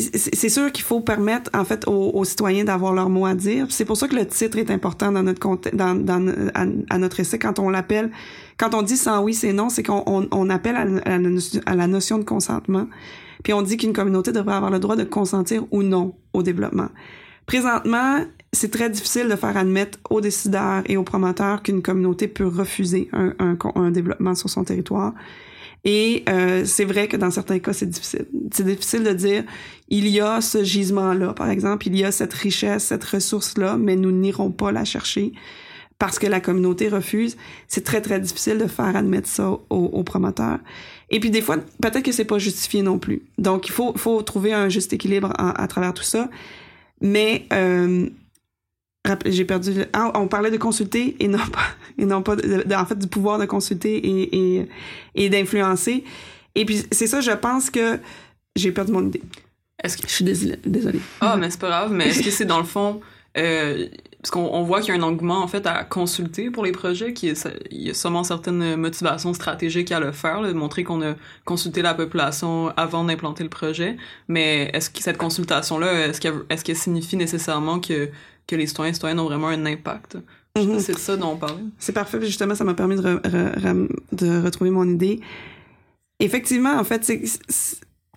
c'est 0.00 0.48
sûr 0.48 0.72
qu'il 0.72 0.84
faut 0.84 1.00
permettre 1.00 1.50
en 1.54 1.64
fait 1.64 1.86
aux, 1.86 2.24
citoyens 2.24 2.64
d'avoir 2.64 2.92
leur 2.92 3.08
mot 3.08 3.26
à 3.26 3.34
dire. 3.34 3.66
C'est 3.70 3.84
pour 3.84 3.96
ça 3.96 4.08
que 4.08 4.16
le 4.16 4.26
titre 4.26 4.58
est 4.58 4.70
important 4.70 5.12
dans 5.12 5.22
notre 5.22 5.40
dans, 5.72 5.94
dans 5.94 6.50
à, 6.54 6.98
notre 6.98 7.20
essai 7.20 7.38
quand 7.38 7.58
on 7.58 7.70
l'appelle 7.70 8.10
quand 8.56 8.74
on 8.74 8.82
dit 8.82 8.96
sans 8.96 9.22
oui 9.22 9.34
c'est 9.34 9.52
non, 9.52 9.68
c'est 9.68 9.82
qu'on 9.82 10.02
on, 10.06 10.28
on, 10.30 10.50
appelle 10.50 10.76
à, 10.76 10.84
à, 11.10 11.74
la, 11.74 11.86
notion 11.86 12.18
de 12.18 12.24
consentement. 12.24 12.86
Puis 13.42 13.52
on 13.52 13.62
dit 13.62 13.76
qu'une 13.76 13.92
communauté 13.92 14.32
devrait 14.32 14.54
avoir 14.54 14.70
le 14.70 14.78
droit 14.78 14.96
de 14.96 15.04
consentir 15.04 15.64
ou 15.70 15.82
non 15.82 16.14
au 16.32 16.42
développement. 16.42 16.88
Présentement, 17.46 18.24
c'est 18.52 18.70
très 18.70 18.90
difficile 18.90 19.28
de 19.28 19.36
faire 19.36 19.56
admettre 19.56 19.98
aux 20.10 20.20
décideurs 20.20 20.82
et 20.86 20.96
aux 20.96 21.02
promoteurs 21.02 21.62
qu'une 21.62 21.82
communauté 21.82 22.28
peut 22.28 22.46
refuser 22.46 23.08
un, 23.12 23.32
un, 23.38 23.56
un 23.74 23.90
développement 23.90 24.34
sur 24.34 24.50
son 24.50 24.62
territoire. 24.62 25.14
Et 25.84 26.24
euh, 26.28 26.64
c'est 26.64 26.84
vrai 26.84 27.08
que 27.08 27.16
dans 27.16 27.30
certains 27.30 27.58
cas, 27.58 27.72
c'est 27.72 27.88
difficile. 27.88 28.26
C'est 28.52 28.64
difficile 28.64 29.02
de 29.02 29.12
dire, 29.12 29.44
il 29.88 30.06
y 30.08 30.20
a 30.20 30.40
ce 30.40 30.62
gisement-là, 30.62 31.32
par 31.32 31.50
exemple, 31.50 31.86
il 31.86 31.96
y 31.96 32.04
a 32.04 32.12
cette 32.12 32.34
richesse, 32.34 32.84
cette 32.84 33.04
ressource-là, 33.04 33.76
mais 33.78 33.96
nous 33.96 34.12
n'irons 34.12 34.50
pas 34.50 34.72
la 34.72 34.84
chercher 34.84 35.32
parce 35.98 36.18
que 36.18 36.26
la 36.26 36.40
communauté 36.40 36.88
refuse. 36.88 37.36
C'est 37.68 37.84
très, 37.84 38.00
très 38.00 38.20
difficile 38.20 38.58
de 38.58 38.66
faire 38.66 38.96
admettre 38.96 39.28
ça 39.28 39.50
aux, 39.68 40.02
promoteurs. 40.02 40.58
Et 41.10 41.20
puis 41.20 41.30
des 41.30 41.42
fois, 41.42 41.58
peut-être 41.82 42.02
que 42.02 42.12
c'est 42.12 42.24
pas 42.24 42.38
justifié 42.38 42.82
non 42.82 42.98
plus. 42.98 43.22
Donc, 43.38 43.68
il 43.68 43.72
faut, 43.72 43.92
faut 43.96 44.22
trouver 44.22 44.52
un 44.52 44.68
juste 44.68 44.92
équilibre 44.92 45.32
à, 45.36 45.62
à 45.62 45.66
travers 45.66 45.92
tout 45.92 46.02
ça. 46.02 46.30
Mais 47.02 47.46
euh, 47.52 48.08
j'ai 49.26 49.44
perdu. 49.44 49.84
Ah, 49.92 50.12
on 50.14 50.28
parlait 50.28 50.50
de 50.50 50.56
consulter 50.56 51.16
et 51.20 51.28
non 51.28 51.38
pas, 51.38 51.66
et 51.98 52.04
non 52.04 52.22
pas 52.22 52.36
de, 52.36 52.62
de, 52.62 52.74
en 52.74 52.86
fait 52.86 52.98
du 52.98 53.06
pouvoir 53.06 53.38
de 53.38 53.46
consulter 53.46 53.96
et, 53.96 54.56
et, 54.58 54.68
et 55.14 55.30
d'influencer. 55.30 56.04
Et 56.54 56.64
puis 56.64 56.82
c'est 56.90 57.06
ça, 57.06 57.20
je 57.20 57.30
pense 57.32 57.70
que 57.70 57.98
j'ai 58.56 58.72
perdu 58.72 58.92
mon 58.92 59.06
idée. 59.06 59.22
Est-ce 59.82 59.96
que 59.96 60.06
je 60.06 60.12
suis 60.12 60.24
désolée. 60.24 60.58
désolée. 60.64 61.00
Ah, 61.20 61.36
mais 61.38 61.48
c'est 61.50 61.60
pas 61.60 61.68
grave. 61.68 61.92
Mais 61.92 62.08
est-ce 62.08 62.22
que 62.22 62.30
c'est 62.30 62.44
dans 62.44 62.58
le 62.58 62.64
fond 62.64 63.00
euh, 63.38 63.86
parce 64.20 64.30
qu'on 64.32 64.50
on 64.52 64.64
voit 64.64 64.80
qu'il 64.80 64.94
y 64.94 64.98
a 64.98 65.00
un 65.00 65.02
engouement 65.02 65.42
en 65.42 65.48
fait 65.48 65.66
à 65.66 65.82
consulter 65.84 66.50
pour 66.50 66.64
les 66.64 66.72
projets, 66.72 67.14
qu'il 67.14 67.34
y 67.70 67.90
a 67.90 67.94
sûrement 67.94 68.24
certaines 68.24 68.76
motivations 68.76 69.32
stratégiques 69.32 69.92
à 69.92 70.00
le 70.00 70.12
faire, 70.12 70.42
de 70.42 70.52
montrer 70.52 70.84
qu'on 70.84 71.00
a 71.02 71.14
consulté 71.44 71.80
la 71.80 71.94
population 71.94 72.68
avant 72.76 73.04
d'implanter 73.04 73.44
le 73.44 73.48
projet. 73.48 73.96
Mais 74.28 74.70
est-ce 74.74 74.90
que 74.90 75.00
cette 75.00 75.16
consultation-là, 75.16 76.08
est-ce 76.08 76.20
qu'elle 76.20 76.34
est 76.50 76.62
qu'elle 76.62 76.76
signifie 76.76 77.16
nécessairement 77.16 77.80
que 77.80 78.10
que 78.50 78.56
les 78.56 78.66
citoyens 78.66 78.90
et 78.90 78.94
citoyennes 78.94 79.20
ont 79.20 79.24
vraiment 79.32 79.48
un 79.48 79.64
impact. 79.66 80.16
Mm 80.56 80.60
-hmm. 80.60 80.80
C'est 80.80 80.94
de 80.94 80.98
ça 80.98 81.16
dont 81.16 81.32
on 81.34 81.36
parlait. 81.36 81.62
C'est 81.78 81.92
parfait. 81.92 82.18
Justement, 82.32 82.54
ça 82.54 82.64
m'a 82.64 82.74
permis 82.74 82.96
de, 82.96 83.02
re, 83.02 83.18
re, 83.64 83.88
de 84.22 84.42
retrouver 84.46 84.70
mon 84.70 84.86
idée. 84.96 85.20
Effectivement, 86.18 86.74
en 86.82 86.84
fait, 86.84 87.04
c'est 87.04 87.20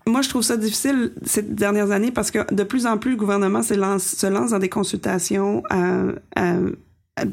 moi, 0.06 0.22
je 0.22 0.30
trouve 0.30 0.42
ça 0.42 0.58
difficile 0.58 1.14
ces 1.24 1.44
dernières 1.44 1.92
années 1.92 2.12
parce 2.12 2.30
que 2.30 2.54
de 2.54 2.64
plus 2.64 2.86
en 2.86 2.98
plus, 2.98 3.12
le 3.12 3.18
gouvernement 3.18 3.64
se 3.64 3.74
lance, 3.74 4.04
se 4.04 4.28
lance 4.28 4.52
dans 4.52 4.60
des 4.60 4.74
consultations 4.80 5.64
euh, 5.72 6.12
euh, 6.38 6.72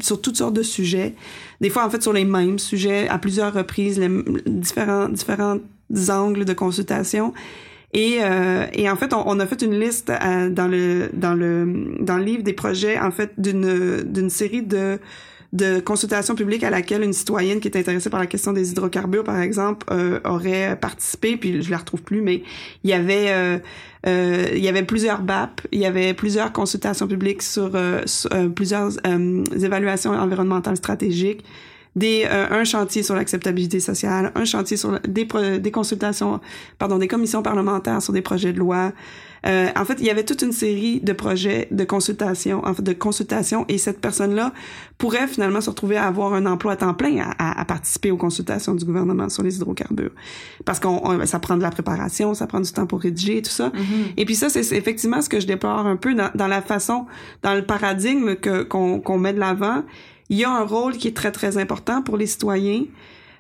sur 0.00 0.20
toutes 0.20 0.36
sortes 0.36 0.54
de 0.54 0.62
sujets. 0.62 1.14
Des 1.60 1.70
fois, 1.70 1.84
en 1.84 1.90
fait, 1.90 2.02
sur 2.02 2.12
les 2.12 2.24
mêmes 2.24 2.58
sujets, 2.58 3.08
à 3.08 3.18
plusieurs 3.18 3.52
reprises, 3.52 3.98
les 3.98 4.10
différents, 4.46 5.08
différents 5.08 5.58
angles 6.10 6.44
de 6.44 6.52
consultation. 6.52 7.32
Et, 7.92 8.18
euh, 8.20 8.66
et 8.72 8.88
en 8.88 8.96
fait, 8.96 9.12
on, 9.12 9.22
on, 9.26 9.40
a 9.40 9.46
fait 9.46 9.62
une 9.62 9.78
liste 9.78 10.10
euh, 10.10 10.48
dans 10.48 10.68
le 10.68 11.10
dans 11.12 11.34
le 11.34 11.96
dans 12.00 12.18
le 12.18 12.24
livre 12.24 12.42
des 12.44 12.52
projets 12.52 12.98
en 12.98 13.10
fait 13.10 13.32
d'une 13.36 14.02
d'une 14.04 14.30
série 14.30 14.62
de 14.62 15.00
de 15.52 15.80
consultations 15.80 16.34
publiques 16.34 16.62
à 16.62 16.70
laquelle 16.70 17.02
une 17.02 17.12
citoyenne 17.12 17.58
qui 17.58 17.68
est 17.68 17.76
intéressée 17.76 18.08
par 18.08 18.20
la 18.20 18.26
question 18.26 18.52
des 18.52 18.70
hydrocarbures, 18.70 19.24
par 19.24 19.40
exemple, 19.40 19.86
euh, 19.90 20.20
aurait 20.24 20.78
participé. 20.80 21.36
Puis 21.36 21.62
je 21.62 21.70
la 21.70 21.78
retrouve 21.78 22.02
plus, 22.02 22.22
mais 22.22 22.42
il 22.84 22.90
y 22.90 22.92
avait 22.92 23.30
euh, 23.30 23.58
euh, 24.06 24.46
il 24.54 24.62
y 24.62 24.68
avait 24.68 24.84
plusieurs 24.84 25.22
BAP, 25.22 25.62
il 25.72 25.80
y 25.80 25.86
avait 25.86 26.14
plusieurs 26.14 26.52
consultations 26.52 27.08
publiques 27.08 27.42
sur, 27.42 27.72
sur 28.06 28.30
plusieurs 28.54 28.92
évaluations 29.04 30.12
environnementales 30.12 30.76
stratégiques 30.76 31.44
des 31.96 32.24
euh, 32.30 32.46
un 32.50 32.64
chantier 32.64 33.02
sur 33.02 33.14
l'acceptabilité 33.16 33.80
sociale, 33.80 34.30
un 34.34 34.44
chantier 34.44 34.76
sur 34.76 34.92
la- 34.92 35.00
des 35.00 35.24
pro- 35.24 35.58
des 35.58 35.70
consultations, 35.70 36.40
pardon, 36.78 36.98
des 36.98 37.08
commissions 37.08 37.42
parlementaires 37.42 38.00
sur 38.02 38.12
des 38.12 38.22
projets 38.22 38.52
de 38.52 38.58
loi. 38.58 38.92
Euh, 39.46 39.68
en 39.74 39.86
fait, 39.86 39.94
il 40.00 40.04
y 40.04 40.10
avait 40.10 40.24
toute 40.24 40.42
une 40.42 40.52
série 40.52 41.00
de 41.00 41.14
projets 41.14 41.66
de 41.70 41.84
consultation, 41.84 42.62
en 42.62 42.74
fait, 42.74 42.82
de 42.82 42.92
consultation, 42.92 43.64
et 43.68 43.78
cette 43.78 43.98
personne-là 43.98 44.52
pourrait 44.98 45.26
finalement 45.26 45.62
se 45.62 45.70
retrouver 45.70 45.96
à 45.96 46.06
avoir 46.06 46.34
un 46.34 46.44
emploi 46.44 46.72
à 46.72 46.76
temps 46.76 46.92
plein 46.92 47.16
à, 47.22 47.30
à- 47.38 47.60
à 47.60 47.64
participer 47.64 48.10
aux 48.10 48.18
consultations 48.18 48.74
du 48.74 48.84
gouvernement 48.84 49.30
sur 49.30 49.42
les 49.42 49.56
hydrocarbures, 49.56 50.10
parce 50.66 50.78
qu'on 50.78 51.00
on- 51.02 51.24
ça 51.24 51.38
prend 51.38 51.56
de 51.56 51.62
la 51.62 51.70
préparation, 51.70 52.34
ça 52.34 52.46
prend 52.46 52.60
du 52.60 52.70
temps 52.70 52.86
pour 52.86 53.00
rédiger 53.00 53.38
et 53.38 53.42
tout 53.42 53.50
ça. 53.50 53.72
Et 54.18 54.26
puis 54.26 54.34
ça, 54.34 54.50
c'est 54.50 54.60
effectivement 54.76 55.22
ce 55.22 55.30
que 55.30 55.40
je 55.40 55.46
déplore 55.46 55.86
un 55.86 55.96
peu 55.96 56.12
dans, 56.14 56.30
dans 56.34 56.46
la 56.46 56.60
façon, 56.60 57.06
dans 57.42 57.54
le 57.54 57.64
paradigme 57.64 58.34
que 58.36 58.62
qu'on 58.62 59.00
qu'on 59.00 59.18
met 59.18 59.32
de 59.32 59.40
l'avant. 59.40 59.82
Il 60.30 60.38
y 60.38 60.44
a 60.44 60.50
un 60.50 60.64
rôle 60.64 60.96
qui 60.96 61.08
est 61.08 61.16
très 61.16 61.32
très 61.32 61.58
important 61.58 62.02
pour 62.02 62.16
les 62.16 62.26
citoyens, 62.26 62.84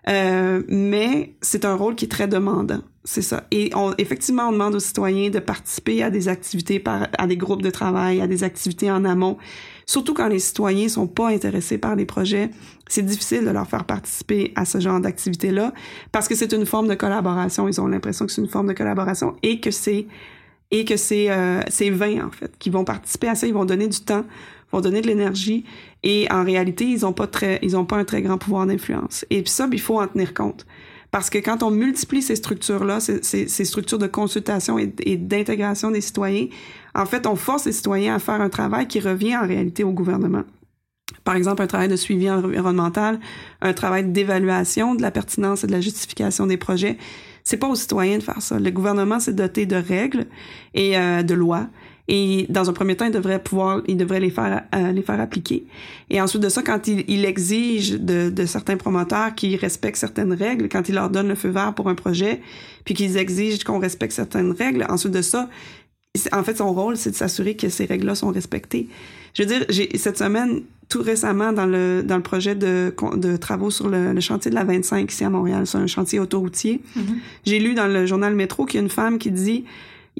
euh, 0.08 0.62
mais 0.68 1.34
c'est 1.40 1.64
un 1.64 1.74
rôle 1.74 1.94
qui 1.94 2.04
est 2.04 2.08
très 2.08 2.28
demandant. 2.28 2.82
C'est 3.04 3.22
ça. 3.22 3.44
Et 3.50 3.70
on, 3.74 3.94
effectivement, 3.96 4.48
on 4.48 4.52
demande 4.52 4.74
aux 4.74 4.80
citoyens 4.80 5.30
de 5.30 5.38
participer 5.38 6.02
à 6.02 6.10
des 6.10 6.28
activités, 6.28 6.78
par, 6.78 7.08
à 7.16 7.26
des 7.26 7.36
groupes 7.36 7.62
de 7.62 7.70
travail, 7.70 8.20
à 8.20 8.26
des 8.26 8.44
activités 8.44 8.90
en 8.90 9.04
amont. 9.06 9.38
Surtout 9.86 10.12
quand 10.12 10.28
les 10.28 10.38
citoyens 10.38 10.88
sont 10.88 11.06
pas 11.06 11.28
intéressés 11.28 11.78
par 11.78 11.96
les 11.96 12.04
projets, 12.04 12.50
c'est 12.88 13.02
difficile 13.02 13.44
de 13.44 13.50
leur 13.50 13.66
faire 13.66 13.84
participer 13.84 14.52
à 14.54 14.64
ce 14.64 14.80
genre 14.80 15.00
d'activité-là 15.00 15.72
parce 16.12 16.28
que 16.28 16.34
c'est 16.34 16.52
une 16.52 16.66
forme 16.66 16.88
de 16.88 16.94
collaboration. 16.94 17.68
Ils 17.68 17.80
ont 17.80 17.86
l'impression 17.86 18.26
que 18.26 18.32
c'est 18.32 18.42
une 18.42 18.48
forme 18.48 18.66
de 18.66 18.74
collaboration 18.74 19.34
et 19.42 19.60
que 19.60 19.70
c'est 19.70 20.06
et 20.70 20.84
que 20.84 20.96
c'est 20.96 21.30
euh, 21.30 21.62
c'est 21.68 21.90
20 21.90 22.24
en 22.24 22.30
fait 22.30 22.52
qui 22.58 22.70
vont 22.70 22.84
participer 22.84 23.28
à 23.28 23.34
ça. 23.34 23.46
Ils 23.46 23.54
vont 23.54 23.64
donner 23.64 23.88
du 23.88 24.00
temps, 24.00 24.24
vont 24.72 24.80
donner 24.80 25.00
de 25.00 25.06
l'énergie 25.06 25.64
et 26.02 26.26
en 26.30 26.44
réalité 26.44 26.84
ils 26.84 27.04
ont 27.04 27.12
pas 27.12 27.26
très 27.26 27.58
ils 27.62 27.76
ont 27.76 27.84
pas 27.84 27.96
un 27.96 28.04
très 28.04 28.22
grand 28.22 28.38
pouvoir 28.38 28.66
d'influence. 28.66 29.24
Et 29.30 29.42
puis 29.42 29.50
ça, 29.50 29.68
il 29.70 29.80
faut 29.80 30.00
en 30.00 30.06
tenir 30.06 30.34
compte. 30.34 30.66
Parce 31.10 31.28
que 31.28 31.38
quand 31.38 31.62
on 31.64 31.72
multiplie 31.72 32.22
ces 32.22 32.36
structures-là, 32.36 33.00
ces, 33.00 33.22
ces, 33.22 33.64
structures 33.64 33.98
de 33.98 34.06
consultation 34.06 34.78
et, 34.78 34.94
et 35.00 35.16
d'intégration 35.16 35.90
des 35.90 36.00
citoyens, 36.00 36.46
en 36.94 37.04
fait, 37.04 37.26
on 37.26 37.34
force 37.34 37.66
les 37.66 37.72
citoyens 37.72 38.14
à 38.14 38.18
faire 38.20 38.40
un 38.40 38.48
travail 38.48 38.86
qui 38.86 39.00
revient 39.00 39.36
en 39.36 39.46
réalité 39.46 39.82
au 39.82 39.90
gouvernement. 39.90 40.44
Par 41.24 41.34
exemple, 41.34 41.62
un 41.62 41.66
travail 41.66 41.88
de 41.88 41.96
suivi 41.96 42.30
environnemental, 42.30 43.18
un 43.60 43.72
travail 43.72 44.04
d'évaluation 44.04 44.94
de 44.94 45.02
la 45.02 45.10
pertinence 45.10 45.64
et 45.64 45.66
de 45.66 45.72
la 45.72 45.80
justification 45.80 46.46
des 46.46 46.56
projets. 46.56 46.96
C'est 47.42 47.56
pas 47.56 47.68
aux 47.68 47.74
citoyens 47.74 48.18
de 48.18 48.22
faire 48.22 48.40
ça. 48.40 48.58
Le 48.58 48.70
gouvernement 48.70 49.18
s'est 49.18 49.32
doté 49.32 49.66
de 49.66 49.76
règles 49.76 50.26
et 50.74 50.96
euh, 50.96 51.22
de 51.22 51.34
lois. 51.34 51.66
Et 52.12 52.46
dans 52.48 52.68
un 52.68 52.72
premier 52.72 52.96
temps, 52.96 53.04
il 53.04 53.12
devrait 53.12 53.40
pouvoir, 53.40 53.82
il 53.86 53.96
devrait 53.96 54.18
les 54.18 54.30
faire, 54.30 54.64
euh, 54.74 54.90
les 54.90 55.00
faire 55.00 55.20
appliquer. 55.20 55.64
Et 56.10 56.20
ensuite 56.20 56.42
de 56.42 56.48
ça, 56.48 56.60
quand 56.60 56.88
il, 56.88 57.04
il 57.06 57.24
exige 57.24 57.92
de, 57.92 58.30
de 58.30 58.46
certains 58.46 58.76
promoteurs 58.76 59.32
qui 59.36 59.56
respectent 59.56 59.96
certaines 59.96 60.32
règles, 60.32 60.68
quand 60.68 60.88
il 60.88 60.96
leur 60.96 61.08
donne 61.08 61.28
le 61.28 61.36
feu 61.36 61.50
vert 61.50 61.72
pour 61.72 61.88
un 61.88 61.94
projet, 61.94 62.40
puis 62.84 62.94
qu'ils 62.94 63.16
exigent 63.16 63.62
qu'on 63.64 63.78
respecte 63.78 64.12
certaines 64.12 64.50
règles, 64.50 64.84
ensuite 64.88 65.12
de 65.12 65.22
ça, 65.22 65.48
en 66.32 66.42
fait, 66.42 66.56
son 66.56 66.72
rôle, 66.72 66.96
c'est 66.96 67.12
de 67.12 67.14
s'assurer 67.14 67.54
que 67.54 67.68
ces 67.68 67.84
règles-là 67.84 68.16
sont 68.16 68.32
respectées. 68.32 68.88
Je 69.34 69.44
veux 69.44 69.48
dire, 69.48 69.64
j'ai 69.68 69.96
cette 69.96 70.18
semaine, 70.18 70.62
tout 70.88 71.02
récemment, 71.02 71.52
dans 71.52 71.66
le 71.66 72.02
dans 72.02 72.16
le 72.16 72.22
projet 72.24 72.56
de, 72.56 72.92
de 73.14 73.36
travaux 73.36 73.70
sur 73.70 73.88
le, 73.88 74.12
le 74.12 74.20
chantier 74.20 74.50
de 74.50 74.56
la 74.56 74.64
25 74.64 75.12
ici 75.12 75.22
à 75.22 75.30
Montréal, 75.30 75.64
c'est 75.68 75.78
un 75.78 75.86
chantier 75.86 76.18
autoroutier. 76.18 76.80
J'ai 77.46 77.60
lu 77.60 77.74
dans 77.74 77.86
le 77.86 78.06
journal 78.06 78.34
Métro 78.34 78.66
qu'il 78.66 78.78
y 78.78 78.82
a 78.82 78.82
une 78.82 78.90
femme 78.90 79.18
qui 79.18 79.30
dit 79.30 79.64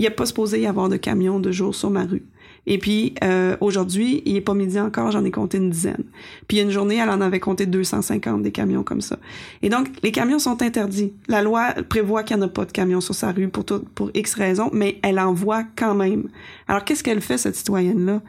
il 0.01 0.05
n'y 0.05 0.07
a 0.07 0.13
pas 0.13 0.25
supposé 0.25 0.59
y 0.63 0.67
avoir 0.67 0.89
de 0.89 0.97
camions 0.97 1.41
de 1.41 1.53
jour 1.53 1.75
sur 1.75 1.91
ma 1.91 2.07
rue. 2.07 2.25
Et 2.67 2.79
puis 2.79 3.15
euh, 3.23 3.55
aujourd'hui, 3.61 4.23
il 4.25 4.35
est 4.35 4.41
pas 4.41 4.55
midi 4.55 4.81
encore, 4.81 5.11
j'en 5.11 5.27
ai 5.27 5.31
compté 5.31 5.59
une 5.59 5.69
dizaine. 5.69 6.05
Puis 6.49 6.59
une 6.59 6.71
journée, 6.71 6.97
elle 6.97 7.11
en 7.11 7.21
avait 7.21 7.39
compté 7.39 7.67
250 7.67 8.43
des 8.43 8.51
camions 8.51 8.83
comme 8.83 9.03
ça. 9.03 9.19
Et 9.61 9.69
donc 9.69 9.89
les 10.03 10.11
camions 10.11 10.39
sont 10.39 10.63
interdits. 10.63 11.13
La 11.29 11.43
loi 11.43 11.75
prévoit 11.91 12.23
qu'il 12.23 12.39
n'y 12.39 12.45
en 12.45 12.47
a 12.47 12.49
pas 12.49 12.65
de 12.65 12.73
camions 12.73 13.03
sur 13.03 13.15
sa 13.15 13.31
rue 13.31 13.49
pour 13.49 13.67
pour 13.95 14.11
X 14.15 14.33
raisons, 14.37 14.71
mais 14.73 14.99
elle 15.03 15.21
en 15.21 15.35
voit 15.35 15.65
quand 15.77 15.95
même. 15.95 16.29
Alors 16.67 16.85
qu'est-ce 16.85 17.05
qu'elle 17.05 17.21
fait 17.21 17.37
cette 17.37 17.57
citoyenne 17.57 18.07
là 18.07 18.23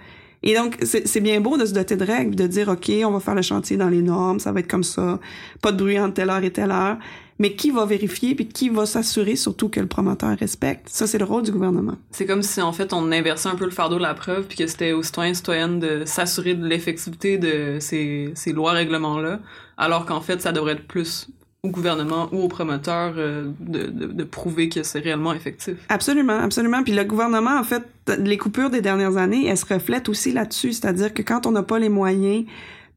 et 0.43 0.55
donc, 0.55 0.77
c'est 0.81 1.19
bien 1.19 1.39
beau 1.39 1.55
de 1.55 1.65
se 1.65 1.73
doter 1.73 1.95
de 1.95 2.03
règles, 2.03 2.34
de 2.34 2.47
dire, 2.47 2.67
OK, 2.69 2.91
on 3.05 3.12
va 3.12 3.19
faire 3.19 3.36
le 3.36 3.43
chantier 3.43 3.77
dans 3.77 3.89
les 3.89 4.01
normes, 4.01 4.39
ça 4.39 4.51
va 4.51 4.62
être 4.62 4.67
comme 4.67 4.84
ça, 4.84 5.19
pas 5.62 5.71
de 5.71 5.77
bruit 5.77 5.99
entre 5.99 6.15
telle 6.15 6.31
heure 6.31 6.43
et 6.43 6.49
telle 6.49 6.71
heure. 6.71 6.97
Mais 7.41 7.54
qui 7.54 7.71
va 7.71 7.86
vérifier, 7.86 8.36
puis 8.36 8.47
qui 8.47 8.69
va 8.69 8.86
s'assurer 8.86 9.36
surtout 9.36 9.67
que 9.67 9.80
le 9.80 9.88
promoteur 9.88 10.38
respecte? 10.38 10.88
Ça, 10.89 11.08
c'est 11.08 11.17
le 11.17 11.25
rôle 11.25 11.41
du 11.41 11.51
gouvernement. 11.51 11.95
C'est 12.12 12.27
comme 12.27 12.43
si 12.43 12.62
en 12.62 12.71
fait 12.71 12.93
on 12.93 13.12
inversait 13.12 13.49
un 13.49 13.56
peu 13.56 13.65
le 13.65 13.71
fardeau 13.71 13.97
de 13.97 14.04
la 14.04 14.13
preuve 14.13 14.45
puis 14.45 14.60
que 14.60 14.67
c'était 14.67 14.91
aux 14.91 15.01
citoyens 15.01 15.32
et 15.32 15.34
citoyennes 15.34 15.80
de 15.80 16.06
s'assurer 16.06 16.54
de 16.54 16.67
l'effectivité 16.67 17.39
de 17.39 17.80
ces, 17.80 18.32
ces 18.36 18.54
lois 18.54 18.73
règlements-là, 18.73 19.39
alors 19.75 20.06
qu'en 20.06 20.21
fait 20.21 20.39
ça 20.39 20.51
devrait 20.51 20.73
être 20.73 20.88
plus 20.88 21.30
au 21.63 21.69
gouvernement 21.69 22.30
ou 22.32 22.43
aux 22.43 22.47
promoteurs 22.47 23.13
euh, 23.17 23.51
de, 23.60 23.88
de, 23.88 24.06
de 24.06 24.23
prouver 24.23 24.69
que 24.69 24.84
c'est 24.84 24.99
réellement 24.99 25.34
effectif. 25.34 25.77
Absolument, 25.89 26.38
absolument. 26.38 26.84
Puis 26.84 26.93
le 26.93 27.04
gouvernement, 27.04 27.58
en 27.60 27.63
fait, 27.63 27.84
les 28.19 28.38
coupures 28.38 28.69
des 28.69 28.82
dernières 28.82 29.17
années, 29.17 29.47
elles 29.47 29.58
se 29.58 29.71
reflètent 29.71 30.10
aussi 30.10 30.32
là-dessus. 30.32 30.73
C'est-à-dire 30.73 31.12
que 31.12 31.23
quand 31.23 31.47
on 31.47 31.51
n'a 31.51 31.63
pas 31.63 31.80
les 31.80 31.89
moyens 31.89 32.45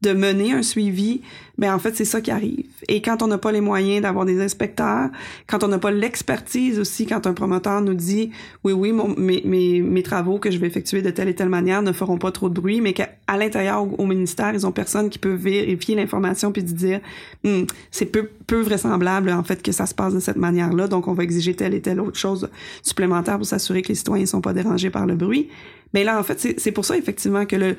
de 0.05 0.13
mener 0.13 0.53
un 0.53 0.61
suivi, 0.61 1.21
ben 1.57 1.73
en 1.73 1.79
fait 1.79 1.95
c'est 1.95 2.05
ça 2.05 2.21
qui 2.21 2.31
arrive. 2.31 2.65
Et 2.87 3.01
quand 3.01 3.23
on 3.23 3.27
n'a 3.27 3.37
pas 3.37 3.51
les 3.51 3.61
moyens 3.61 4.01
d'avoir 4.03 4.25
des 4.25 4.41
inspecteurs, 4.41 5.09
quand 5.47 5.63
on 5.63 5.67
n'a 5.67 5.79
pas 5.79 5.91
l'expertise 5.91 6.79
aussi, 6.79 7.05
quand 7.05 7.25
un 7.25 7.33
promoteur 7.33 7.81
nous 7.81 7.93
dit 7.93 8.31
oui 8.63 8.73
oui 8.73 8.93
mes, 9.17 9.81
mes, 9.81 10.03
travaux 10.03 10.37
que 10.37 10.51
je 10.51 10.59
vais 10.59 10.67
effectuer 10.67 11.01
de 11.01 11.09
telle 11.09 11.29
et 11.29 11.35
telle 11.35 11.49
manière 11.49 11.81
ne 11.81 11.91
feront 11.91 12.17
pas 12.17 12.31
trop 12.31 12.49
de 12.49 12.53
bruit, 12.53 12.81
mais 12.81 12.93
qu'à 12.93 13.09
l'intérieur 13.37 13.83
au, 13.83 13.95
au 13.97 14.05
ministère 14.05 14.53
ils 14.53 14.67
ont 14.67 14.71
personne 14.71 15.09
qui 15.09 15.17
peut 15.17 15.33
vérifier 15.33 15.95
l'information 15.95 16.51
puis 16.51 16.63
dire 16.63 16.99
Hum, 17.43 17.65
c'est 17.89 18.05
peu 18.05 18.29
peu 18.47 18.61
vraisemblable 18.61 19.31
en 19.31 19.43
fait 19.43 19.63
que 19.63 19.71
ça 19.71 19.87
se 19.87 19.95
passe 19.95 20.13
de 20.13 20.19
cette 20.19 20.37
manière-là, 20.37 20.87
donc 20.87 21.07
on 21.07 21.13
va 21.13 21.23
exiger 21.23 21.55
telle 21.55 21.73
et 21.73 21.81
telle 21.81 21.99
autre 21.99 22.17
chose 22.17 22.49
supplémentaire 22.83 23.37
pour 23.37 23.45
s'assurer 23.47 23.81
que 23.81 23.89
les 23.89 23.95
citoyens 23.95 24.27
sont 24.27 24.41
pas 24.41 24.53
dérangés 24.53 24.91
par 24.91 25.07
le 25.07 25.15
bruit. 25.15 25.49
Mais 25.93 26.03
là 26.03 26.19
en 26.19 26.23
fait 26.23 26.55
c'est 26.57 26.71
pour 26.71 26.85
ça 26.85 26.95
effectivement 26.95 27.45
que 27.45 27.55
le 27.55 27.75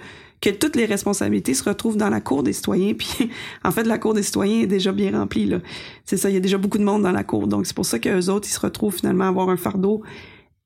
que 0.52 0.56
toutes 0.56 0.76
les 0.76 0.84
responsabilités 0.86 1.54
se 1.54 1.64
retrouvent 1.64 1.96
dans 1.96 2.08
la 2.10 2.20
cour 2.20 2.42
des 2.42 2.52
citoyens. 2.52 2.94
Puis, 2.94 3.30
en 3.64 3.70
fait, 3.70 3.84
la 3.84 3.98
cour 3.98 4.14
des 4.14 4.22
citoyens 4.22 4.62
est 4.62 4.66
déjà 4.66 4.92
bien 4.92 5.18
remplie. 5.18 5.46
Là. 5.46 5.58
C'est 6.04 6.16
ça, 6.16 6.30
il 6.30 6.34
y 6.34 6.36
a 6.36 6.40
déjà 6.40 6.58
beaucoup 6.58 6.78
de 6.78 6.84
monde 6.84 7.02
dans 7.02 7.12
la 7.12 7.24
cour. 7.24 7.46
Donc, 7.46 7.66
c'est 7.66 7.74
pour 7.76 7.86
ça 7.86 7.98
qu'eux 7.98 8.28
autres, 8.28 8.46
ils 8.48 8.52
se 8.52 8.60
retrouvent 8.60 8.94
finalement 8.96 9.24
à 9.24 9.28
avoir 9.28 9.48
un 9.48 9.56
fardeau, 9.56 10.02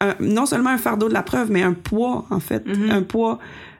un- 0.00 0.14
non 0.20 0.46
seulement 0.46 0.70
un 0.70 0.78
fardeau 0.78 1.08
de 1.08 1.14
la 1.14 1.22
preuve, 1.22 1.50
mais 1.50 1.62
un 1.62 1.72
poids, 1.74 2.26
en 2.30 2.40
fait, 2.40 2.66
Mhm. 2.66 2.90
un 2.90 3.02
poids 3.02 3.38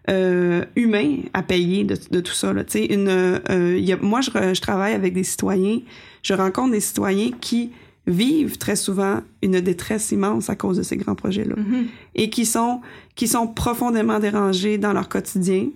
euh, 0.08 0.64
humain 0.76 1.18
à 1.34 1.42
payer 1.42 1.84
de, 1.84 1.96
de 2.10 2.20
tout 2.20 2.32
ça. 2.32 2.52
Là. 2.52 2.64
Tu 2.64 2.78
sais, 2.78 2.86
Une, 2.86 3.06
euh, 3.08 3.78
y 3.78 3.92
a, 3.92 3.96
moi, 3.98 4.20
je, 4.22 4.30
je 4.54 4.60
travaille 4.60 4.94
avec 4.94 5.12
des 5.12 5.22
citoyens, 5.22 5.80
je 6.22 6.32
rencontre 6.34 6.72
des 6.72 6.80
citoyens 6.80 7.30
qui 7.40 7.70
vivent 8.10 8.58
très 8.58 8.76
souvent 8.76 9.20
une 9.42 9.60
détresse 9.60 10.12
immense 10.12 10.50
à 10.50 10.56
cause 10.56 10.76
de 10.78 10.82
ces 10.82 10.96
grands 10.96 11.14
projets-là 11.14 11.54
et 12.14 12.28
qui 12.30 12.44
sont 12.46 12.80
qui 13.14 13.26
sont 13.28 13.46
profondément 13.46 14.18
dérangés 14.20 14.78
dans 14.78 14.92
leur 14.92 15.08
quotidien, 15.08 15.68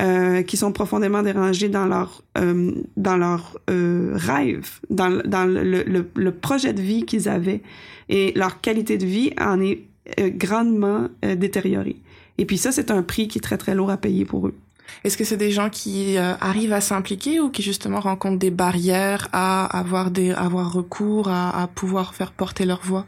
euh, 0.00 0.42
qui 0.42 0.56
sont 0.56 0.72
profondément 0.72 1.22
dérangés 1.22 1.68
dans 1.68 1.86
leur 1.86 2.22
euh, 2.38 2.72
dans 2.96 3.16
leur 3.16 3.58
euh, 3.70 4.12
rêve, 4.14 4.68
dans 4.90 5.08
le- 5.08 5.22
dans 5.22 5.44
le, 5.44 5.62
le, 5.84 6.06
le 6.14 6.32
projet 6.32 6.72
de 6.72 6.82
vie 6.82 7.04
qu'ils 7.04 7.28
avaient 7.28 7.62
et 8.08 8.32
leur 8.34 8.60
qualité 8.60 8.98
de 8.98 9.06
vie 9.06 9.30
en 9.40 9.60
est 9.60 9.82
grandement 10.36 11.08
détériorée. 11.22 11.96
Et 12.36 12.44
puis 12.44 12.58
ça, 12.58 12.72
c'est 12.72 12.90
un 12.90 13.02
prix 13.02 13.26
qui 13.28 13.38
est 13.38 13.40
très 13.40 13.56
très 13.56 13.74
lourd 13.74 13.90
à 13.90 13.96
payer 13.96 14.24
pour 14.26 14.46
eux. 14.48 14.54
Est-ce 15.04 15.16
que 15.16 15.24
c'est 15.24 15.36
des 15.36 15.50
gens 15.50 15.70
qui 15.70 16.16
euh, 16.16 16.34
arrivent 16.40 16.72
à 16.72 16.80
s'impliquer 16.80 17.40
ou 17.40 17.50
qui 17.50 17.62
justement 17.62 18.00
rencontrent 18.00 18.38
des 18.38 18.50
barrières 18.50 19.28
à 19.32 19.66
avoir 19.78 20.10
des 20.10 20.30
à 20.32 20.40
avoir 20.40 20.72
recours 20.72 21.28
à, 21.28 21.62
à 21.62 21.66
pouvoir 21.66 22.14
faire 22.14 22.32
porter 22.32 22.64
leur 22.64 22.80
voix? 22.82 23.06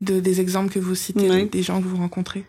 De 0.00 0.18
des 0.20 0.40
exemples 0.40 0.72
que 0.72 0.80
vous 0.80 0.94
citez 0.96 1.30
Ouais. 1.30 1.44
des 1.46 1.62
gens 1.62 1.80
que 1.80 1.86
vous 1.86 1.96
rencontrez? 1.98 2.44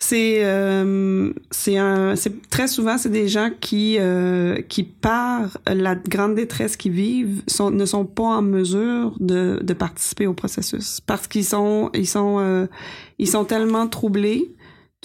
C'est 0.00 0.44
euh, 0.44 1.32
c'est 1.50 1.76
un 1.76 2.14
c'est 2.14 2.48
très 2.50 2.68
souvent 2.68 2.98
c'est 2.98 3.08
des 3.10 3.26
gens 3.26 3.50
qui 3.60 3.96
euh, 3.98 4.62
qui 4.68 4.84
par 4.84 5.58
la 5.66 5.96
grande 5.96 6.36
détresse 6.36 6.76
qu'ils 6.76 6.92
vivent 6.92 7.42
sont 7.48 7.72
ne 7.72 7.84
sont 7.84 8.04
pas 8.04 8.22
en 8.38 8.42
mesure 8.42 9.16
de 9.18 9.58
de 9.60 9.74
participer 9.74 10.28
au 10.28 10.34
processus 10.34 11.00
parce 11.04 11.26
qu'ils 11.26 11.44
sont 11.44 11.90
ils 11.94 12.06
sont 12.06 12.36
euh, 12.38 12.66
ils 13.18 13.26
sont 13.28 13.44
tellement 13.44 13.88
troublés 13.88 14.54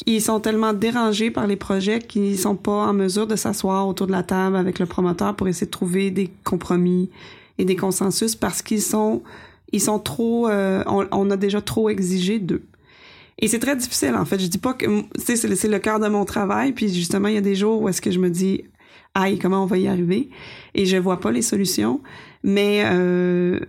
ils 0.06 0.22
sont 0.22 0.40
tellement 0.40 0.74
dérangés 0.74 1.32
par 1.32 1.48
les 1.48 1.56
projets 1.56 2.00
qu'ils 2.00 2.38
sont 2.38 2.56
pas 2.56 2.88
en 2.88 2.94
mesure 2.94 3.28
de 3.28 3.36
s'asseoir 3.36 3.88
autour 3.88 4.08
de 4.08 4.12
la 4.12 4.24
table 4.24 4.56
avec 4.56 4.80
le 4.80 4.86
promoteur 4.86 5.36
pour 5.36 5.48
essayer 5.48 5.68
de 5.68 5.72
trouver 5.72 6.12
des 6.12 6.32
compromis 6.44 7.10
et 7.58 7.66
des 7.66 7.76
consensus 7.76 8.36
parce 8.36 8.62
qu'ils 8.62 8.82
sont 8.82 9.22
ils 9.72 9.82
sont 9.82 10.00
trop 10.00 10.48
euh, 10.50 10.84
on, 10.88 11.08
on 11.12 11.32
a 11.32 11.38
déjà 11.38 11.62
trop 11.62 11.90
exigé 11.90 12.40
d'eux. 12.40 12.64
Et 13.40 13.48
c'est 13.48 13.60
très 13.60 13.76
difficile, 13.76 14.16
en 14.16 14.26
fait. 14.26 14.40
Je 14.40 14.48
dis 14.48 14.58
pas 14.58 14.74
que, 14.74 14.86
c'est 15.18 15.36
c'est 15.36 15.68
le 15.68 15.80
cœur 15.80 16.00
de 16.00 16.08
mon 16.08 16.26
travail. 16.26 16.72
Puis 16.74 16.94
justement, 16.94 17.28
il 17.28 17.36
y 17.36 17.38
a 17.38 17.42
des 17.42 17.56
jours 17.56 17.82
où 17.82 17.90
est-ce 17.90 18.02
que 18.02 18.12
je 18.12 18.20
me 18.20 18.30
dis, 18.30 18.64
aïe, 19.16 19.40
comment 19.40 19.64
on 19.64 19.66
va 19.66 19.78
y 19.78 19.88
arriver? 19.88 20.30
Et 20.76 20.86
je 20.86 20.98
vois 20.98 21.20
pas 21.20 21.32
les 21.32 21.42
solutions. 21.42 22.02
Mais, 22.44 22.84
euh, 22.86 23.60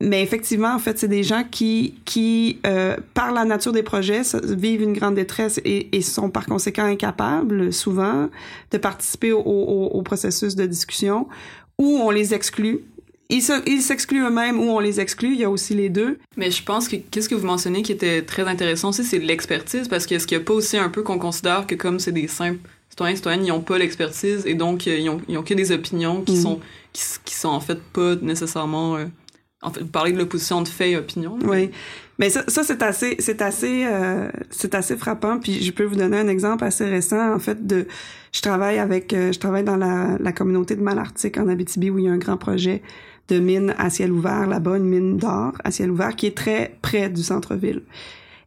mais 0.00 0.22
effectivement, 0.22 0.74
en 0.74 0.78
fait, 0.78 0.98
c'est 0.98 1.08
des 1.08 1.22
gens 1.22 1.44
qui, 1.50 1.94
qui 2.04 2.58
euh, 2.66 2.96
par 3.14 3.32
la 3.32 3.44
nature 3.44 3.72
des 3.72 3.82
projets, 3.82 4.22
vivent 4.44 4.82
une 4.82 4.92
grande 4.92 5.14
détresse 5.14 5.58
et, 5.64 5.96
et 5.96 6.02
sont 6.02 6.28
par 6.28 6.46
conséquent 6.46 6.84
incapables, 6.84 7.72
souvent, 7.72 8.28
de 8.72 8.78
participer 8.78 9.32
au, 9.32 9.40
au, 9.40 9.86
au 9.86 10.02
processus 10.02 10.54
de 10.54 10.66
discussion 10.66 11.26
ou 11.78 11.98
on 12.02 12.10
les 12.10 12.34
exclut. 12.34 12.80
Ils 13.28 13.42
s'excluent 13.42 14.24
eux-mêmes 14.26 14.60
ou 14.60 14.70
on 14.70 14.78
les 14.78 15.00
exclut. 15.00 15.32
Il 15.32 15.40
y 15.40 15.44
a 15.44 15.50
aussi 15.50 15.74
les 15.74 15.88
deux. 15.88 16.18
Mais 16.36 16.50
je 16.52 16.62
pense 16.62 16.86
que 16.86 16.96
qu'est-ce 16.96 17.28
que 17.28 17.34
vous 17.34 17.46
mentionnez 17.46 17.82
qui 17.82 17.90
était 17.90 18.22
très 18.22 18.44
intéressant 18.44 18.90
aussi, 18.90 19.02
c'est 19.02 19.18
l'expertise, 19.18 19.88
parce 19.88 20.06
qu'est-ce 20.06 20.28
qu'il 20.28 20.38
n'y 20.38 20.44
a 20.44 20.46
pas 20.46 20.54
aussi 20.54 20.76
un 20.76 20.88
peu 20.88 21.02
qu'on 21.02 21.18
considère 21.18 21.66
que 21.66 21.74
comme 21.74 21.98
c'est 21.98 22.12
des 22.12 22.28
simples 22.28 22.60
citoyens, 22.88 23.16
citoyennes, 23.16 23.44
ils 23.44 23.48
n'ont 23.48 23.60
pas 23.60 23.78
l'expertise 23.78 24.46
et 24.46 24.54
donc 24.54 24.86
euh, 24.86 24.96
ils, 24.96 25.10
ont, 25.10 25.20
ils 25.28 25.36
ont 25.36 25.42
que 25.42 25.54
des 25.54 25.72
opinions 25.72 26.22
qui, 26.22 26.36
mm. 26.36 26.42
sont, 26.42 26.60
qui, 26.92 27.34
sont 27.34 27.48
en 27.48 27.60
fait 27.60 27.82
pas 27.82 28.14
nécessairement... 28.16 28.96
Euh, 28.96 29.06
en 29.62 29.70
fait, 29.70 29.80
vous 29.80 29.88
parlez 29.88 30.12
de 30.12 30.18
l'opposition 30.18 30.62
de 30.62 30.68
fait 30.68 30.92
et 30.92 30.96
opinion. 30.96 31.38
Oui. 31.44 31.70
Mais 32.18 32.30
ça, 32.30 32.44
ça 32.46 32.62
c'est 32.62 32.82
assez, 32.82 33.16
c'est 33.18 33.42
assez, 33.42 33.84
euh, 33.86 34.30
c'est 34.50 34.74
assez 34.74 34.96
frappant. 34.96 35.38
Puis 35.38 35.62
je 35.62 35.72
peux 35.72 35.84
vous 35.84 35.96
donner 35.96 36.18
un 36.18 36.28
exemple 36.28 36.64
assez 36.64 36.84
récent. 36.84 37.34
En 37.34 37.38
fait, 37.38 37.66
de, 37.66 37.86
je 38.32 38.40
travaille 38.42 38.78
avec, 38.78 39.12
euh, 39.12 39.32
je 39.32 39.38
travaille 39.38 39.64
dans 39.64 39.76
la, 39.76 40.16
la 40.20 40.32
communauté 40.32 40.76
de 40.76 40.82
Malartic 40.82 41.38
en 41.38 41.48
Abitibi 41.48 41.90
où 41.90 41.98
il 41.98 42.04
y 42.04 42.08
a 42.08 42.12
un 42.12 42.18
grand 42.18 42.36
projet 42.36 42.82
de 43.28 43.38
mine 43.38 43.74
à 43.78 43.90
ciel 43.90 44.12
ouvert 44.12 44.46
là-bas, 44.46 44.76
une 44.76 44.84
mine 44.84 45.16
d'or 45.16 45.52
à 45.64 45.70
ciel 45.70 45.90
ouvert 45.90 46.14
qui 46.14 46.26
est 46.26 46.36
très 46.36 46.76
près 46.82 47.08
du 47.08 47.22
centre-ville. 47.22 47.82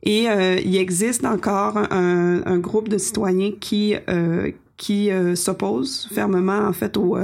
Et 0.03 0.30
euh, 0.30 0.57
il 0.64 0.78
existe 0.78 1.26
encore 1.26 1.78
un, 1.78 2.41
un, 2.45 2.57
groupe 2.57 2.88
de 2.88 2.97
citoyens 2.97 3.51
qui 3.60 3.95
euh, 4.10 4.51
qui 4.78 5.12
euh, 5.12 5.36
s'opposent 5.36 6.07
fermement 6.14 6.60
en 6.60 6.72
fait 6.72 6.95
aux, 6.95 7.18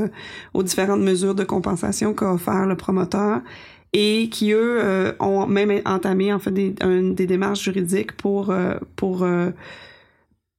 aux 0.53 0.63
différentes 0.63 0.99
mesures 0.99 1.35
de 1.35 1.45
compensation 1.45 2.13
qu'a 2.13 2.33
offert 2.33 2.65
le 2.65 2.75
promoteur 2.75 3.39
et 3.97 4.27
qui 4.29 4.51
eux 4.51 4.77
euh, 4.83 5.13
ont 5.21 5.47
même 5.47 5.81
entamé 5.85 6.33
en 6.33 6.39
fait 6.39 6.51
des, 6.51 7.25
démarches 7.25 7.63
juridiques 7.63 8.11
pour 8.11 8.49
euh, 8.49 8.75
pour 8.97 9.23
euh, 9.23 9.51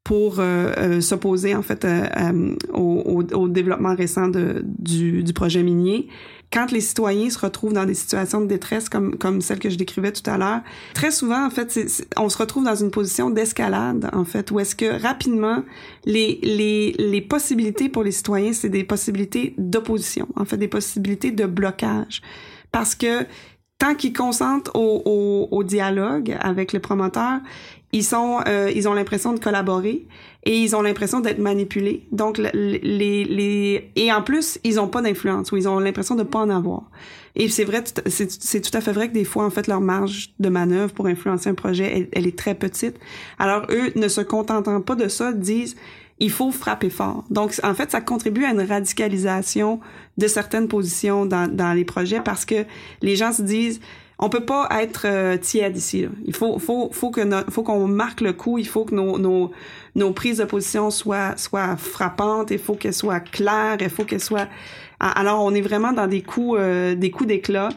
pour 0.05 0.41
s'opposer 1.01 1.55
en 1.55 1.63
fait 1.63 1.85
au, 2.73 3.25
au, 3.35 3.49
développement 3.49 3.95
récent 3.95 4.29
de, 4.29 4.65
du, 4.65 5.25
du 5.25 5.33
projet 5.33 5.65
minier. 5.65 6.09
Quand 6.53 6.71
les 6.71 6.81
citoyens 6.81 7.29
se 7.29 7.41
retrouvent 7.41 7.73
dans 7.73 7.85
des 7.85 7.95
situations 7.95 8.41
de 8.41 8.47
détresse 8.47 8.89
comme 8.89 9.17
comme 9.17 9.41
celle 9.41 9.59
que 9.59 9.69
je 9.69 9.77
décrivais 9.77 10.13
tout 10.13 10.31
à 10.31 10.39
l'heure, 10.39 10.61
très 10.95 11.11
souvent 11.11 11.45
en 11.45 11.51
fait, 11.51 11.77
on 12.17 12.29
se 12.29 12.39
retrouve 12.39 12.65
dans 12.65 12.77
une 12.77 12.93
position 12.93 13.31
d'escalade 13.31 14.09
en 14.13 14.25
fait, 14.25 14.53
où 14.53 14.61
est-ce 14.61 14.77
que 14.77 15.03
rapidement 15.03 15.65
les 16.05 16.39
les 16.43 16.93
les 16.93 17.21
possibilités 17.21 17.89
pour 17.89 18.05
les 18.05 18.13
citoyens, 18.13 18.53
c'est 18.53 18.71
des 18.71 18.85
possibilités 18.85 19.55
d'opposition, 19.59 20.29
en 20.37 20.45
fait 20.45 20.57
des 20.57 20.69
possibilités 20.69 21.33
de 21.33 21.47
blocage 21.47 22.23
parce 22.77 22.95
que 22.95 23.25
tant 23.79 23.95
qu'ils 23.95 24.13
consentent 24.13 24.69
au, 24.75 25.49
au, 25.51 25.65
dialogue 25.65 26.37
avec 26.41 26.75
les 26.75 26.79
promoteurs, 26.79 27.41
ils 27.93 28.05
sont, 28.05 28.41
euh, 28.47 28.71
ils 28.75 28.87
ont 28.87 28.93
l'impression 28.93 29.33
de 29.33 29.41
collaborer 29.41 30.07
et 30.45 30.59
ils 30.59 30.77
ont 30.77 30.83
l'impression 30.83 31.21
d'être 31.21 31.39
manipulés. 31.39 32.07
Donc 32.13 32.37
les, 32.37 33.25
les 33.25 33.91
et 33.97 34.13
en 34.13 34.21
plus 34.21 34.59
ils 34.63 34.79
ont 34.79 34.89
pas 34.89 35.01
d'influence 35.01 35.53
ou 35.53 35.57
ils 35.57 35.67
ont 35.67 35.79
l'impression 35.79 36.17
de 36.17 36.23
pas 36.23 36.41
en 36.41 36.51
avoir. 36.51 36.83
Et 37.35 37.49
c'est 37.49 37.65
vrai, 37.65 37.83
c'est 38.05 38.61
tout 38.61 38.77
à 38.77 38.83
fait 38.83 38.93
vrai 38.93 39.09
que 39.09 39.15
des 39.15 39.25
fois 39.25 39.47
en 39.47 39.51
fait 39.51 39.69
leur 39.69 39.81
marge 39.81 40.35
de 40.39 40.51
manœuvre 40.51 40.93
pour 40.93 41.07
influencer 41.07 41.49
un 41.49 41.55
projet, 41.55 42.11
elle 42.13 42.27
est 42.27 42.37
très 42.37 42.55
petite. 42.55 42.99
Alors 43.39 43.63
eux 43.71 43.91
ne 43.97 44.09
se 44.09 44.21
contentant 44.21 44.83
pas 44.83 44.97
de 44.97 45.09
ça 45.09 45.33
disent 45.33 45.77
il 46.19 46.31
faut 46.31 46.51
frapper 46.51 46.91
fort. 46.91 47.25
Donc, 47.31 47.55
en 47.63 47.75
fait, 47.75 47.91
ça 47.91 48.01
contribue 48.01 48.45
à 48.45 48.51
une 48.51 48.63
radicalisation 48.63 49.81
de 50.17 50.27
certaines 50.27 50.69
positions 50.69 51.27
dans, 51.27 51.47
dans 51.53 51.73
les 51.73 51.85
projets 51.85 52.21
parce 52.21 52.45
que 52.45 52.65
les 53.03 53.17
gens 53.17 53.33
se 53.33 53.43
disent, 53.43 53.81
on 54.19 54.31
peut 54.31 54.45
pas 54.45 54.69
être 54.81 55.03
euh, 55.05 55.37
tiède 55.37 55.77
ici. 55.77 56.03
Là. 56.03 56.09
Il 56.25 56.35
faut, 56.35 56.59
faut, 56.59 56.89
faut 56.91 57.11
que 57.11 57.21
faut 57.51 57.63
qu'on 57.63 57.87
marque 57.87 58.23
le 58.23 58.33
coup. 58.33 58.57
Il 58.57 58.67
faut 58.67 58.87
que 58.87 58.95
nos, 58.95 59.19
nos, 59.19 59.51
nos 59.95 60.13
prises 60.13 60.39
de 60.39 60.45
position 60.45 60.91
soient, 60.91 61.37
soient 61.37 61.77
frappantes. 61.77 62.51
Il 62.51 62.59
faut 62.59 62.75
qu'elles 62.75 62.95
soient 62.95 63.21
claires. 63.21 63.77
Il 63.81 63.91
faut 63.91 64.05
qu'elles 64.05 64.23
soient. 64.23 64.49
Alors, 65.01 65.45
on 65.45 65.55
est 65.55 65.61
vraiment 65.61 65.93
dans 65.93 66.07
des 66.07 66.23
coups, 66.23 66.57
euh, 66.59 66.95
des 66.95 67.11
coups 67.11 67.29
d'éclat. 67.29 67.69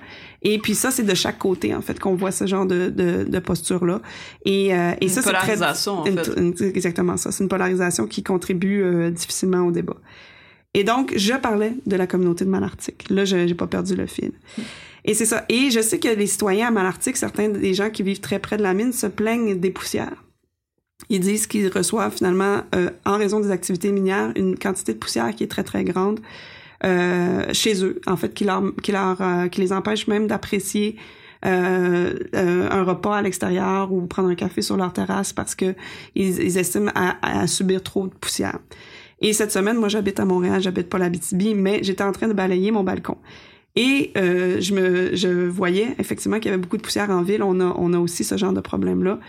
Et 0.42 0.58
puis 0.60 0.74
ça, 0.74 0.90
c'est 0.90 1.04
de 1.04 1.14
chaque 1.16 1.38
côté, 1.38 1.76
en 1.76 1.82
fait, 1.82 2.00
qu'on 2.00 2.16
voit 2.16 2.32
ce 2.32 2.48
genre 2.48 2.66
de, 2.66 2.90
de, 2.90 3.26
de 3.26 3.40
posture-là. 3.40 4.02
Et, 4.46 4.74
euh, 4.74 4.94
et 5.02 5.10
ça, 5.10 5.22
c'est 5.22 5.32
polarisation, 5.32 6.00
en 6.00 6.06
fait. 6.06 6.62
exactement 6.62 7.18
ça. 7.18 7.32
C'est 7.32 7.44
une 7.44 7.50
polarisation 7.50 8.08
qui 8.08 8.24
contribue 8.24 8.82
euh, 8.82 9.10
difficilement 9.10 9.66
au 9.66 9.72
débat. 9.72 9.98
Et 10.74 10.84
donc, 10.84 11.14
je 11.16 11.34
parlais 11.34 11.74
de 11.86 11.96
la 11.96 12.08
communauté 12.08 12.46
de 12.46 12.50
Malartic. 12.50 13.10
Là, 13.10 13.26
je 13.26 13.36
n'ai 13.36 13.54
pas 13.54 13.68
perdu 13.68 13.96
le 13.96 14.06
fil. 14.06 14.32
Et 15.04 15.14
c'est 15.14 15.26
ça. 15.26 15.44
Et 15.50 15.72
je 15.72 15.82
sais 15.82 16.00
que 16.00 16.08
les 16.08 16.28
citoyens 16.28 16.68
à 16.68 16.72
Malartic, 16.72 17.18
certains 17.18 17.50
des 17.50 17.74
gens 17.74 17.90
qui 17.90 18.04
vivent 18.04 18.20
très 18.20 18.40
près 18.40 18.58
de 18.58 18.64
la 18.64 18.74
mine, 18.74 18.94
se 18.94 19.08
plaignent 19.08 19.60
des 19.60 19.72
poussières. 19.72 20.24
Ils 21.10 21.22
disent 21.22 21.48
qu'ils 21.48 21.70
reçoivent 21.70 22.16
finalement, 22.16 22.62
euh, 22.76 22.92
en 23.06 23.18
raison 23.18 23.40
des 23.40 23.52
activités 23.52 23.92
minières, 23.92 24.32
une 24.36 24.58
quantité 24.58 24.94
de 24.94 25.00
poussière 25.00 25.34
qui 25.34 25.44
est 25.44 25.48
très, 25.48 25.64
très 25.64 25.84
grande 25.84 26.20
chez 26.84 27.84
eux, 27.84 28.02
en 28.08 28.16
fait, 28.16 28.34
qui 28.34 28.44
leur, 28.46 28.64
qui 28.82 28.92
leur, 28.92 29.22
euh, 29.22 29.48
qui 29.48 29.62
les 29.62 29.74
empêche 29.74 30.08
même 30.08 30.28
d'apprécier 30.28 30.96
euh, 31.46 32.16
euh, 32.36 32.70
un 32.70 32.84
repas 32.84 33.16
à 33.16 33.22
l'extérieur 33.22 33.94
ou 33.94 34.06
prendre 34.08 34.28
un 34.30 34.36
café 34.36 34.62
sur 34.62 34.76
leur 34.76 34.92
terrasse 34.92 35.32
parce 35.32 35.56
que 35.56 35.74
ils, 36.14 36.38
ils 36.42 36.58
estiment 36.58 36.92
à, 36.96 37.16
à, 37.22 37.48
subir 37.48 37.82
trop 37.82 38.08
de 38.08 38.14
poussière. 38.14 38.60
Et 39.22 39.32
cette 39.34 39.52
semaine, 39.52 39.78
moi, 39.78 39.88
j'habite 39.88 40.20
à 40.20 40.26
Montréal, 40.26 40.62
j'habite 40.62 40.90
pas 40.90 40.98
la 40.98 41.10
BTB, 41.10 41.56
mais 41.56 41.80
j'étais 41.82 42.04
en 42.04 42.12
train 42.12 42.28
de 42.28 42.34
balayer 42.34 42.72
mon 42.72 42.84
balcon. 42.84 43.18
Et 43.76 44.12
euh, 44.18 44.60
je 44.60 44.74
me, 44.74 45.16
je 45.16 45.30
voyais 45.48 45.96
effectivement 46.00 46.38
qu'il 46.38 46.48
y 46.48 46.50
avait 46.50 46.62
beaucoup 46.62 46.78
de 46.78 46.82
poussière 46.82 47.10
en 47.10 47.22
ville. 47.22 47.44
On 47.44 47.60
a, 47.62 47.74
on 47.78 47.94
a 47.94 48.00
aussi 48.00 48.24
ce 48.24 48.36
genre 48.36 48.54
de 48.54 48.62
problème-là. 48.62 49.20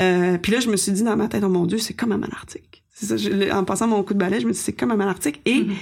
Euh, 0.00 0.38
puis 0.38 0.52
là, 0.52 0.60
je 0.60 0.68
me 0.68 0.76
suis 0.76 0.92
dit 0.92 1.02
dans 1.02 1.16
ma 1.16 1.28
tête, 1.28 1.42
oh 1.44 1.48
mon 1.48 1.66
Dieu, 1.66 1.78
c'est 1.78 1.94
comme 1.94 2.12
un 2.12 2.18
Malartic. 2.18 2.82
Ça, 2.92 3.16
je, 3.16 3.52
en 3.52 3.64
passant 3.64 3.86
mon 3.86 4.02
coup 4.02 4.14
de 4.14 4.18
balai, 4.18 4.40
je 4.40 4.46
me 4.46 4.52
dit, 4.52 4.58
c'est 4.58 4.72
comme 4.72 4.90
un 4.90 4.96
Malartic. 4.96 5.40
Et 5.44 5.60
mm-hmm. 5.60 5.74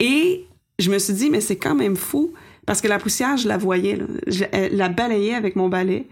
Et 0.00 0.46
je 0.78 0.90
me 0.90 0.98
suis 0.98 1.14
dit, 1.14 1.30
mais 1.30 1.40
c'est 1.40 1.56
quand 1.56 1.74
même 1.74 1.96
fou, 1.96 2.32
parce 2.66 2.80
que 2.80 2.88
la 2.88 2.98
poussière, 2.98 3.36
je 3.36 3.48
la 3.48 3.56
voyais, 3.56 3.98
je 4.26 4.44
la 4.72 4.88
balayais 4.88 5.34
avec 5.34 5.56
mon 5.56 5.68
balai. 5.68 6.06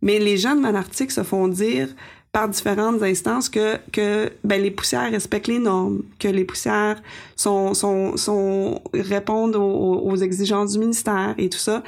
Mais 0.00 0.18
les 0.18 0.36
gens 0.36 0.54
de 0.54 0.60
Malartic 0.60 1.10
se 1.10 1.22
font 1.22 1.48
dire 1.48 1.88
par 2.30 2.48
différentes 2.48 3.02
instances 3.02 3.48
que, 3.48 3.76
que 3.90 4.30
ben, 4.44 4.62
les 4.62 4.70
poussières 4.70 5.10
respectent 5.10 5.48
les 5.48 5.58
normes, 5.58 6.02
que 6.18 6.28
les 6.28 6.44
poussières 6.44 7.02
sont, 7.36 7.74
sont, 7.74 8.16
sont 8.16 8.80
répondent 8.94 9.56
aux, 9.56 10.16
exigences 10.16 10.72
du 10.72 10.78
ministère 10.78 11.34
et 11.38 11.48
tout 11.48 11.58
ça. 11.58 11.82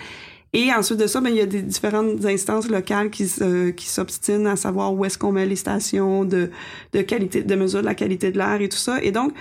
Et 0.52 0.72
ensuite 0.72 0.98
de 0.98 1.06
ça, 1.06 1.20
ben, 1.20 1.30
il 1.30 1.36
y 1.36 1.40
a 1.40 1.46
des 1.46 1.62
différentes 1.62 2.24
instances 2.24 2.68
locales 2.68 3.10
qui, 3.10 3.30
qui 3.76 3.86
s'obstinent 3.86 4.46
à 4.46 4.56
savoir 4.56 4.92
où 4.92 5.04
est-ce 5.04 5.18
qu'on 5.18 5.30
met 5.30 5.46
les 5.46 5.56
stations 5.56 6.24
de, 6.24 6.50
de 6.92 7.02
qualité, 7.02 7.42
de 7.42 7.54
mesure 7.54 7.80
de 7.80 7.86
la 7.86 7.94
qualité 7.94 8.32
de 8.32 8.38
l'air 8.38 8.60
et 8.60 8.68
tout 8.68 8.78
ça. 8.78 9.00
Et 9.02 9.12
donc, 9.12 9.32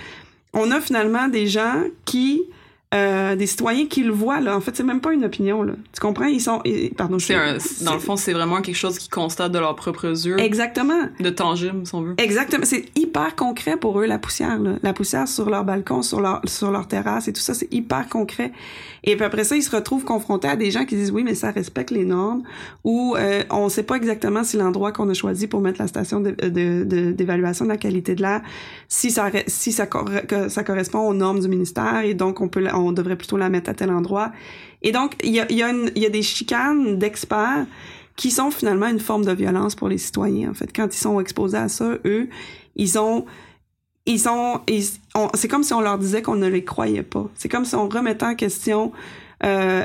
on 0.52 0.70
a 0.70 0.80
finalement 0.80 1.28
des 1.28 1.46
gens 1.46 1.82
qui 2.04 2.42
euh, 2.92 3.36
des 3.36 3.46
citoyens 3.46 3.86
qui 3.86 4.02
le 4.02 4.12
voient 4.12 4.40
là. 4.40 4.56
En 4.56 4.60
fait, 4.60 4.74
c'est 4.74 4.82
même 4.82 5.00
pas 5.00 5.12
une 5.12 5.24
opinion 5.24 5.62
là. 5.62 5.74
Tu 5.92 6.00
comprends? 6.00 6.24
Ils 6.24 6.40
sont. 6.40 6.60
pardon. 6.96 7.20
Je, 7.20 7.84
dans 7.84 7.94
le 7.94 8.00
fond, 8.00 8.16
c'est 8.16 8.32
vraiment 8.32 8.62
quelque 8.62 8.76
chose 8.76 8.98
qu'ils 8.98 9.12
constatent 9.12 9.52
de 9.52 9.60
leurs 9.60 9.76
propres 9.76 10.08
yeux. 10.08 10.40
Exactement. 10.40 11.08
De 11.20 11.30
tangible, 11.30 11.86
si 11.86 11.94
on 11.94 12.02
veut. 12.02 12.14
Exactement. 12.18 12.64
C'est 12.64 12.86
hyper 12.96 13.36
concret 13.36 13.76
pour 13.76 14.00
eux 14.00 14.06
la 14.06 14.18
poussière. 14.18 14.58
Là. 14.58 14.72
La 14.82 14.92
poussière 14.92 15.28
sur 15.28 15.48
leur 15.48 15.62
balcon, 15.62 16.02
sur 16.02 16.20
leur 16.20 16.40
sur 16.46 16.72
leur 16.72 16.88
terrasse 16.88 17.28
et 17.28 17.32
tout 17.32 17.40
ça, 17.40 17.54
c'est 17.54 17.72
hyper 17.72 18.08
concret. 18.08 18.50
Et 19.04 19.16
puis 19.16 19.24
après 19.24 19.44
ça, 19.44 19.56
ils 19.56 19.62
se 19.62 19.74
retrouvent 19.74 20.04
confrontés 20.04 20.48
à 20.48 20.56
des 20.56 20.70
gens 20.70 20.84
qui 20.84 20.96
disent 20.96 21.10
oui, 21.10 21.24
mais 21.24 21.34
ça 21.34 21.50
respecte 21.50 21.90
les 21.90 22.04
normes 22.04 22.42
ou 22.84 23.14
euh, 23.16 23.42
on 23.50 23.68
sait 23.68 23.82
pas 23.82 23.96
exactement 23.96 24.44
si 24.44 24.56
l'endroit 24.56 24.92
qu'on 24.92 25.08
a 25.08 25.14
choisi 25.14 25.46
pour 25.46 25.60
mettre 25.60 25.80
la 25.80 25.86
station 25.86 26.20
d'évaluation 26.20 27.64
de, 27.64 27.68
de, 27.68 27.72
la 27.72 27.78
qualité 27.78 28.14
de 28.14 28.22
l'air, 28.22 28.42
si 28.88 29.10
ça 29.10 29.30
si 29.46 29.72
ça, 29.72 29.88
ça 30.48 30.64
correspond 30.64 31.00
aux 31.00 31.14
normes 31.14 31.40
du 31.40 31.48
ministère 31.48 32.00
et 32.04 32.14
donc 32.14 32.40
on 32.40 32.48
peut 32.48 32.66
on 32.74 32.92
devrait 32.92 33.16
plutôt 33.16 33.36
la 33.36 33.48
mettre 33.48 33.70
à 33.70 33.74
tel 33.74 33.90
endroit. 33.90 34.32
Et 34.82 34.92
donc 34.92 35.14
il 35.24 35.32
y 35.32 35.40
a 35.40 35.50
y 35.50 35.98
y 35.98 36.06
a 36.06 36.10
des 36.10 36.22
chicanes 36.22 36.98
d'experts 36.98 37.66
qui 38.16 38.30
sont 38.30 38.50
finalement 38.50 38.88
une 38.88 39.00
forme 39.00 39.24
de 39.24 39.32
violence 39.32 39.74
pour 39.74 39.88
les 39.88 39.98
citoyens 39.98 40.50
en 40.50 40.54
fait 40.54 40.74
quand 40.74 40.94
ils 40.94 40.98
sont 40.98 41.20
exposés 41.20 41.56
à 41.56 41.68
ça 41.68 41.94
eux 42.04 42.28
ils 42.76 42.98
ont 42.98 43.24
ils 44.06 44.18
sont, 44.18 44.60
c'est 45.34 45.48
comme 45.48 45.62
si 45.62 45.72
on 45.72 45.80
leur 45.80 45.98
disait 45.98 46.22
qu'on 46.22 46.36
ne 46.36 46.48
les 46.48 46.64
croyait 46.64 47.02
pas. 47.02 47.28
C'est 47.34 47.48
comme 47.48 47.64
si 47.64 47.74
on 47.74 47.88
remettait 47.88 48.26
en 48.26 48.34
question 48.34 48.92
euh, 49.44 49.84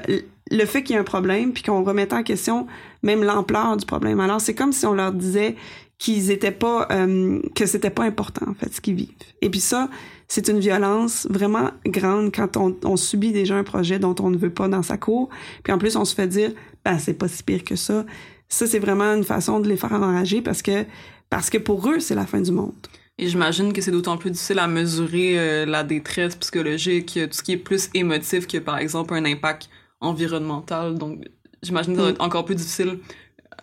le 0.51 0.65
fait 0.65 0.83
qu'il 0.83 0.95
y 0.95 0.97
a 0.97 1.01
un 1.01 1.05
problème, 1.05 1.53
puis 1.53 1.63
qu'on 1.63 1.83
remettait 1.83 2.15
en 2.15 2.23
question 2.23 2.67
même 3.03 3.23
l'ampleur 3.23 3.77
du 3.77 3.85
problème. 3.85 4.19
Alors 4.19 4.41
c'est 4.41 4.55
comme 4.55 4.71
si 4.71 4.85
on 4.85 4.93
leur 4.93 5.11
disait 5.11 5.55
qu'ils 5.97 6.31
étaient 6.31 6.51
pas, 6.51 6.87
euh, 6.91 7.39
que 7.55 7.65
c'était 7.65 7.89
pas 7.89 8.03
important 8.03 8.45
en 8.49 8.53
fait 8.53 8.73
ce 8.73 8.81
qu'ils 8.81 8.95
vivent. 8.95 9.09
Et 9.41 9.49
puis 9.49 9.59
ça, 9.59 9.89
c'est 10.27 10.49
une 10.49 10.59
violence 10.59 11.27
vraiment 11.29 11.71
grande 11.85 12.33
quand 12.33 12.57
on, 12.57 12.75
on, 12.83 12.97
subit 12.97 13.31
déjà 13.31 13.55
un 13.55 13.63
projet 13.63 13.99
dont 13.99 14.15
on 14.19 14.29
ne 14.29 14.37
veut 14.37 14.49
pas 14.49 14.67
dans 14.67 14.83
sa 14.83 14.97
cour. 14.97 15.29
Puis 15.63 15.71
en 15.71 15.77
plus 15.77 15.95
on 15.95 16.03
se 16.03 16.15
fait 16.15 16.27
dire, 16.27 16.51
ben 16.83 16.99
c'est 16.99 17.13
pas 17.13 17.27
si 17.27 17.43
pire 17.43 17.63
que 17.63 17.75
ça. 17.75 18.05
Ça 18.49 18.67
c'est 18.67 18.79
vraiment 18.79 19.13
une 19.15 19.23
façon 19.23 19.59
de 19.59 19.69
les 19.69 19.77
faire 19.77 19.93
enrager 19.93 20.41
parce 20.41 20.61
que 20.61 20.85
parce 21.29 21.49
que 21.49 21.57
pour 21.57 21.87
eux 21.89 21.99
c'est 21.99 22.15
la 22.15 22.25
fin 22.25 22.41
du 22.41 22.51
monde. 22.51 22.73
Et 23.17 23.27
j'imagine 23.27 23.71
que 23.71 23.81
c'est 23.81 23.91
d'autant 23.91 24.17
plus 24.17 24.31
difficile 24.31 24.59
à 24.59 24.67
mesurer 24.67 25.39
euh, 25.39 25.65
la 25.65 25.83
détresse 25.83 26.35
psychologique, 26.35 27.13
tout 27.13 27.29
ce 27.31 27.43
qui 27.43 27.53
est 27.53 27.57
plus 27.57 27.89
émotif 27.93 28.45
que 28.47 28.57
par 28.57 28.77
exemple 28.77 29.13
un 29.13 29.25
impact 29.25 29.69
environnemental. 30.01 30.95
Donc 30.95 31.23
j'imagine 31.63 31.93
que 31.93 31.99
ça 31.99 32.03
va 32.03 32.09
être 32.11 32.21
encore 32.21 32.45
plus 32.45 32.55
difficile 32.55 32.99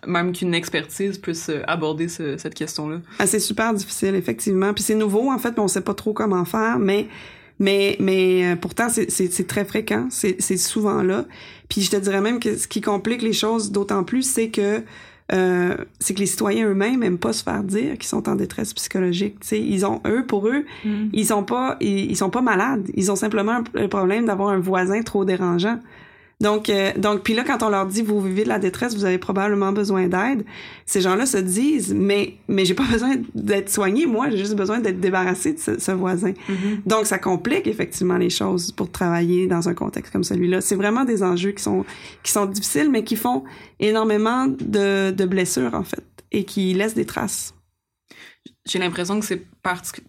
même 0.07 0.33
qu'une 0.33 0.55
expertise 0.55 1.19
puisse 1.19 1.49
euh, 1.49 1.63
aborder 1.67 2.09
cette 2.09 2.55
question-là. 2.55 3.01
Ah, 3.19 3.27
c'est 3.27 3.39
super 3.39 3.73
difficile, 3.73 4.15
effectivement. 4.15 4.75
Puis 4.75 4.83
c'est 4.83 4.95
nouveau, 4.95 5.31
en 5.31 5.39
fait, 5.39 5.51
mais 5.51 5.63
on 5.63 5.69
sait 5.69 5.81
pas 5.83 5.95
trop 5.95 6.13
comment 6.13 6.45
faire, 6.45 6.79
mais 6.79 7.07
Mais, 7.59 7.97
mais 8.01 8.53
euh, 8.53 8.57
pourtant, 8.57 8.89
c'est 8.89 9.47
très 9.47 9.65
fréquent, 9.65 10.09
c'est 10.11 10.57
souvent 10.57 11.03
là. 11.03 11.27
Puis 11.69 11.83
je 11.83 11.91
te 11.91 11.97
dirais 11.97 12.21
même 12.21 12.41
que 12.41 12.57
ce 12.57 12.67
qui 12.67 12.81
complique 12.81 13.23
les 13.23 13.33
choses 13.33 13.71
d'autant 13.71 14.03
plus, 14.03 14.23
c'est 14.23 14.49
que 14.49 14.83
euh, 15.33 15.77
c'est 15.99 16.15
que 16.15 16.21
les 16.21 16.27
citoyens 16.27 16.69
eux-mêmes 16.69 17.01
n'aiment 17.01 17.19
pas 17.19 17.33
se 17.33 17.43
faire 17.43 17.63
dire 17.63 17.93
qu'ils 17.95 18.09
sont 18.09 18.29
en 18.29 18.35
détresse 18.35 18.75
psychologique. 18.75 19.37
sais, 19.41 19.61
ils 19.61 19.87
ont 19.87 20.01
eux 20.07 20.25
pour 20.27 20.49
eux, 20.49 20.65
mm. 20.85 21.09
ils 21.13 21.27
sont 21.27 21.43
pas 21.43 21.77
ils, 21.81 22.17
sont 22.17 22.31
pas 22.31 22.43
malades. 22.43 22.89
Ils 22.95 23.11
ont 23.11 23.17
simplement 23.17 23.61
le 23.75 23.89
problème 23.89 24.27
d'avoir 24.27 24.51
un 24.51 24.59
voisin 24.59 25.03
trop 25.03 25.25
dérangeant. 25.25 25.79
Donc, 26.43 26.69
euh, 26.69 26.91
donc, 26.97 27.23
puis 27.23 27.35
là, 27.35 27.45
quand 27.45 27.63
on 27.63 27.71
leur 27.71 27.87
dit 27.87 28.03
vous 28.03 28.21
vivez 28.21 28.43
de 28.43 28.49
la 28.49 28.59
détresse, 28.59 28.95
vous 28.95 29.05
avez 29.05 29.19
probablement 29.19 29.73
besoin 29.73 30.09
d'aide, 30.09 30.45
ces 30.85 31.01
gens-là 31.01 31.25
se 31.25 31.39
disent 31.39 31.95
mais 31.97 32.35
mais 32.49 32.65
j'ai 32.65 32.75
pas 32.75 32.87
besoin 32.93 33.15
d'être 33.35 33.71
soigné, 33.71 34.07
moi, 34.07 34.29
j'ai 34.29 34.39
juste 34.39 34.57
besoin 34.57 34.81
d'être 34.81 35.01
débarrassé 35.01 35.55
de 35.55 35.59
ce, 35.59 35.93
voisin. 35.93 36.33
Mm-hmm. 36.33 36.81
Donc, 36.85 37.07
ça 37.07 37.19
complique 37.19 37.69
effectivement 37.69 38.19
les 38.19 38.31
choses 38.31 38.73
pour 38.73 38.91
travailler 38.91 39.47
dans 39.47 39.69
un 39.69 39.75
contexte 39.75 40.13
comme 40.13 40.25
celui-là. 40.25 40.61
C'est 40.61 40.75
vraiment 40.75 41.05
des 41.05 41.23
enjeux 41.23 41.53
qui 41.53 41.63
sont 41.63 41.85
qui 42.25 42.33
sont 42.33 42.47
difficiles, 42.47 42.91
mais 42.91 43.05
qui 43.05 43.15
font 43.15 43.45
énormément 43.79 44.49
de, 44.49 45.13
de 45.13 45.25
blessures 45.25 45.75
en 45.75 45.85
fait 45.85 46.05
et 46.33 46.45
qui 46.45 46.75
laissent 46.75 46.95
des 46.95 47.07
traces 47.07 47.55
j'ai 48.65 48.79
l'impression 48.79 49.19
que 49.19 49.27
c'est 49.27 49.45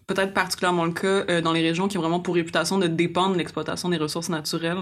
peut-être 0.06 0.32
particulièrement 0.32 0.84
le 0.84 0.92
cas 0.92 1.24
euh, 1.28 1.40
dans 1.40 1.52
les 1.52 1.62
régions 1.62 1.88
qui 1.88 1.98
ont 1.98 2.00
vraiment 2.00 2.20
pour 2.20 2.34
réputation 2.34 2.78
de 2.78 2.86
dépendre 2.86 3.32
de 3.32 3.38
l'exploitation 3.38 3.88
des 3.88 3.96
ressources 3.96 4.28
naturelles. 4.28 4.78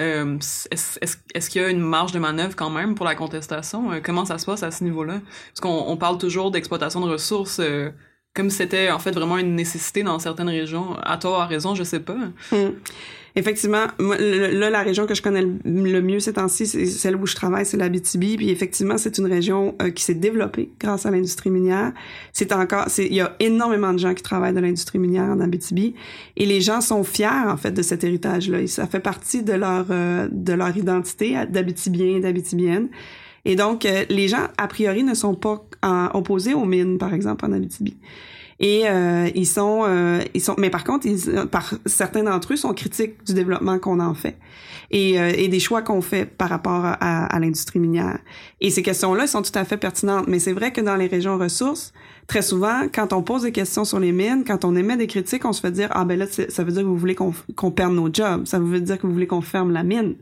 Euh, 0.00 0.38
Est-ce 0.70 1.50
qu'il 1.50 1.60
y 1.60 1.64
a 1.64 1.68
une 1.68 1.80
marge 1.80 2.12
de 2.12 2.18
manœuvre 2.18 2.54
quand 2.54 2.70
même 2.70 2.94
pour 2.94 3.04
la 3.04 3.16
contestation? 3.16 3.92
Euh, 3.92 4.00
comment 4.02 4.24
ça 4.24 4.38
se 4.38 4.46
passe 4.46 4.62
à 4.62 4.70
ce 4.70 4.84
niveau-là? 4.84 5.20
Parce 5.48 5.60
qu'on 5.60 5.90
on 5.90 5.96
parle 5.96 6.18
toujours 6.18 6.50
d'exploitation 6.50 7.00
de 7.00 7.10
ressources 7.10 7.60
comme 8.34 8.50
c'était 8.50 8.90
en 8.90 8.98
fait 8.98 9.12
vraiment 9.12 9.38
une 9.38 9.56
nécessité 9.56 10.02
dans 10.02 10.18
certaines 10.18 10.50
régions. 10.50 10.96
À 11.02 11.16
tort, 11.16 11.40
à 11.40 11.46
raison, 11.46 11.74
je 11.74 11.82
sais 11.82 12.00
pas. 12.00 12.18
Hmm. 12.52 12.72
Effectivement, 13.38 13.84
là, 13.98 14.70
la 14.70 14.82
région 14.82 15.04
que 15.04 15.14
je 15.14 15.20
connais 15.20 15.42
le 15.42 16.00
mieux 16.00 16.20
ces 16.20 16.32
temps-ci, 16.32 16.66
c'est 16.66 16.86
celle 16.86 17.16
où 17.16 17.26
je 17.26 17.34
travaille, 17.34 17.66
c'est 17.66 17.76
l'Abitibi. 17.76 18.38
Puis 18.38 18.48
effectivement, 18.48 18.96
c'est 18.96 19.18
une 19.18 19.26
région 19.26 19.74
euh, 19.82 19.90
qui 19.90 20.02
s'est 20.02 20.14
développée 20.14 20.70
grâce 20.80 21.04
à 21.04 21.10
l'industrie 21.10 21.50
minière. 21.50 21.92
C'est 22.32 22.50
encore, 22.52 22.86
il 22.96 23.12
y 23.12 23.20
a 23.20 23.36
énormément 23.38 23.92
de 23.92 23.98
gens 23.98 24.14
qui 24.14 24.22
travaillent 24.22 24.54
dans 24.54 24.62
l'industrie 24.62 24.98
minière 24.98 25.26
en 25.26 25.40
Abitibi, 25.40 25.94
et 26.38 26.46
les 26.46 26.62
gens 26.62 26.80
sont 26.80 27.04
fiers 27.04 27.26
en 27.26 27.58
fait 27.58 27.72
de 27.72 27.82
cet 27.82 28.04
héritage-là. 28.04 28.66
Ça 28.68 28.86
fait 28.86 29.00
partie 29.00 29.42
de 29.42 29.52
leur 29.52 29.84
euh, 29.90 30.28
de 30.32 30.54
leur 30.54 30.74
identité 30.74 31.36
d'Abitibiens 31.46 32.16
et 32.16 32.20
d'Abitibiennes. 32.20 32.88
Et 33.44 33.54
donc, 33.54 33.84
euh, 33.84 34.06
les 34.08 34.28
gens 34.28 34.48
a 34.56 34.66
priori 34.66 35.04
ne 35.04 35.14
sont 35.14 35.34
pas 35.34 35.62
opposés 36.14 36.54
aux 36.54 36.64
mines, 36.64 36.96
par 36.96 37.12
exemple, 37.12 37.44
en 37.44 37.52
Abitibi. 37.52 37.96
Et 38.58 38.88
euh, 38.88 39.28
ils 39.34 39.46
sont, 39.46 39.84
euh, 39.86 40.22
ils 40.32 40.40
sont, 40.40 40.54
mais 40.56 40.70
par 40.70 40.84
contre, 40.84 41.06
ils, 41.06 41.46
par 41.46 41.74
certains 41.84 42.22
d'entre 42.22 42.54
eux 42.54 42.56
sont 42.56 42.72
critiques 42.72 43.22
du 43.26 43.34
développement 43.34 43.78
qu'on 43.78 44.00
en 44.00 44.14
fait 44.14 44.38
et, 44.90 45.20
euh, 45.20 45.32
et 45.36 45.48
des 45.48 45.60
choix 45.60 45.82
qu'on 45.82 46.00
fait 46.00 46.24
par 46.24 46.48
rapport 46.48 46.84
à, 46.84 47.26
à 47.26 47.38
l'industrie 47.38 47.80
minière. 47.80 48.18
Et 48.62 48.70
ces 48.70 48.82
questions-là 48.82 49.26
sont 49.26 49.42
tout 49.42 49.56
à 49.56 49.64
fait 49.64 49.76
pertinentes. 49.76 50.26
Mais 50.28 50.38
c'est 50.38 50.54
vrai 50.54 50.72
que 50.72 50.80
dans 50.80 50.96
les 50.96 51.06
régions 51.06 51.36
ressources, 51.36 51.92
très 52.28 52.40
souvent, 52.40 52.86
quand 52.92 53.12
on 53.12 53.22
pose 53.22 53.42
des 53.42 53.52
questions 53.52 53.84
sur 53.84 54.00
les 54.00 54.12
mines, 54.12 54.44
quand 54.46 54.64
on 54.64 54.74
émet 54.74 54.96
des 54.96 55.06
critiques, 55.06 55.44
on 55.44 55.52
se 55.52 55.60
fait 55.60 55.72
dire 55.72 55.88
ah 55.90 56.06
ben 56.06 56.18
là, 56.18 56.24
ça 56.26 56.64
veut 56.64 56.72
dire 56.72 56.82
que 56.82 56.86
vous 56.86 56.96
voulez 56.96 57.14
qu'on 57.14 57.34
qu'on 57.56 57.70
perde 57.70 57.92
nos 57.92 58.08
jobs, 58.12 58.46
ça 58.46 58.58
veut 58.58 58.80
dire 58.80 58.98
que 58.98 59.06
vous 59.06 59.12
voulez 59.12 59.26
qu'on 59.26 59.42
ferme 59.42 59.70
la 59.70 59.82
mine. 59.82 60.14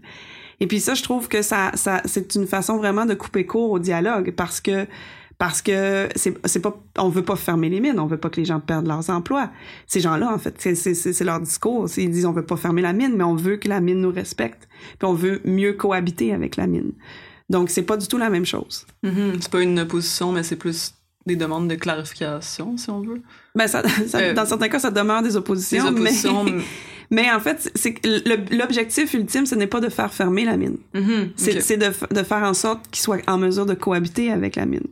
Et 0.60 0.66
puis 0.66 0.80
ça, 0.80 0.94
je 0.94 1.02
trouve 1.02 1.28
que 1.28 1.42
ça, 1.42 1.70
ça 1.74 2.00
c'est 2.04 2.34
une 2.34 2.46
façon 2.46 2.78
vraiment 2.78 3.06
de 3.06 3.14
couper 3.14 3.46
court 3.46 3.70
au 3.70 3.78
dialogue 3.78 4.32
parce 4.36 4.60
que 4.60 4.86
parce 5.38 5.62
que 5.62 6.08
c'est 6.14 6.60
pas 6.60 6.76
on 6.98 7.08
veut 7.08 7.24
pas 7.24 7.36
fermer 7.36 7.68
les 7.68 7.80
mines, 7.80 7.98
on 7.98 8.06
veut 8.06 8.18
pas 8.18 8.30
que 8.30 8.36
les 8.40 8.44
gens 8.44 8.60
perdent 8.60 8.86
leurs 8.86 9.10
emplois. 9.10 9.50
Ces 9.86 10.00
gens-là 10.00 10.32
en 10.32 10.38
fait, 10.38 10.54
c'est 10.58 11.24
leur 11.24 11.40
discours, 11.40 11.88
ils 11.96 12.10
disent 12.10 12.26
on 12.26 12.32
veut 12.32 12.46
pas 12.46 12.56
fermer 12.56 12.82
la 12.82 12.92
mine, 12.92 13.14
mais 13.16 13.24
on 13.24 13.34
veut 13.34 13.56
que 13.56 13.68
la 13.68 13.80
mine 13.80 14.00
nous 14.00 14.12
respecte, 14.12 14.68
puis 14.98 15.08
on 15.08 15.14
veut 15.14 15.40
mieux 15.44 15.72
cohabiter 15.72 16.32
avec 16.32 16.56
la 16.56 16.66
mine. 16.66 16.92
Donc 17.50 17.70
c'est 17.70 17.82
pas 17.82 17.96
du 17.96 18.06
tout 18.06 18.18
la 18.18 18.30
même 18.30 18.46
chose. 18.46 18.86
Mm-hmm. 19.04 19.40
C'est 19.40 19.50
pas 19.50 19.62
une 19.62 19.78
opposition, 19.80 20.32
mais 20.32 20.42
c'est 20.42 20.56
plus 20.56 20.94
des 21.26 21.36
demandes 21.36 21.68
de 21.68 21.74
clarification, 21.74 22.76
si 22.76 22.90
on 22.90 23.00
veut. 23.00 23.22
Ben 23.54 23.66
ça, 23.66 23.82
euh, 24.14 24.34
dans 24.34 24.46
certains 24.46 24.68
cas, 24.68 24.78
ça 24.78 24.90
demeure 24.90 25.22
des 25.22 25.36
oppositions. 25.36 25.90
Des 25.90 26.00
oppositions 26.00 26.44
mais... 26.44 26.62
mais... 27.10 27.32
en 27.32 27.40
fait, 27.40 27.70
c'est 27.74 27.94
l'objectif 28.52 29.14
ultime, 29.14 29.46
ce 29.46 29.54
n'est 29.54 29.66
pas 29.66 29.80
de 29.80 29.88
faire 29.88 30.12
fermer 30.12 30.44
la 30.44 30.56
mine. 30.56 30.78
Mm-hmm. 30.94 31.30
C'est 31.36 31.76
de, 31.76 32.14
de, 32.14 32.22
faire 32.22 32.42
en 32.42 32.54
sorte 32.54 32.88
qu'ils 32.90 33.02
soient 33.02 33.18
en 33.26 33.38
mesure 33.38 33.66
de 33.66 33.74
cohabiter 33.74 34.30
avec 34.30 34.56
la 34.56 34.66
mine. 34.66 34.86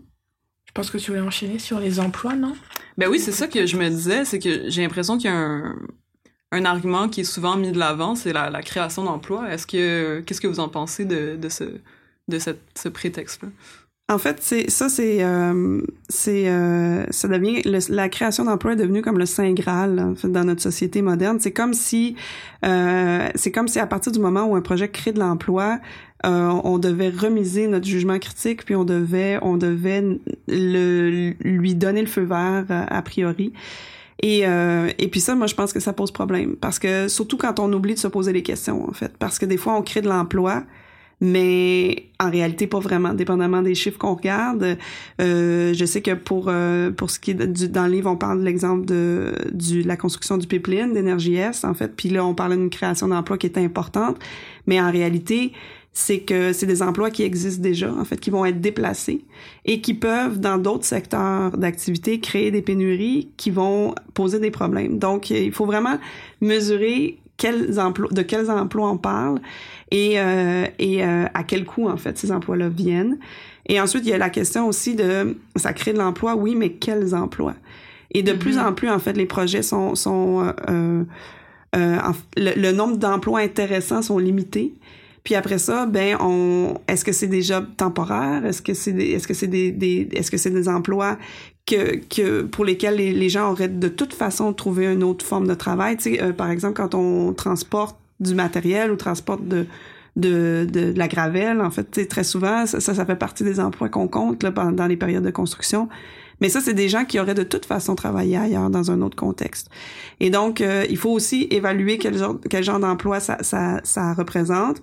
Je 0.72 0.80
pense 0.80 0.90
que 0.90 0.96
tu 0.96 1.10
voulais 1.10 1.22
enchaîner 1.22 1.58
sur 1.58 1.78
les 1.78 2.00
emplois, 2.00 2.34
non? 2.34 2.56
Ben 2.96 3.06
oui, 3.10 3.18
c'est 3.18 3.32
ça 3.32 3.46
que 3.46 3.66
je 3.66 3.76
me 3.76 3.90
disais, 3.90 4.24
c'est 4.24 4.38
que 4.38 4.70
j'ai 4.70 4.80
l'impression 4.80 5.18
qu'il 5.18 5.30
y 5.30 5.32
a 5.32 5.36
un, 5.36 5.76
un, 6.50 6.64
argument 6.64 7.10
qui 7.10 7.20
est 7.20 7.24
souvent 7.24 7.56
mis 7.56 7.72
de 7.72 7.78
l'avant, 7.78 8.14
c'est 8.14 8.32
la, 8.32 8.48
la, 8.48 8.62
création 8.62 9.04
d'emplois. 9.04 9.52
Est-ce 9.52 9.66
que 9.66 10.20
qu'est-ce 10.20 10.40
que 10.40 10.46
vous 10.46 10.60
en 10.60 10.70
pensez 10.70 11.04
de, 11.04 11.36
de 11.36 11.48
ce 11.50 11.64
de 12.28 12.38
cette, 12.38 12.62
ce 12.74 12.88
prétexte-là? 12.88 13.50
En 14.12 14.18
fait, 14.18 14.38
c'est 14.40 14.68
ça, 14.68 14.88
c'est 14.88 15.22
euh, 15.22 15.80
c'est 16.08 16.48
euh, 16.48 17.06
ça 17.10 17.28
devient 17.28 17.62
la 17.64 18.08
création 18.10 18.44
d'emplois 18.44 18.72
est 18.72 18.76
devenue 18.76 19.00
comme 19.00 19.16
le 19.16 19.24
saint 19.24 19.52
graal 19.54 19.98
en 20.00 20.14
fait, 20.14 20.28
dans 20.28 20.44
notre 20.44 20.60
société 20.60 21.00
moderne. 21.00 21.38
C'est 21.40 21.52
comme 21.52 21.72
si 21.72 22.16
euh, 22.64 23.28
c'est 23.36 23.52
comme 23.52 23.68
si 23.68 23.78
à 23.78 23.86
partir 23.86 24.12
du 24.12 24.18
moment 24.18 24.44
où 24.44 24.54
un 24.54 24.60
projet 24.60 24.90
crée 24.90 25.12
de 25.12 25.18
l'emploi, 25.18 25.78
euh, 26.24 26.60
on 26.64 26.78
devait 26.78 27.10
remiser 27.10 27.66
notre 27.66 27.86
jugement 27.86 28.18
critique, 28.18 28.64
puis 28.64 28.76
on 28.76 28.84
devait, 28.84 29.38
on 29.42 29.56
devait 29.56 30.04
le, 30.46 31.34
lui 31.40 31.74
donner 31.74 32.00
le 32.00 32.06
feu 32.06 32.22
vert 32.22 32.64
euh, 32.70 32.84
a 32.88 33.02
priori. 33.02 33.52
Et, 34.22 34.46
euh, 34.46 34.88
et 34.98 35.08
puis 35.08 35.20
ça, 35.20 35.34
moi, 35.34 35.48
je 35.48 35.54
pense 35.54 35.72
que 35.72 35.80
ça 35.80 35.92
pose 35.92 36.12
problème. 36.12 36.54
Parce 36.56 36.78
que 36.78 37.08
surtout 37.08 37.36
quand 37.36 37.58
on 37.58 37.72
oublie 37.72 37.94
de 37.94 37.98
se 37.98 38.06
poser 38.06 38.32
les 38.32 38.42
questions, 38.42 38.88
en 38.88 38.92
fait. 38.92 39.12
Parce 39.18 39.38
que 39.38 39.46
des 39.46 39.56
fois, 39.56 39.74
on 39.74 39.82
crée 39.82 40.00
de 40.00 40.08
l'emploi, 40.08 40.62
mais 41.20 42.06
en 42.20 42.30
réalité 42.30 42.68
pas 42.68 42.78
vraiment, 42.78 43.14
dépendamment 43.14 43.62
des 43.62 43.74
chiffres 43.74 43.98
qu'on 43.98 44.14
regarde. 44.14 44.76
Euh, 45.20 45.74
je 45.74 45.84
sais 45.84 46.02
que 46.02 46.14
pour 46.14 46.52
pour 46.96 47.10
ce 47.10 47.18
qui 47.18 47.32
est 47.32 47.46
du, 47.46 47.68
dans 47.68 47.86
le 47.86 47.92
livre, 47.92 48.10
on 48.10 48.16
parle 48.16 48.40
de 48.40 48.44
l'exemple 48.44 48.84
de 48.86 49.32
du 49.52 49.82
la 49.82 49.96
construction 49.96 50.36
du 50.36 50.48
pipeline 50.48 50.92
d'énergie 50.92 51.36
S 51.36 51.64
en 51.64 51.74
fait, 51.74 51.94
puis 51.96 52.08
là 52.08 52.26
on 52.26 52.34
parle 52.34 52.56
d'une 52.56 52.70
création 52.70 53.06
d'emplois 53.06 53.38
qui 53.38 53.46
est 53.46 53.56
importante, 53.56 54.18
mais 54.66 54.80
en 54.80 54.90
réalité 54.90 55.52
c'est 55.92 56.20
que 56.20 56.52
c'est 56.52 56.66
des 56.66 56.82
emplois 56.82 57.10
qui 57.10 57.22
existent 57.22 57.62
déjà, 57.62 57.92
en 57.92 58.04
fait, 58.04 58.18
qui 58.18 58.30
vont 58.30 58.44
être 58.46 58.60
déplacés 58.60 59.24
et 59.66 59.82
qui 59.82 59.92
peuvent, 59.92 60.40
dans 60.40 60.56
d'autres 60.56 60.86
secteurs 60.86 61.56
d'activité, 61.56 62.18
créer 62.18 62.50
des 62.50 62.62
pénuries 62.62 63.30
qui 63.36 63.50
vont 63.50 63.94
poser 64.14 64.38
des 64.38 64.50
problèmes. 64.50 64.98
Donc, 64.98 65.30
il 65.30 65.52
faut 65.52 65.66
vraiment 65.66 65.98
mesurer 66.40 67.18
quels 67.36 67.78
emplois, 67.78 68.08
de 68.10 68.22
quels 68.22 68.50
emplois 68.50 68.90
on 68.90 68.96
parle 68.96 69.40
et, 69.90 70.18
euh, 70.18 70.64
et 70.78 71.04
euh, 71.04 71.26
à 71.34 71.44
quel 71.44 71.66
coût, 71.66 71.88
en 71.88 71.98
fait, 71.98 72.16
ces 72.16 72.32
emplois-là 72.32 72.70
viennent. 72.70 73.18
Et 73.66 73.78
ensuite, 73.78 74.04
il 74.06 74.10
y 74.10 74.14
a 74.14 74.18
la 74.18 74.30
question 74.30 74.66
aussi 74.68 74.94
de, 74.94 75.36
ça 75.56 75.74
crée 75.74 75.92
de 75.92 75.98
l'emploi, 75.98 76.36
oui, 76.36 76.54
mais 76.54 76.72
quels 76.72 77.14
emplois? 77.14 77.54
Et 78.12 78.22
de 78.22 78.32
plus 78.32 78.56
mm-hmm. 78.56 78.68
en 78.68 78.72
plus, 78.72 78.90
en 78.90 78.98
fait, 78.98 79.12
les 79.12 79.26
projets 79.26 79.62
sont, 79.62 79.94
sont 79.94 80.54
euh, 80.70 81.04
euh 81.76 81.98
le, 82.36 82.52
le, 82.56 82.72
nombre 82.72 82.96
d'emplois 82.96 83.40
intéressants 83.40 84.02
sont 84.02 84.18
limités. 84.18 84.72
Puis 85.24 85.34
après 85.34 85.58
ça, 85.58 85.86
ben 85.86 86.16
on 86.20 86.74
est-ce 86.88 87.04
que 87.04 87.12
c'est 87.12 87.28
des 87.28 87.42
jobs 87.42 87.66
temporaires 87.76 88.44
Est-ce 88.44 88.62
que 88.62 88.74
c'est 88.74 88.92
des 88.92 89.10
est-ce 89.10 89.28
que 89.28 89.34
c'est 89.34 89.46
des, 89.46 89.70
des 89.70 90.08
est-ce 90.12 90.30
que 90.30 90.36
c'est 90.36 90.50
des 90.50 90.68
emplois 90.68 91.16
que, 91.64 91.96
que 91.96 92.42
pour 92.42 92.64
lesquels 92.64 92.96
les, 92.96 93.12
les, 93.12 93.28
gens 93.28 93.52
auraient 93.52 93.68
de 93.68 93.86
toute 93.86 94.14
façon 94.14 94.52
trouvé 94.52 94.86
une 94.86 95.04
autre 95.04 95.24
forme 95.24 95.46
de 95.46 95.54
travail, 95.54 95.96
tu 95.96 96.14
sais 96.14 96.22
euh, 96.22 96.32
par 96.32 96.50
exemple 96.50 96.74
quand 96.74 96.96
on 96.96 97.32
transporte 97.34 97.96
du 98.18 98.34
matériel 98.34 98.90
ou 98.90 98.96
transporte 98.96 99.46
de 99.46 99.66
de, 100.14 100.66
de, 100.70 100.92
la 100.94 101.08
gravelle, 101.08 101.62
en 101.62 101.70
fait, 101.70 102.06
très 102.06 102.24
souvent, 102.24 102.66
ça, 102.66 102.80
ça, 102.80 103.06
fait 103.06 103.16
partie 103.16 103.44
des 103.44 103.60
emplois 103.60 103.88
qu'on 103.88 104.08
compte 104.08 104.42
là, 104.42 104.50
dans 104.50 104.86
les 104.86 104.98
périodes 104.98 105.24
de 105.24 105.30
construction. 105.30 105.88
Mais 106.42 106.48
ça, 106.48 106.60
c'est 106.60 106.74
des 106.74 106.88
gens 106.88 107.04
qui 107.04 107.20
auraient 107.20 107.34
de 107.34 107.44
toute 107.44 107.66
façon 107.66 107.94
travaillé 107.94 108.36
ailleurs 108.36 108.68
dans 108.68 108.90
un 108.90 109.00
autre 109.00 109.14
contexte. 109.16 109.70
Et 110.18 110.28
donc, 110.28 110.60
euh, 110.60 110.84
il 110.90 110.96
faut 110.96 111.10
aussi 111.10 111.46
évaluer 111.52 111.98
quel 111.98 112.18
genre, 112.18 112.36
quel 112.50 112.64
genre 112.64 112.80
d'emploi 112.80 113.20
ça, 113.20 113.38
ça, 113.42 113.80
ça 113.84 114.12
représente. 114.12 114.78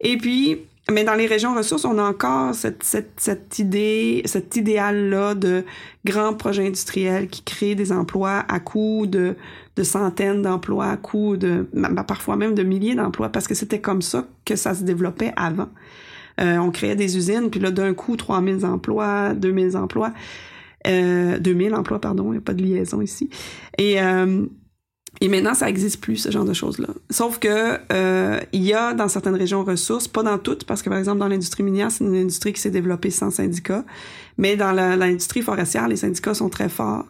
Et 0.00 0.16
puis, 0.16 0.62
mais 0.90 1.04
dans 1.04 1.12
les 1.12 1.26
régions 1.26 1.54
ressources, 1.54 1.84
on 1.84 1.98
a 1.98 2.02
encore 2.02 2.54
cette, 2.54 2.82
cette, 2.82 3.10
cette 3.18 3.58
idée, 3.58 4.22
cet 4.24 4.56
idéal-là 4.56 5.34
de 5.34 5.64
grands 6.06 6.32
projets 6.32 6.66
industriels 6.66 7.28
qui 7.28 7.42
créent 7.42 7.74
des 7.74 7.92
emplois 7.92 8.46
à 8.48 8.58
coût 8.58 9.06
de, 9.06 9.36
de 9.76 9.82
centaines 9.82 10.40
d'emplois, 10.40 10.86
à 10.86 10.96
coût 10.96 11.36
de 11.36 11.66
parfois 12.06 12.36
même 12.36 12.54
de 12.54 12.62
milliers 12.62 12.94
d'emplois, 12.94 13.28
parce 13.28 13.46
que 13.46 13.54
c'était 13.54 13.82
comme 13.82 14.00
ça 14.00 14.26
que 14.46 14.56
ça 14.56 14.72
se 14.72 14.82
développait 14.82 15.34
avant. 15.36 15.68
Euh, 16.40 16.56
on 16.56 16.70
créait 16.70 16.96
des 16.96 17.18
usines, 17.18 17.50
puis 17.50 17.60
là, 17.60 17.70
d'un 17.70 17.92
coup, 17.92 18.16
3000 18.16 18.64
emplois, 18.64 19.34
2000 19.34 19.76
emplois, 19.76 20.12
euh, 20.86 21.38
2000 21.38 21.74
emplois, 21.74 22.00
pardon, 22.00 22.26
il 22.28 22.32
n'y 22.32 22.38
a 22.38 22.40
pas 22.42 22.54
de 22.54 22.62
liaison 22.62 23.00
ici. 23.00 23.28
Et... 23.78 24.00
Euh, 24.00 24.46
Et 25.22 25.28
maintenant, 25.28 25.54
ça 25.54 25.66
existe 25.66 26.02
plus, 26.02 26.18
ce 26.18 26.30
genre 26.30 26.44
de 26.44 26.52
choses-là. 26.52 26.88
Sauf 27.08 27.38
que 27.38 27.78
euh, 27.90 28.38
il 28.52 28.62
y 28.62 28.74
a 28.74 28.92
dans 28.92 29.08
certaines 29.08 29.34
régions 29.34 29.64
ressources, 29.64 30.08
pas 30.08 30.22
dans 30.22 30.36
toutes, 30.36 30.64
parce 30.64 30.82
que 30.82 30.90
par 30.90 30.98
exemple 30.98 31.20
dans 31.20 31.28
l'industrie 31.28 31.62
minière, 31.62 31.90
c'est 31.90 32.04
une 32.04 32.14
industrie 32.14 32.52
qui 32.52 32.60
s'est 32.60 32.70
développée 32.70 33.10
sans 33.10 33.30
syndicats, 33.30 33.86
mais 34.36 34.56
dans 34.56 34.72
l'industrie 34.72 35.40
forestière, 35.40 35.88
les 35.88 35.96
syndicats 35.96 36.34
sont 36.34 36.50
très 36.50 36.68
forts. 36.68 37.06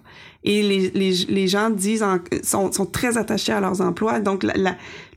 Et 0.49 0.63
les, 0.63 0.91
les, 0.91 1.13
les 1.29 1.49
gens 1.49 1.71
disent 1.71 2.05
sont, 2.45 2.71
sont 2.71 2.87
très 2.87 3.19
attachés 3.19 3.53
à 3.53 3.61
leurs 3.61 3.81
emplois. 3.81 4.21
Donc 4.21 4.47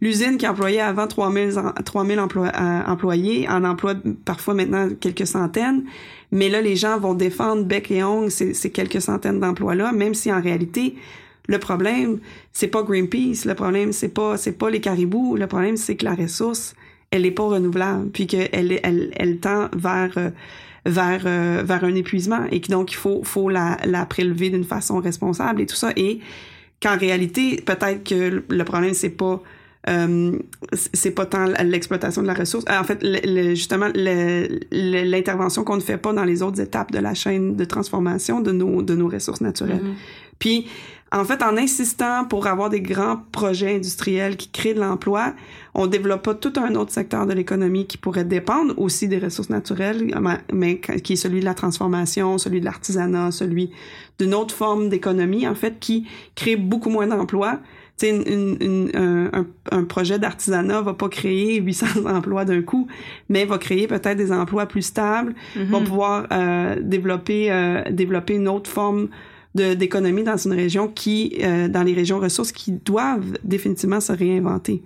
l'usine 0.01 0.37
qui 0.37 0.47
employait 0.47 0.81
avant 0.81 1.07
3000, 1.07 1.53
3000 1.85 2.19
emplois, 2.19 2.47
euh, 2.47 2.81
employés 2.87 3.47
en 3.47 3.63
emploie 3.63 3.93
parfois 4.25 4.55
maintenant 4.55 4.89
quelques 4.99 5.27
centaines. 5.27 5.83
Mais 6.31 6.49
là, 6.49 6.61
les 6.61 6.75
gens 6.75 6.99
vont 6.99 7.13
défendre 7.13 7.63
bec 7.63 7.91
et 7.91 8.03
ongle 8.03 8.31
ces, 8.31 8.53
ces 8.53 8.71
quelques 8.71 9.01
centaines 9.01 9.39
d'emplois-là, 9.39 9.91
même 9.91 10.15
si 10.15 10.31
en 10.31 10.41
réalité, 10.41 10.95
le 11.47 11.57
problème, 11.57 12.19
c'est 12.53 12.67
pas 12.67 12.83
Greenpeace. 12.83 13.45
Le 13.45 13.55
problème, 13.55 13.91
c'est 13.91 14.09
pas, 14.09 14.37
c'est 14.37 14.51
pas 14.51 14.69
les 14.69 14.81
caribous. 14.81 15.35
Le 15.35 15.47
problème, 15.47 15.77
c'est 15.77 15.95
que 15.95 16.05
la 16.05 16.13
ressource, 16.13 16.75
elle 17.11 17.25
est 17.25 17.31
pas 17.31 17.43
renouvelable, 17.43 18.09
puis 18.11 18.27
qu'elle, 18.27 18.79
elle, 18.83 19.11
elle 19.15 19.37
tend 19.39 19.69
vers, 19.75 20.11
euh, 20.17 20.29
vers, 20.85 21.21
euh, 21.25 21.63
vers 21.65 21.83
un 21.83 21.95
épuisement, 21.95 22.45
et 22.51 22.61
que 22.61 22.71
donc 22.71 22.91
il 22.91 22.95
faut, 22.95 23.21
faut 23.23 23.49
la, 23.49 23.77
la 23.85 24.05
prélever 24.05 24.49
d'une 24.49 24.63
façon 24.63 24.99
responsable 24.99 25.61
et 25.61 25.65
tout 25.65 25.75
ça. 25.75 25.91
Et 25.95 26.19
qu'en 26.81 26.97
réalité, 26.97 27.61
peut-être 27.65 28.03
que 28.03 28.43
le 28.47 28.63
problème, 28.63 28.93
c'est 28.93 29.09
pas 29.09 29.41
euh, 29.87 30.37
c'est 30.73 31.11
pas 31.11 31.25
tant 31.25 31.45
l'exploitation 31.63 32.21
de 32.21 32.27
la 32.27 32.33
ressource. 32.33 32.65
En 32.69 32.83
fait, 32.83 32.99
le, 33.01 33.55
justement, 33.55 33.87
l'intervention 34.71 35.63
qu'on 35.63 35.77
ne 35.77 35.81
fait 35.81 35.97
pas 35.97 36.11
dans 36.11 36.25
les 36.25 36.43
autres 36.43 36.59
étapes 36.59 36.91
de 36.91 36.99
la 36.99 37.13
chaîne 37.13 37.55
de 37.55 37.63
transformation 37.63 38.41
de 38.41 38.51
nos, 38.51 38.81
de 38.81 38.93
nos 38.93 39.07
ressources 39.07 39.39
naturelles. 39.39 39.77
Mm-hmm. 39.77 40.37
Puis, 40.37 40.67
en 41.11 41.25
fait, 41.25 41.41
en 41.41 41.57
insistant 41.57 42.25
pour 42.25 42.45
avoir 42.45 42.69
des 42.69 42.81
grands 42.81 43.17
projets 43.31 43.75
industriels 43.75 44.37
qui 44.37 44.49
créent 44.49 44.75
de 44.75 44.79
l'emploi, 44.79 45.33
on 45.73 45.87
développe 45.87 46.23
pas 46.23 46.35
tout 46.35 46.53
un 46.57 46.75
autre 46.75 46.91
secteur 46.91 47.25
de 47.25 47.33
l'économie 47.33 47.87
qui 47.87 47.97
pourrait 47.97 48.25
dépendre 48.25 48.73
aussi 48.77 49.07
des 49.07 49.17
ressources 49.17 49.49
naturelles, 49.49 50.13
mais 50.53 50.79
qui 50.79 51.13
est 51.13 51.15
celui 51.15 51.39
de 51.39 51.45
la 51.45 51.55
transformation, 51.55 52.37
celui 52.37 52.59
de 52.59 52.65
l'artisanat, 52.65 53.31
celui 53.31 53.71
d'une 54.19 54.35
autre 54.35 54.53
forme 54.53 54.89
d'économie, 54.89 55.47
en 55.47 55.55
fait, 55.55 55.79
qui 55.79 56.07
crée 56.35 56.55
beaucoup 56.55 56.89
moins 56.89 57.07
d'emplois. 57.07 57.59
Une, 58.01 58.23
une, 58.61 58.91
un, 58.93 59.45
un, 59.71 59.83
projet 59.83 60.19
d'artisanat 60.19 60.81
va 60.81 60.93
pas 60.93 61.09
créer 61.09 61.59
800 61.59 62.05
emplois 62.05 62.45
d'un 62.45 62.61
coup, 62.61 62.87
mais 63.27 63.43
va 63.43 63.57
créer 63.57 63.87
peut-être 63.87 64.15
des 64.15 64.31
emplois 64.31 64.67
plus 64.67 64.83
stables, 64.83 65.33
va 65.53 65.63
mm-hmm. 65.63 65.83
pouvoir 65.83 66.27
euh, 66.31 66.77
développer 66.81 67.51
euh, 67.51 67.83
développer 67.91 68.35
une 68.35 68.47
autre 68.47 68.69
forme 68.69 69.09
d'économie 69.55 70.23
dans 70.23 70.37
une 70.37 70.53
région 70.53 70.87
qui, 70.87 71.37
euh, 71.41 71.67
dans 71.67 71.83
les 71.83 71.93
régions 71.93 72.19
ressources 72.19 72.51
qui 72.51 72.71
doivent 72.71 73.37
définitivement 73.43 73.99
se 73.99 74.11
réinventer. 74.11 74.83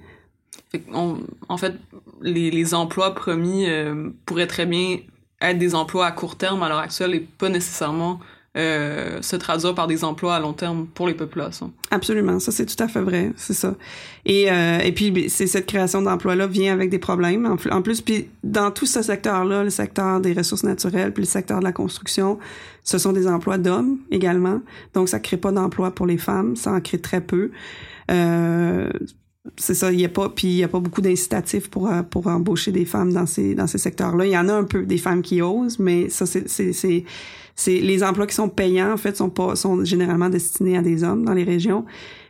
en 0.94 1.58
fait, 1.58 1.74
les, 2.22 2.50
les 2.50 2.74
emplois 2.74 3.14
promis 3.14 3.68
euh, 3.68 4.10
pourraient 4.26 4.48
très 4.48 4.66
bien 4.66 5.00
être 5.42 5.58
des 5.58 5.76
emplois 5.76 6.08
à 6.08 6.12
court 6.12 6.38
terme 6.38 6.64
à 6.64 6.70
l'heure 6.70 6.80
actuelle 6.80 7.14
et 7.16 7.20
pas 7.20 7.50
nécessairement 7.50 8.20
euh, 8.56 9.20
se 9.22 9.36
traduire 9.36 9.74
par 9.74 9.88
des 9.88 10.04
emplois 10.04 10.36
à 10.36 10.40
long 10.40 10.54
terme 10.54 10.86
pour 10.86 11.08
les 11.08 11.16
populations. 11.16 11.72
Absolument, 11.90 12.40
ça 12.40 12.52
c'est 12.52 12.68
tout 12.68 12.82
à 12.84 12.88
fait 12.88 13.02
vrai, 13.02 13.32
c'est 13.36 13.54
ça. 13.54 13.76
Et, 14.26 14.52
euh, 14.52 14.78
et 14.80 14.92
puis 14.92 15.10
ben, 15.10 15.28
c'est 15.28 15.48
cette 15.48 15.66
création 15.66 16.04
d'emplois-là 16.04 16.46
vient 16.46 16.72
avec 16.72 16.92
des 16.92 17.00
problèmes. 17.00 17.58
En, 17.72 17.82
plus, 17.82 18.02
puis 18.02 18.28
dans 18.44 18.70
tout 18.70 18.86
ce 18.86 19.02
secteur-là, 19.02 19.64
le 19.64 19.72
secteur 19.72 20.20
des 20.20 20.34
ressources 20.34 20.64
naturelles, 20.64 21.12
puis 21.12 21.24
le 21.24 21.28
secteur 21.28 21.60
de 21.60 21.64
la 21.64 21.72
construction, 21.72 22.38
ce 22.84 23.00
sont 23.00 23.12
des 23.12 23.28
emplois 23.28 23.58
d'hommes 23.58 23.98
également. 24.12 24.62
Donc 24.94 25.10
ça 25.10 25.20
crée 25.20 25.38
pas 25.38 25.52
d'emplois 25.52 25.90
pour 25.90 26.06
les 26.06 26.20
femmes, 26.20 26.56
ça 26.56 26.74
en 26.74 26.80
crée 26.80 27.00
très 27.00 27.22
peu. 27.22 27.50
Euh, 28.12 28.90
c'est 29.58 29.74
ça, 29.74 29.92
il 29.92 30.00
y 30.00 30.06
a 30.06 30.10
pas 30.10 30.30
puis 30.30 30.48
il 30.48 30.56
y 30.56 30.64
a 30.64 30.70
pas 30.70 30.80
beaucoup 30.80 31.02
d'incitatifs 31.02 31.70
pour 31.70 31.90
euh, 31.90 32.02
pour 32.02 32.28
embaucher 32.28 32.72
des 32.72 32.86
femmes 32.86 33.12
dans 33.12 33.26
ces 33.26 33.56
dans 33.56 33.68
ces 33.68 33.78
secteurs-là. 33.78 34.26
Il 34.26 34.32
y 34.32 34.38
en 34.38 34.48
a 34.48 34.54
un 34.54 34.64
peu 34.64 34.84
des 34.84 34.98
femmes 34.98 35.22
qui 35.22 35.42
osent, 35.42 35.80
mais 35.80 36.08
ça 36.10 36.26
c'est 36.26 36.48
c'est 36.48 37.04
c'est 37.56 37.80
les 37.80 38.04
emplois 38.04 38.26
qui 38.26 38.36
sont 38.36 38.50
payants 38.50 38.94
en 38.94 38.98
fait 38.98 39.18
sont 39.18 39.30
pas 39.30 39.56
sont 39.56 39.84
généralement 39.84 40.30
destinés 40.30 40.78
à 40.78 40.82
des 40.82 41.04
hommes 41.04 41.26
dans 41.26 41.34
les 41.34 41.44
régions. 41.44 41.84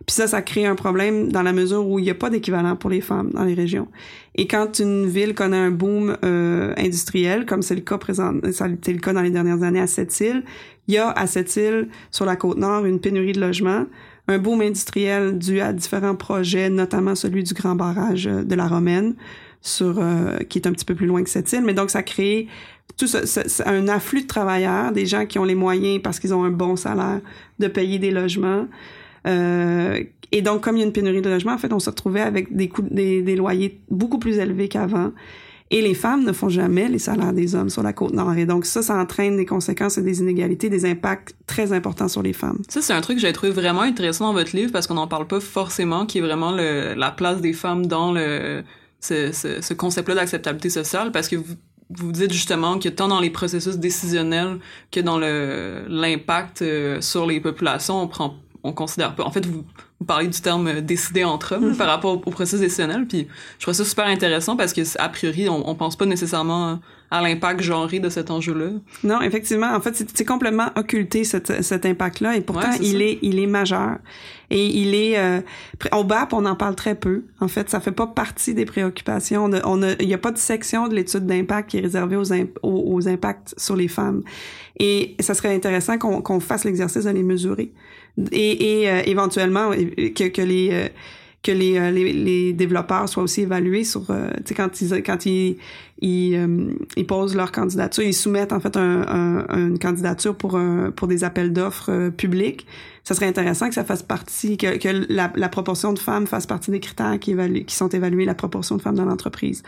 Puis 0.08 0.16
ça 0.16 0.26
ça 0.26 0.42
crée 0.42 0.66
un 0.66 0.74
problème 0.74 1.32
dans 1.32 1.44
la 1.44 1.54
mesure 1.54 1.88
où 1.88 2.00
il 2.00 2.06
y 2.06 2.10
a 2.10 2.16
pas 2.16 2.32
d'équivalent 2.32 2.76
pour 2.76 2.90
les 2.90 3.02
femmes 3.02 3.30
dans 3.32 3.44
les 3.44 3.54
régions. 3.54 3.88
Et 4.34 4.48
quand 4.48 4.80
une 4.80 5.06
ville 5.06 5.36
connaît 5.36 5.58
un 5.58 5.72
boom 5.72 6.18
euh, 6.26 6.74
industriel 6.78 7.46
comme 7.46 7.62
c'est 7.62 7.76
le 7.76 7.82
cas 7.82 8.00
présent 8.00 8.34
été 8.40 8.92
le 8.92 9.00
cas 9.00 9.14
dans 9.14 9.22
les 9.22 9.30
dernières 9.30 9.62
années 9.62 9.80
à 9.80 9.88
Sept-Îles, 9.88 10.44
il 10.88 10.96
y 10.96 10.98
a 10.98 11.12
à 11.12 11.28
Sept-Îles 11.28 11.90
sur 12.10 12.26
la 12.26 12.36
côte 12.36 12.58
nord 12.58 12.86
une 12.86 13.00
pénurie 13.00 13.34
de 13.34 13.40
logements 13.40 13.86
un 14.28 14.38
boom 14.38 14.62
industriel 14.62 15.38
dû 15.38 15.60
à 15.60 15.74
différents 15.74 16.16
projets, 16.16 16.70
notamment 16.70 17.16
celui 17.16 17.44
du 17.44 17.54
grand 17.54 17.76
barrage 17.76 18.28
euh, 18.28 18.44
de 18.44 18.56
la 18.56 18.68
Romaine, 18.68 19.16
sur 19.62 20.00
euh, 20.00 20.38
qui 20.50 20.60
est 20.60 20.68
un 20.68 20.72
petit 20.72 20.86
peu 20.86 20.96
plus 20.96 21.08
loin 21.08 21.24
que 21.24 21.30
cette 21.30 21.52
île. 21.54 21.64
Mais 21.64 21.74
donc, 21.74 21.90
ça 21.90 22.04
crée 22.04 22.48
tout 22.98 23.08
ce, 23.08 23.62
un 23.68 23.88
afflux 23.88 24.24
de 24.24 24.28
travailleurs, 24.28 24.92
des 24.92 25.06
gens 25.06 25.26
qui 25.26 25.40
ont 25.40 25.44
les 25.44 25.56
moyens 25.56 26.02
parce 26.02 26.20
qu'ils 26.20 26.34
ont 26.34 26.44
un 26.44 26.52
bon 26.52 26.76
salaire 26.76 27.22
de 27.60 27.68
payer 27.68 28.00
des 28.00 28.12
logements. 28.12 28.68
Euh, 29.28 30.04
et 30.32 30.42
donc, 30.42 30.62
comme 30.62 30.78
il 30.78 30.80
y 30.80 30.84
a 30.84 30.86
une 30.86 30.94
pénurie 30.94 31.22
de 31.22 31.30
logements, 31.30 31.54
en 31.54 31.58
fait, 31.58 31.72
on 31.74 31.80
se 31.80 31.90
retrouvait 31.90 32.22
avec 32.22 32.56
des 32.56 32.68
coûts, 32.68 32.84
des, 32.90 33.22
des 33.22 33.36
loyers 33.36 33.80
beaucoup 33.90 34.20
plus 34.20 34.38
élevés 34.38 34.68
qu'avant. 34.68 35.12
Et 35.74 35.82
les 35.82 35.96
femmes 35.96 36.24
ne 36.24 36.34
font 36.34 36.50
jamais 36.50 36.88
les 36.88 37.00
salaires 37.00 37.34
des 37.34 37.56
hommes 37.56 37.72
sur 37.72 37.82
la 37.82 37.94
côte 37.94 38.14
nord. 38.14 38.36
Et 38.36 38.46
donc 38.46 38.66
ça, 38.66 38.84
ça 38.84 38.96
entraîne 38.96 39.38
des 39.38 39.46
conséquences 39.48 39.98
et 39.98 40.04
des 40.04 40.20
inégalités, 40.20 40.70
des 40.70 40.86
impacts 40.86 41.36
très 41.48 41.74
importants 41.74 42.08
sur 42.08 42.22
les 42.22 42.34
femmes. 42.34 42.60
Ça, 42.70 42.82
c'est 42.84 42.94
un 42.94 43.02
truc 43.02 43.18
que 43.18 43.22
j'ai 43.24 43.34
trouvé 43.34 43.52
vraiment 43.52 43.82
intéressant 43.82 44.28
dans 44.28 44.34
votre 44.34 44.56
livre 44.56 44.72
parce 44.72 44.86
qu'on 44.86 44.94
n'en 44.94 45.08
parle 45.08 45.26
pas 45.26 45.40
forcément, 45.40 46.06
qui 46.06 46.20
est 46.20 46.22
vraiment 46.22 46.52
la 46.52 47.12
place 47.12 47.42
des 47.42 47.54
femmes 47.54 47.88
dans 47.88 48.14
ce, 48.14 48.62
ce, 49.00 49.62
ce 49.62 49.74
concept-là 49.74 50.14
d'acceptabilité 50.14 50.70
sociale 50.70 51.12
parce 51.12 51.28
que 51.28 51.38
vous, 51.38 51.56
vous 51.90 52.12
dites 52.12 52.32
justement 52.32 52.80
que 52.80 52.90
tant 52.90 53.08
dans 53.08 53.20
les 53.20 53.30
processus 53.30 53.78
décisionnels 53.78 54.60
que 54.92 55.00
dans 55.00 55.18
l'impact 55.18 56.62
euh, 56.62 57.02
sur 57.02 57.26
les 57.26 57.40
populations, 57.40 58.02
on 58.02 58.08
prend 58.08 58.36
on 58.64 58.72
considère 58.74 59.14
pas. 59.16 59.24
En 59.24 59.32
fait, 59.32 59.46
vous, 59.46 59.64
vous 60.00 60.06
parlez 60.06 60.28
du 60.28 60.40
terme 60.40 60.68
euh, 60.68 60.82
décider 60.82 61.24
entre 61.24 61.56
hommes 61.56 61.76
par 61.76 61.88
rapport 61.88 62.14
au, 62.14 62.32
processus 62.32 62.62
décisionnel, 62.62 63.06
puis 63.08 63.28
je 63.60 63.66
trouve 63.66 63.74
ça 63.74 63.86
super 63.86 64.06
intéressant 64.06 64.56
parce 64.56 64.74
que 64.74 64.82
a 65.00 65.10
priori, 65.10 65.50
on, 65.50 65.70
on 65.70 65.76
pense 65.76 65.96
pas 65.96 66.06
nécessairement 66.06 66.80
à 67.14 67.22
l'impact 67.22 67.62
genré 67.62 68.00
de 68.00 68.10
cet 68.10 68.32
enjeu-là. 68.32 68.72
Non, 69.04 69.22
effectivement, 69.22 69.72
en 69.72 69.80
fait, 69.80 70.04
c'est 70.16 70.26
complètement 70.26 70.70
occulté 70.76 71.24
cet, 71.24 71.62
cet 71.62 71.86
impact-là, 71.86 72.36
et 72.38 72.42
pourtant 72.42 72.72
il 72.82 73.04
est 73.04 73.20
il 73.22 73.38
est 73.38 73.46
majeur. 73.46 73.98
Et 74.50 74.66
il 74.66 74.94
est 74.94 75.18
euh, 75.18 75.42
au 75.92 76.04
BAP, 76.04 76.34
on 76.34 76.46
en 76.46 76.56
parle 76.56 76.76
très 76.76 76.96
peu. 76.96 77.26
En 77.40 77.48
fait, 77.48 77.70
ça 77.70 77.80
fait 77.80 77.92
pas 77.92 78.08
partie 78.08 78.54
des 78.54 78.66
préoccupations. 78.66 79.50
On 79.64 79.82
a, 79.84 79.94
il 80.00 80.08
y 80.08 80.14
a 80.14 80.18
pas 80.18 80.32
de 80.32 80.38
section 80.38 80.88
de 80.88 80.96
l'étude 80.96 81.26
d'impact 81.26 81.72
qui 81.72 81.78
est 81.78 81.82
réservée 81.82 82.16
aux, 82.16 82.32
aux, 82.64 83.08
impacts 83.08 83.54
sur 83.58 83.76
les 83.76 83.88
femmes. 83.88 84.24
Et 84.80 85.16
ça 85.20 85.34
serait 85.34 85.54
intéressant 85.54 85.98
qu'on 85.98 86.22
qu'on 86.22 86.40
fasse 86.40 86.66
l'exercice 86.66 87.06
de 87.06 87.10
les 87.12 87.24
mesurer 87.24 87.74
et, 88.32 88.82
et 88.82 88.90
euh, 88.90 89.02
éventuellement 89.06 89.72
que, 89.72 90.28
que 90.28 90.42
les 90.42 90.70
euh, 90.72 90.88
que 91.42 91.52
les, 91.52 91.78
euh, 91.78 91.92
les, 91.92 92.14
les, 92.14 92.54
développeurs 92.54 93.10
soient 93.10 93.24
aussi 93.24 93.42
évalués 93.42 93.84
sur 93.84 94.06
sais 94.46 94.54
quand 94.56 94.82
ils 94.82 95.04
quand 95.04 95.26
ils 95.26 95.58
ils, 96.00 96.76
ils, 96.96 97.06
posent 97.06 97.36
leur 97.36 97.52
candidature 97.52 98.04
ils 98.04 98.14
soumettent 98.14 98.54
en 98.54 98.60
fait 98.62 98.78
un, 98.78 99.46
une 99.50 99.80
candidature 99.80 100.36
pour 100.36 100.56
un, 100.56 100.92
pour 100.92 101.08
des 101.08 101.24
appels 101.24 101.52
d'offres 101.52 102.10
publics 102.10 102.66
ça 103.04 103.14
serait 103.14 103.28
intéressant 103.28 103.68
que 103.68 103.76
ça 103.76 103.84
fasse 103.84 104.04
partie 104.04 104.56
que, 104.56 104.78
que 104.78 105.06
la, 105.10 105.34
la, 105.36 105.50
proportion 105.50 105.92
de 105.92 106.00
femmes 106.00 106.28
fasse 106.28 106.46
partie 106.46 106.72
des 106.72 106.80
critères 106.80 107.20
qui 107.20 107.32
évaluent 107.32 107.66
qui 107.66 107.76
sont 107.76 107.90
évalués 107.90 108.26
la 108.26 108.36
proportion 108.36 108.78
de 108.78 108.82
femmes 108.82 108.96
dans 108.96 109.06
l'entreprise 109.06 109.64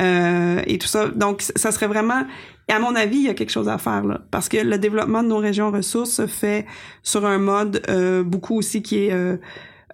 euh, 0.00 0.62
et 0.66 0.78
tout 0.78 0.86
ça. 0.86 1.08
Donc, 1.08 1.42
ça 1.42 1.72
serait 1.72 1.86
vraiment, 1.86 2.24
à 2.68 2.78
mon 2.78 2.94
avis, 2.94 3.18
il 3.18 3.24
y 3.24 3.28
a 3.28 3.34
quelque 3.34 3.50
chose 3.50 3.68
à 3.68 3.78
faire 3.78 4.04
là, 4.04 4.20
parce 4.30 4.48
que 4.48 4.56
le 4.56 4.78
développement 4.78 5.22
de 5.22 5.28
nos 5.28 5.38
régions 5.38 5.70
ressources 5.70 6.10
se 6.10 6.26
fait 6.26 6.66
sur 7.02 7.26
un 7.26 7.38
mode 7.38 7.82
euh, 7.88 8.22
beaucoup 8.22 8.56
aussi 8.56 8.82
qui 8.82 9.06
est 9.06 9.12
euh, 9.12 9.36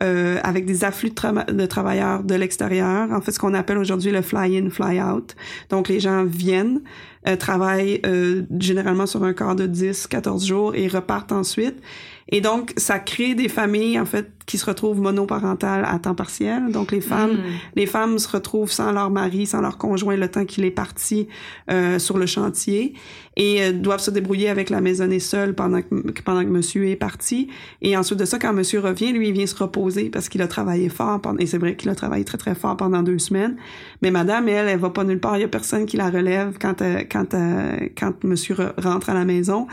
euh 0.02 0.38
avec 0.44 0.64
des 0.64 0.84
afflux 0.84 1.10
de, 1.10 1.52
de 1.52 1.66
travailleurs 1.66 2.22
de 2.22 2.34
l'extérieur. 2.34 3.10
En 3.10 3.20
fait, 3.20 3.32
ce 3.32 3.38
qu'on 3.38 3.54
appelle 3.54 3.78
aujourd'hui 3.78 4.12
le 4.12 4.22
fly-in, 4.22 4.70
fly-out. 4.70 5.34
Donc, 5.70 5.88
les 5.88 6.00
gens 6.00 6.24
viennent, 6.24 6.80
euh, 7.28 7.36
travaillent 7.36 8.00
euh, 8.06 8.42
généralement 8.58 9.06
sur 9.06 9.22
un 9.24 9.32
quart 9.32 9.56
de 9.56 9.66
10, 9.66 10.06
14 10.06 10.46
jours 10.46 10.74
et 10.74 10.88
repartent 10.88 11.32
ensuite. 11.32 11.76
Et 12.30 12.40
donc, 12.40 12.72
ça 12.76 12.98
crée 12.98 13.34
des 13.34 13.48
familles, 13.48 13.98
en 13.98 14.04
fait, 14.04 14.30
qui 14.44 14.58
se 14.58 14.66
retrouvent 14.66 15.00
monoparentales 15.00 15.84
à 15.86 15.98
temps 15.98 16.14
partiel. 16.14 16.70
Donc, 16.72 16.92
les 16.92 17.00
femmes, 17.00 17.32
mm. 17.32 17.42
les 17.76 17.86
femmes 17.86 18.18
se 18.18 18.28
retrouvent 18.28 18.70
sans 18.70 18.92
leur 18.92 19.10
mari, 19.10 19.46
sans 19.46 19.62
leur 19.62 19.78
conjoint 19.78 20.16
le 20.16 20.28
temps 20.28 20.44
qu'il 20.44 20.64
est 20.64 20.70
parti 20.70 21.28
euh, 21.70 21.98
sur 21.98 22.18
le 22.18 22.26
chantier 22.26 22.94
et 23.36 23.62
euh, 23.62 23.72
doivent 23.72 24.00
se 24.00 24.10
débrouiller 24.10 24.50
avec 24.50 24.68
la 24.68 24.82
maisonnée 24.82 25.20
seule 25.20 25.54
pendant 25.54 25.80
que, 25.80 26.20
pendant 26.22 26.42
que 26.42 26.50
monsieur 26.50 26.88
est 26.88 26.96
parti. 26.96 27.48
Et 27.80 27.96
ensuite 27.96 28.18
de 28.18 28.26
ça, 28.26 28.38
quand 28.38 28.52
monsieur 28.52 28.80
revient, 28.80 29.12
lui, 29.12 29.28
il 29.28 29.32
vient 29.32 29.46
se 29.46 29.56
reposer 29.56 30.10
parce 30.10 30.28
qu'il 30.28 30.42
a 30.42 30.48
travaillé 30.48 30.90
fort. 30.90 31.20
Pendant, 31.22 31.38
et 31.38 31.46
c'est 31.46 31.58
vrai 31.58 31.76
qu'il 31.76 31.88
a 31.88 31.94
travaillé 31.94 32.24
très, 32.24 32.38
très 32.38 32.54
fort 32.54 32.76
pendant 32.76 33.02
deux 33.02 33.18
semaines. 33.18 33.56
Mais 34.02 34.10
madame, 34.10 34.48
elle, 34.48 34.68
elle 34.68 34.78
va 34.78 34.90
pas 34.90 35.04
nulle 35.04 35.20
part. 35.20 35.38
Il 35.38 35.40
y 35.40 35.44
a 35.44 35.48
personne 35.48 35.86
qui 35.86 35.96
la 35.96 36.10
relève 36.10 36.58
quand, 36.60 36.82
euh, 36.82 37.04
quand 37.10 37.17
quand 37.24 38.08
quand 38.08 38.24
monsieur 38.24 38.56
rentre 38.76 39.10
à 39.10 39.14
la 39.14 39.24
maison. 39.24 39.66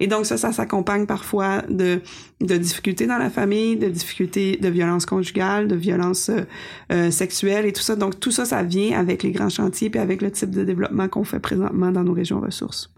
Et 0.00 0.06
donc 0.06 0.26
ça, 0.26 0.36
ça 0.36 0.52
s'accompagne 0.52 1.06
parfois 1.06 1.62
de, 1.68 2.00
de 2.40 2.56
difficultés 2.56 3.06
dans 3.06 3.18
la 3.18 3.30
famille, 3.30 3.76
de 3.76 3.88
difficultés 3.88 4.56
de 4.56 4.68
violence 4.68 5.06
conjugale, 5.06 5.68
de 5.68 5.76
violence 5.76 6.30
euh, 6.92 7.10
sexuelle 7.10 7.66
et 7.66 7.72
tout 7.72 7.82
ça. 7.82 7.96
Donc 7.96 8.18
tout 8.18 8.30
ça, 8.30 8.44
ça 8.44 8.62
vient 8.62 8.98
avec 8.98 9.22
les 9.22 9.30
grands 9.30 9.48
chantiers 9.48 9.90
puis 9.90 10.00
avec 10.00 10.22
le 10.22 10.30
type 10.30 10.50
de 10.50 10.64
développement 10.64 11.08
qu'on 11.08 11.24
fait 11.24 11.40
présentement 11.40 11.92
dans 11.92 12.04
nos 12.04 12.12
régions 12.12 12.40
ressources. 12.40 12.90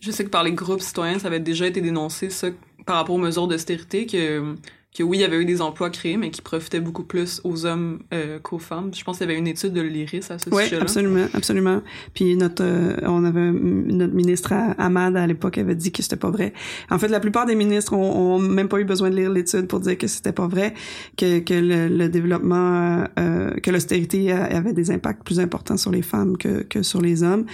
Je 0.00 0.10
sais 0.10 0.24
que 0.24 0.30
par 0.30 0.42
les 0.42 0.52
groupes 0.52 0.80
citoyens, 0.80 1.18
ça 1.18 1.28
avait 1.28 1.40
déjà 1.40 1.66
été 1.66 1.80
dénoncé, 1.80 2.30
ça, 2.30 2.48
par 2.86 2.96
rapport 2.96 3.14
aux 3.14 3.18
mesures 3.18 3.46
d'austérité, 3.46 4.06
que 4.06 4.56
que 4.94 5.02
oui, 5.02 5.18
il 5.18 5.20
y 5.22 5.24
avait 5.24 5.40
eu 5.40 5.46
des 5.46 5.62
emplois 5.62 5.88
créés, 5.88 6.18
mais 6.18 6.30
qui 6.30 6.42
profitaient 6.42 6.80
beaucoup 6.80 7.04
plus 7.04 7.40
aux 7.44 7.64
hommes 7.64 8.00
euh, 8.12 8.38
qu'aux 8.38 8.58
femmes. 8.58 8.90
Je 8.94 9.02
pense 9.04 9.18
qu'il 9.18 9.26
y 9.26 9.30
avait 9.30 9.38
une 9.38 9.46
étude 9.46 9.72
de 9.72 9.80
l'IRIS 9.80 10.30
à 10.30 10.38
ce 10.38 10.50
sujet-là. 10.50 10.68
Oui, 10.70 10.82
absolument, 10.82 11.26
absolument. 11.32 11.82
Puis 12.12 12.36
notre, 12.36 12.62
euh, 12.62 12.96
on 13.04 13.24
avait 13.24 13.50
notre 13.50 14.12
ministre 14.12 14.52
Ahmad 14.76 15.16
à 15.16 15.26
l'époque 15.26 15.56
avait 15.56 15.74
dit 15.74 15.92
que 15.92 16.02
c'était 16.02 16.16
pas 16.16 16.30
vrai. 16.30 16.52
En 16.90 16.98
fait, 16.98 17.08
la 17.08 17.20
plupart 17.20 17.46
des 17.46 17.54
ministres 17.54 17.94
ont, 17.94 18.34
ont 18.34 18.38
même 18.38 18.68
pas 18.68 18.80
eu 18.80 18.84
besoin 18.84 19.08
de 19.08 19.16
lire 19.16 19.30
l'étude 19.30 19.66
pour 19.66 19.80
dire 19.80 19.96
que 19.96 20.06
c'était 20.06 20.32
pas 20.32 20.46
vrai, 20.46 20.74
que, 21.16 21.38
que 21.38 21.54
le, 21.54 21.88
le 21.88 22.08
développement, 22.10 23.04
euh, 23.18 23.50
que 23.62 23.70
l'austérité 23.70 24.30
avait 24.32 24.74
des 24.74 24.90
impacts 24.90 25.24
plus 25.24 25.40
importants 25.40 25.78
sur 25.78 25.90
les 25.90 26.02
femmes 26.02 26.36
que, 26.36 26.62
que 26.64 26.82
sur 26.82 27.00
les 27.00 27.22
hommes. 27.22 27.46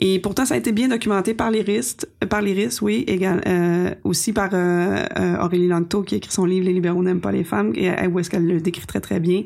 Et 0.00 0.20
pourtant, 0.20 0.46
ça 0.46 0.54
a 0.54 0.56
été 0.56 0.70
bien 0.70 0.88
documenté 0.88 1.34
par 1.34 1.50
l'IRIS, 1.50 1.96
par 2.28 2.40
l'IRIS, 2.40 2.80
oui, 2.82 3.04
égal, 3.08 3.42
euh, 3.48 3.90
aussi 4.04 4.32
par 4.32 4.50
euh, 4.52 5.04
Aurélie 5.40 5.66
Lanto 5.66 6.02
qui 6.02 6.14
a 6.14 6.18
écrit 6.18 6.30
son 6.30 6.44
livre 6.44 6.66
Les 6.66 6.72
libéraux 6.72 7.02
n'aiment 7.02 7.20
pas 7.20 7.32
les 7.32 7.42
femmes, 7.42 7.72
et 7.74 8.06
où 8.06 8.20
est-ce 8.20 8.30
qu'elle 8.30 8.46
le 8.46 8.60
décrit 8.60 8.86
très 8.86 9.00
très 9.00 9.18
bien. 9.18 9.42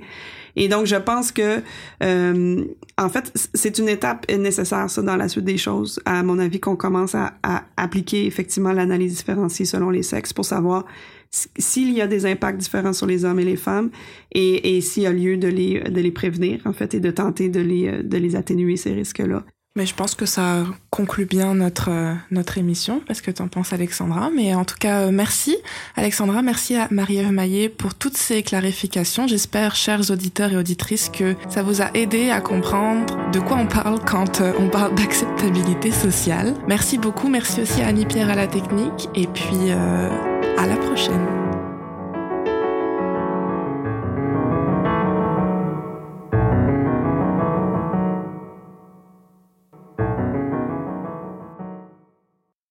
Et 0.54 0.68
donc, 0.68 0.84
je 0.84 0.96
pense 0.96 1.32
que, 1.32 1.62
euh, 2.02 2.64
en 2.98 3.08
fait, 3.08 3.32
c'est 3.54 3.78
une 3.78 3.88
étape 3.88 4.30
nécessaire, 4.30 4.90
ça, 4.90 5.00
dans 5.00 5.16
la 5.16 5.28
suite 5.28 5.46
des 5.46 5.56
choses, 5.56 6.00
à 6.04 6.22
mon 6.22 6.38
avis, 6.38 6.60
qu'on 6.60 6.76
commence 6.76 7.14
à, 7.14 7.32
à, 7.42 7.64
appliquer 7.78 8.26
effectivement 8.26 8.72
l'analyse 8.72 9.16
différenciée 9.16 9.64
selon 9.64 9.88
les 9.88 10.02
sexes 10.02 10.34
pour 10.34 10.44
savoir 10.44 10.84
s'il 11.30 11.90
y 11.92 12.02
a 12.02 12.06
des 12.06 12.26
impacts 12.26 12.58
différents 12.58 12.92
sur 12.92 13.06
les 13.06 13.24
hommes 13.24 13.40
et 13.40 13.44
les 13.46 13.56
femmes 13.56 13.88
et, 14.32 14.76
et 14.76 14.82
s'il 14.82 15.04
y 15.04 15.06
a 15.06 15.12
lieu 15.12 15.38
de 15.38 15.48
les, 15.48 15.80
de 15.80 16.00
les 16.02 16.10
prévenir, 16.10 16.60
en 16.66 16.74
fait, 16.74 16.92
et 16.92 17.00
de 17.00 17.10
tenter 17.10 17.48
de 17.48 17.60
les, 17.60 18.02
de 18.02 18.18
les 18.18 18.36
atténuer, 18.36 18.76
ces 18.76 18.92
risques-là. 18.92 19.42
Mais 19.74 19.86
je 19.86 19.94
pense 19.94 20.14
que 20.14 20.26
ça 20.26 20.64
conclut 20.90 21.24
bien 21.24 21.54
notre 21.54 21.90
euh, 21.90 22.14
notre 22.30 22.58
émission 22.58 23.00
parce 23.06 23.22
que 23.22 23.30
t'en 23.30 23.48
penses 23.48 23.72
Alexandra? 23.72 24.30
Mais 24.34 24.54
en 24.54 24.66
tout 24.66 24.76
cas, 24.78 25.02
euh, 25.02 25.10
merci 25.10 25.56
Alexandra, 25.96 26.42
merci 26.42 26.76
à 26.76 26.88
Marie-Ève 26.90 27.32
Maillet 27.32 27.70
pour 27.70 27.94
toutes 27.94 28.16
ces 28.16 28.42
clarifications. 28.42 29.26
J'espère, 29.26 29.74
chers 29.74 30.10
auditeurs 30.10 30.52
et 30.52 30.56
auditrices, 30.56 31.08
que 31.08 31.36
ça 31.48 31.62
vous 31.62 31.80
a 31.80 31.90
aidé 31.94 32.30
à 32.30 32.42
comprendre 32.42 33.30
de 33.30 33.40
quoi 33.40 33.56
on 33.56 33.66
parle 33.66 33.98
quand 34.04 34.42
euh, 34.42 34.52
on 34.58 34.68
parle 34.68 34.94
d'acceptabilité 34.94 35.90
sociale. 35.90 36.54
Merci 36.68 36.98
beaucoup. 36.98 37.28
Merci 37.28 37.62
aussi 37.62 37.80
à 37.80 37.86
Annie 37.86 38.06
Pierre 38.06 38.28
à 38.28 38.34
la 38.34 38.46
technique. 38.46 39.08
Et 39.14 39.26
puis 39.26 39.70
à 39.70 40.66
la 40.66 40.76
prochaine. 40.76 41.41